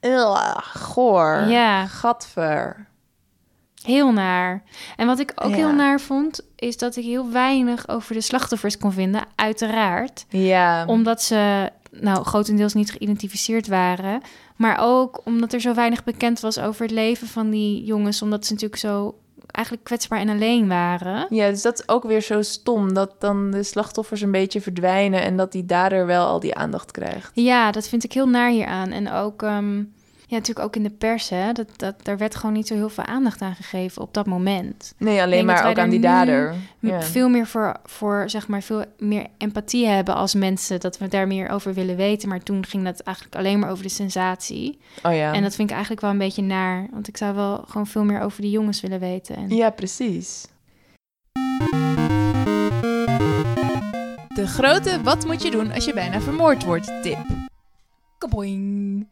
Ugh, 0.00 0.56
goor. 0.76 1.44
Ja. 1.48 1.86
Gadver. 1.86 2.88
Heel 3.84 4.12
naar. 4.12 4.62
En 4.96 5.06
wat 5.06 5.18
ik 5.18 5.32
ook 5.34 5.50
Ja. 5.50 5.56
heel 5.56 5.72
naar 5.72 6.00
vond, 6.00 6.40
is 6.56 6.76
dat 6.78 6.96
ik 6.96 7.04
heel 7.04 7.30
weinig 7.30 7.88
over 7.88 8.14
de 8.14 8.20
slachtoffers 8.20 8.78
kon 8.78 8.92
vinden, 8.92 9.22
uiteraard. 9.34 10.24
Ja. 10.28 10.84
Omdat 10.86 11.22
ze, 11.22 11.70
nou, 11.90 12.24
grotendeels 12.24 12.74
niet 12.74 12.90
geïdentificeerd 12.90 13.66
waren. 13.66 14.20
Maar 14.56 14.78
ook 14.80 15.20
omdat 15.24 15.52
er 15.52 15.60
zo 15.60 15.74
weinig 15.74 16.04
bekend 16.04 16.40
was 16.40 16.58
over 16.58 16.82
het 16.82 16.90
leven 16.90 17.26
van 17.26 17.50
die 17.50 17.84
jongens. 17.84 18.22
Omdat 18.22 18.46
ze 18.46 18.52
natuurlijk 18.52 18.80
zo 18.80 19.14
eigenlijk 19.50 19.86
kwetsbaar 19.86 20.18
en 20.18 20.28
alleen 20.28 20.68
waren. 20.68 21.26
Ja, 21.30 21.48
dus 21.48 21.62
dat 21.62 21.78
is 21.78 21.88
ook 21.88 22.04
weer 22.04 22.20
zo 22.20 22.42
stom. 22.42 22.94
Dat 22.94 23.20
dan 23.20 23.50
de 23.50 23.62
slachtoffers 23.62 24.20
een 24.20 24.30
beetje 24.30 24.60
verdwijnen 24.60 25.22
en 25.22 25.36
dat 25.36 25.52
die 25.52 25.66
dader 25.66 26.06
wel 26.06 26.26
al 26.26 26.40
die 26.40 26.54
aandacht 26.54 26.90
krijgt. 26.90 27.30
Ja, 27.34 27.70
dat 27.70 27.88
vind 27.88 28.04
ik 28.04 28.12
heel 28.12 28.28
naar 28.28 28.50
hieraan. 28.50 28.90
En 28.90 29.10
ook, 29.12 29.42
ehm, 29.42 29.82
ja, 30.30 30.36
natuurlijk 30.36 30.66
ook 30.66 30.76
in 30.76 30.82
de 30.82 30.90
pers, 30.90 31.28
hè. 31.28 31.52
Dat, 31.52 31.68
dat, 31.76 32.04
daar 32.04 32.18
werd 32.18 32.34
gewoon 32.34 32.54
niet 32.54 32.66
zo 32.66 32.74
heel 32.74 32.88
veel 32.88 33.04
aandacht 33.04 33.42
aan 33.42 33.54
gegeven 33.54 34.02
op 34.02 34.14
dat 34.14 34.26
moment. 34.26 34.94
Nee, 34.98 35.22
alleen 35.22 35.44
maar 35.44 35.68
ook 35.68 35.78
aan 35.78 35.90
die 35.90 36.00
dader. 36.00 36.54
Ja. 36.78 37.02
Veel 37.02 37.28
meer 37.28 37.46
voor, 37.46 37.76
voor, 37.84 38.24
zeg 38.26 38.48
maar, 38.48 38.62
veel 38.62 38.84
meer 38.98 39.26
empathie 39.38 39.86
hebben 39.86 40.14
als 40.14 40.34
mensen. 40.34 40.80
Dat 40.80 40.98
we 40.98 41.08
daar 41.08 41.26
meer 41.26 41.48
over 41.48 41.74
willen 41.74 41.96
weten. 41.96 42.28
Maar 42.28 42.42
toen 42.42 42.66
ging 42.66 42.84
dat 42.84 43.00
eigenlijk 43.00 43.36
alleen 43.36 43.58
maar 43.58 43.70
over 43.70 43.82
de 43.82 43.88
sensatie. 43.88 44.78
Oh 45.02 45.14
ja. 45.14 45.32
En 45.32 45.42
dat 45.42 45.54
vind 45.54 45.68
ik 45.68 45.74
eigenlijk 45.74 46.00
wel 46.00 46.10
een 46.10 46.18
beetje 46.18 46.42
naar. 46.42 46.86
Want 46.90 47.08
ik 47.08 47.16
zou 47.16 47.34
wel 47.34 47.64
gewoon 47.68 47.86
veel 47.86 48.04
meer 48.04 48.20
over 48.20 48.42
die 48.42 48.50
jongens 48.50 48.80
willen 48.80 49.00
weten. 49.00 49.36
En... 49.36 49.48
Ja, 49.48 49.70
precies. 49.70 50.46
De 54.34 54.46
grote 54.46 55.02
wat 55.02 55.26
moet 55.26 55.42
je 55.42 55.50
doen 55.50 55.72
als 55.72 55.84
je 55.84 55.94
bijna 55.94 56.20
vermoord 56.20 56.64
wordt 56.64 57.02
tip. 57.02 57.26
Kaboing. 58.18 59.06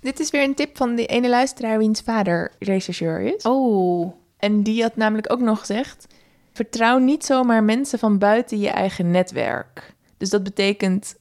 Dit 0.00 0.20
is 0.20 0.30
weer 0.30 0.42
een 0.42 0.54
tip 0.54 0.76
van 0.76 0.94
die 0.94 1.06
ene 1.06 1.28
luisteraar 1.28 1.78
wiens 1.78 2.00
vader 2.00 2.52
rechercheur 2.58 3.20
is. 3.20 3.42
Oh, 3.42 4.12
En 4.36 4.62
die 4.62 4.82
had 4.82 4.96
namelijk 4.96 5.32
ook 5.32 5.40
nog 5.40 5.58
gezegd... 5.58 6.06
vertrouw 6.52 6.98
niet 6.98 7.24
zomaar 7.24 7.64
mensen 7.64 7.98
van 7.98 8.18
buiten 8.18 8.58
je 8.60 8.68
eigen 8.68 9.10
netwerk. 9.10 9.94
Dus 10.16 10.30
dat 10.30 10.42
betekent, 10.42 11.14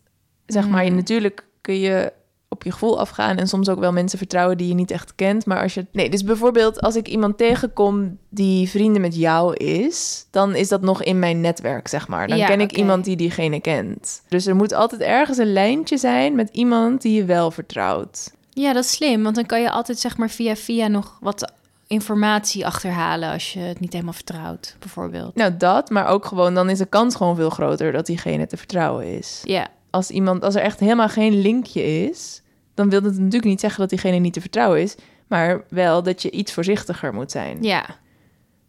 zeg 0.46 0.68
maar, 0.68 0.82
je, 0.82 0.88
Hmm. 0.88 0.98
natuurlijk 0.98 1.46
kun 1.62 1.80
je 1.80 2.14
op 2.50 2.64
je 2.64 2.72
gevoel 2.72 3.00
afgaan 3.00 3.38
en 3.38 3.48
soms 3.48 3.70
ook 3.70 3.80
wel 3.80 3.92
mensen 3.92 4.18
vertrouwen 4.18 4.58
die 4.58 4.68
je 4.68 4.74
niet 4.74 4.92
echt 4.92 5.16
kent. 5.16 5.46
Maar 5.46 5.62
als 5.62 5.74
je. 5.74 5.86
Nee, 5.92 6.10
dus 6.10 6.24
bijvoorbeeld 6.24 6.82
als 6.82 6.96
ik 6.96 7.08
iemand 7.08 7.38
tegenkom 7.38 8.18
die 8.30 8.70
vrienden 8.70 9.02
met 9.02 9.16
jou 9.16 9.56
is, 9.56 10.28
dan 10.32 10.56
is 10.56 10.68
dat 10.68 10.82
nog 10.82 11.04
in 11.04 11.20
mijn 11.20 11.42
netwerk, 11.42 11.88
zeg 11.88 12.08
maar. 12.08 12.28
Dan 12.28 12.38
Ja, 12.38 12.48
ken 12.48 12.62
ik 12.62 12.72
iemand 12.72 13.06
die 13.06 13.16
diegene 13.16 13.62
kent. 13.62 14.22
Dus 14.28 14.46
er 14.46 14.56
moet 14.56 14.74
altijd 14.74 15.02
ergens 15.02 15.38
een 15.38 15.54
lijntje 15.54 15.98
zijn 15.98 16.36
met 16.36 16.50
iemand 16.52 17.02
die 17.02 17.14
je 17.14 17.26
wel 17.26 17.52
vertrouwt. 17.52 18.36
Ja, 18.58 18.74
dat 18.74 18.84
is 18.84 18.92
slim, 18.92 19.24
want 19.24 19.36
dan 19.36 19.46
kan 19.46 19.62
je 19.62 19.72
altijd 19.72 20.00
zeg 20.00 20.18
maar 20.18 20.30
via 20.30 20.56
via 20.56 20.88
nog 20.88 21.18
wat 21.22 21.52
informatie 21.88 22.66
achterhalen 22.66 23.32
als 23.32 23.54
je 23.54 23.60
het 23.60 23.80
niet 23.80 23.94
helemaal 23.94 24.14
vertrouwt, 24.14 24.76
bijvoorbeeld. 24.80 25.36
Nou, 25.36 25.58
dat, 25.58 25.90
maar 25.90 26.08
ook 26.08 26.26
gewoon, 26.26 26.54
dan 26.54 26.70
is 26.70 26.78
de 26.78 26.86
kans 26.86 27.16
gewoon 27.16 27.36
veel 27.36 27.50
groter 27.50 27.92
dat 27.92 28.06
diegene 28.06 28.48
te 28.48 28.58
vertrouwen 28.58 29.18
is. 29.18 29.42
Ja, 29.44 29.68
Als 29.90 30.10
iemand, 30.10 30.44
als 30.44 30.56
er 30.56 30.62
echt 30.62 30.80
helemaal 30.80 31.10
geen 31.10 31.42
linkje 31.42 31.84
is, 32.10 32.42
dan 32.74 32.90
wil 32.90 33.02
dat 33.02 33.14
natuurlijk 33.14 33.44
niet 33.44 33.60
zeggen 33.60 33.80
dat 33.80 33.90
diegene 33.90 34.18
niet 34.18 34.34
te 34.34 34.42
vertrouwen 34.42 34.82
is, 34.82 34.96
maar 35.28 35.64
wel 35.70 36.04
dat 36.04 36.22
je 36.22 36.32
iets 36.32 36.54
voorzichtiger 36.54 37.14
moet 37.14 37.32
zijn. 37.32 37.58
ja, 37.64 37.86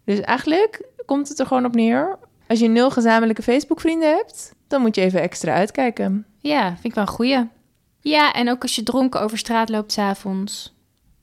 Dus 0.04 0.20
eigenlijk 0.20 0.82
komt 1.06 1.28
het 1.28 1.38
er 1.38 1.46
gewoon 1.46 1.64
op 1.64 1.74
neer. 1.74 2.18
Als 2.46 2.58
je 2.58 2.68
nul 2.68 2.90
gezamenlijke 2.90 3.42
Facebook-vrienden 3.42 4.14
hebt, 4.16 4.52
dan 4.68 4.80
moet 4.80 4.94
je 4.94 5.00
even 5.00 5.20
extra 5.20 5.52
uitkijken. 5.54 6.26
ja, 6.40 6.66
vind 6.68 6.84
ik 6.84 6.94
wel 6.94 7.04
een 7.04 7.10
goeie. 7.10 7.38
Ja, 8.00 8.32
en 8.32 8.50
ook 8.50 8.62
als 8.62 8.74
je 8.74 8.82
dronken 8.82 9.20
over 9.20 9.38
straat 9.38 9.68
loopt 9.68 9.92
s'avonds, 9.92 10.74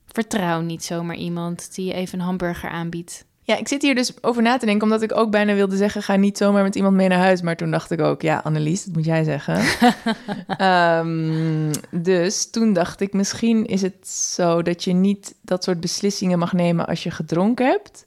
vertrouw 0.06 0.60
niet 0.60 0.84
zomaar 0.84 1.16
iemand 1.16 1.74
die 1.74 1.86
je 1.86 1.92
even 1.92 2.18
een 2.18 2.24
hamburger 2.24 2.70
aanbiedt. 2.70 3.24
Ja, 3.46 3.56
ik 3.56 3.68
zit 3.68 3.82
hier 3.82 3.94
dus 3.94 4.22
over 4.22 4.42
na 4.42 4.56
te 4.56 4.66
denken, 4.66 4.82
omdat 4.82 5.02
ik 5.02 5.16
ook 5.16 5.30
bijna 5.30 5.54
wilde 5.54 5.76
zeggen: 5.76 6.02
ga 6.02 6.16
niet 6.16 6.38
zomaar 6.38 6.62
met 6.62 6.74
iemand 6.74 6.94
mee 6.94 7.08
naar 7.08 7.18
huis. 7.18 7.42
Maar 7.42 7.56
toen 7.56 7.70
dacht 7.70 7.90
ik 7.90 8.00
ook: 8.00 8.22
ja, 8.22 8.40
Annelies, 8.44 8.84
dat 8.84 8.94
moet 8.94 9.04
jij 9.04 9.24
zeggen. 9.24 9.60
Ehm, 10.56 11.72
dus 11.90 12.50
toen 12.50 12.72
dacht 12.72 13.00
ik: 13.00 13.12
misschien 13.12 13.66
is 13.66 13.82
het 13.82 14.08
zo 14.08 14.62
dat 14.62 14.84
je 14.84 14.92
niet 14.92 15.34
dat 15.40 15.64
soort 15.64 15.80
beslissingen 15.80 16.38
mag 16.38 16.52
nemen 16.52 16.86
als 16.86 17.02
je 17.02 17.10
gedronken 17.10 17.66
hebt. 17.66 18.04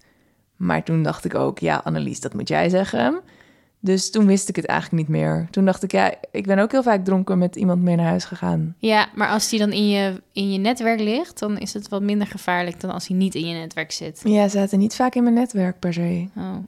Maar 0.55 0.84
toen 0.84 1.03
dacht 1.03 1.26
ik 1.26 1.36
ook: 1.36 1.59
ja, 1.59 1.82
Annelies, 1.84 2.20
dat 2.20 2.34
moet 2.34 2.47
jij 2.47 2.70
zeggen. 2.70 3.22
Dus 3.82 4.11
toen 4.11 4.25
wist 4.25 4.49
ik 4.49 4.55
het 4.55 4.65
eigenlijk 4.65 5.07
niet 5.07 5.17
meer. 5.17 5.47
Toen 5.51 5.65
dacht 5.65 5.84
ik: 5.84 5.91
ja, 5.91 6.13
ik 6.32 6.45
ben 6.45 6.59
ook 6.59 6.71
heel 6.71 6.84
vaak 6.84 7.05
dronken 7.05 7.38
met 7.38 7.55
iemand 7.55 7.82
mee 7.82 7.95
naar 7.95 8.05
huis 8.05 8.25
gegaan. 8.25 8.75
Ja, 8.77 9.07
maar 9.15 9.30
als 9.30 9.49
die 9.49 9.59
dan 9.59 9.71
in 9.71 9.89
je, 9.89 10.21
in 10.34 10.51
je 10.51 10.57
netwerk 10.59 10.99
ligt, 10.99 11.39
dan 11.39 11.57
is 11.57 11.73
het 11.73 11.89
wat 11.89 12.01
minder 12.01 12.27
gevaarlijk 12.27 12.80
dan 12.80 12.91
als 12.91 13.07
hij 13.07 13.17
niet 13.17 13.36
in 13.36 13.47
je 13.47 13.55
netwerk 13.55 13.91
zit. 13.91 14.21
Ja, 14.23 14.47
ze 14.47 14.57
zaten 14.57 14.80
niet 14.80 14.95
vaak 14.95 15.15
in 15.15 15.23
mijn 15.23 15.36
netwerk 15.36 15.80
per 15.80 15.93
se. 15.93 16.27
Oh. 16.38 16.55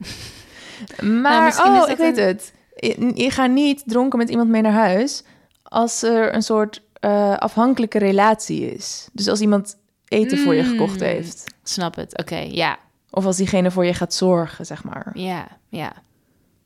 Maar, 1.22 1.44
misschien 1.44 1.74
is 1.74 1.82
oh, 1.82 1.88
ik 1.90 1.96
weet 1.96 2.16
het. 2.16 2.52
Je, 2.76 3.12
je 3.14 3.30
gaat 3.30 3.50
niet 3.50 3.82
dronken 3.86 4.18
met 4.18 4.28
iemand 4.30 4.48
mee 4.48 4.62
naar 4.62 4.72
huis 4.72 5.22
als 5.62 6.02
er 6.02 6.34
een 6.34 6.42
soort 6.42 6.82
eh, 7.00 7.36
afhankelijke 7.36 7.98
relatie 7.98 8.74
is. 8.74 9.08
Dus 9.12 9.28
als 9.28 9.40
iemand 9.40 9.76
eten 10.08 10.38
voor 10.38 10.54
je 10.54 10.62
gekocht 10.64 11.00
Mm. 11.00 11.06
heeft. 11.06 11.44
Snap 11.62 11.94
het. 11.96 12.18
Oké, 12.18 12.36
ja, 12.36 12.78
Of 13.10 13.24
als 13.24 13.36
diegene 13.36 13.70
voor 13.70 13.84
je 13.84 13.94
gaat 13.94 14.14
zorgen, 14.14 14.66
zeg 14.66 14.84
maar. 14.84 15.10
ja, 15.14 15.46
ja. 15.68 15.92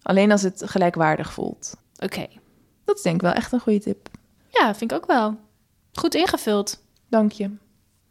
Alleen 0.07 0.30
als 0.32 0.42
het 0.42 0.62
gelijkwaardig 0.64 1.32
voelt. 1.32 1.74
Oké. 1.98 2.26
Dat 2.84 2.96
is 2.96 3.02
denk 3.02 3.14
ik 3.16 3.22
wel 3.22 3.32
echt 3.32 3.52
een 3.52 3.61
goede 3.61 3.80
tip. 3.80 4.09
Ja, 4.48 4.74
vind 4.74 4.90
ik 4.90 4.96
ook 4.96 5.07
wel. 5.07 5.36
Goed 5.92 6.14
ingevuld. 6.14 6.82
Dank 7.09 7.32
je. 7.32 7.50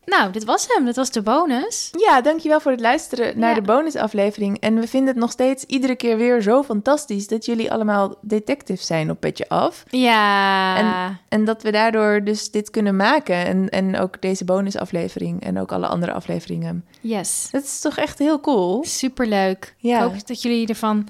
Nou, 0.06 0.32
dit 0.32 0.44
was 0.44 0.66
hem. 0.70 0.86
Dit 0.86 0.96
was 0.96 1.12
de 1.12 1.22
bonus. 1.22 1.90
Ja, 1.98 2.22
dankjewel 2.22 2.60
voor 2.60 2.72
het 2.72 2.80
luisteren 2.80 3.40
naar 3.40 3.50
Ja. 3.50 3.56
de 3.56 3.62
bonusaflevering. 3.62 4.60
En 4.60 4.80
we 4.80 4.88
vinden 4.88 5.10
het 5.10 5.18
nog 5.18 5.32
steeds 5.32 5.64
iedere 5.64 5.96
keer 5.96 6.18
weer 6.18 6.42
zo 6.42 6.64
fantastisch... 6.64 7.28
dat 7.28 7.46
jullie 7.46 7.72
allemaal 7.72 8.16
detectives 8.22 8.86
zijn 8.86 9.10
op 9.10 9.20
Petje 9.20 9.50
Af. 9.50 9.84
Ja. 9.90 11.20
En 11.30 11.46
dat 11.46 11.64
we 11.64 11.72
daardoor 11.72 12.24
dus 12.24 12.52
dit 12.52 12.70
kunnen 12.70 12.96
maken. 12.96 13.36
En, 13.46 13.70
en 13.70 13.98
ook 14.00 14.22
deze 14.22 14.46
bonusaflevering 14.46 15.44
en 15.44 15.60
ook 15.60 15.72
alle 15.72 15.88
andere 15.88 16.12
afleveringen. 16.12 16.86
Yes. 17.02 17.48
Dat 17.52 17.64
is 17.64 17.80
toch 17.80 17.98
echt 17.98 18.20
heel 18.20 18.40
cool? 18.40 18.84
Superleuk. 18.84 19.76
Ja. 19.78 19.96
Ik 19.98 20.04
hoop 20.04 20.28
dat 20.28 20.42
jullie 20.42 20.68
ervan 20.68 21.08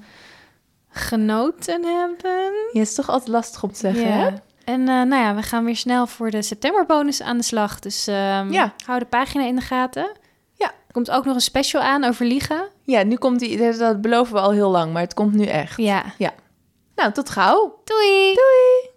genoten 0.96 1.84
hebben. 1.84 2.52
Ja, 2.72 2.80
is 2.80 2.94
toch 2.94 3.08
altijd 3.08 3.28
lastig 3.28 3.62
om 3.62 3.72
te 3.72 3.78
zeggen, 3.78 4.12
hè? 4.12 4.28
En 4.64 4.80
eh, 4.80 4.86
nou 5.02 5.14
ja, 5.22 5.34
we 5.34 5.42
gaan 5.42 5.64
weer 5.64 5.76
snel 5.76 6.06
voor 6.06 6.30
de 6.30 6.42
septemberbonus 6.42 7.22
aan 7.22 7.36
de 7.36 7.42
slag. 7.42 7.78
Dus 7.78 8.06
ehm, 8.06 8.52
Ja. 8.52 8.72
hou 8.86 8.98
de 8.98 9.04
pagina 9.04 9.44
in 9.44 9.56
de 9.56 9.62
gaten. 9.62 10.10
Ja. 10.54 10.66
Er 10.66 10.92
komt 10.92 11.10
ook 11.10 11.24
nog 11.24 11.34
een 11.34 11.40
special 11.40 11.82
aan 11.82 12.04
over 12.04 12.26
liegen. 12.26 12.68
Ja, 12.82 13.02
nu 13.02 13.16
komt 13.16 13.38
die, 13.40 13.76
dat 13.78 14.00
beloven 14.00 14.34
we 14.34 14.40
al 14.40 14.50
heel 14.50 14.70
lang, 14.70 14.92
maar 14.92 15.02
het 15.02 15.14
komt 15.14 15.34
nu 15.34 15.44
echt. 15.44 15.76
Ja. 15.76 16.02
Nou, 16.96 17.12
tot 17.12 17.30
gauw. 17.30 17.80
Doei! 17.84 18.34
Doei! 18.34 18.94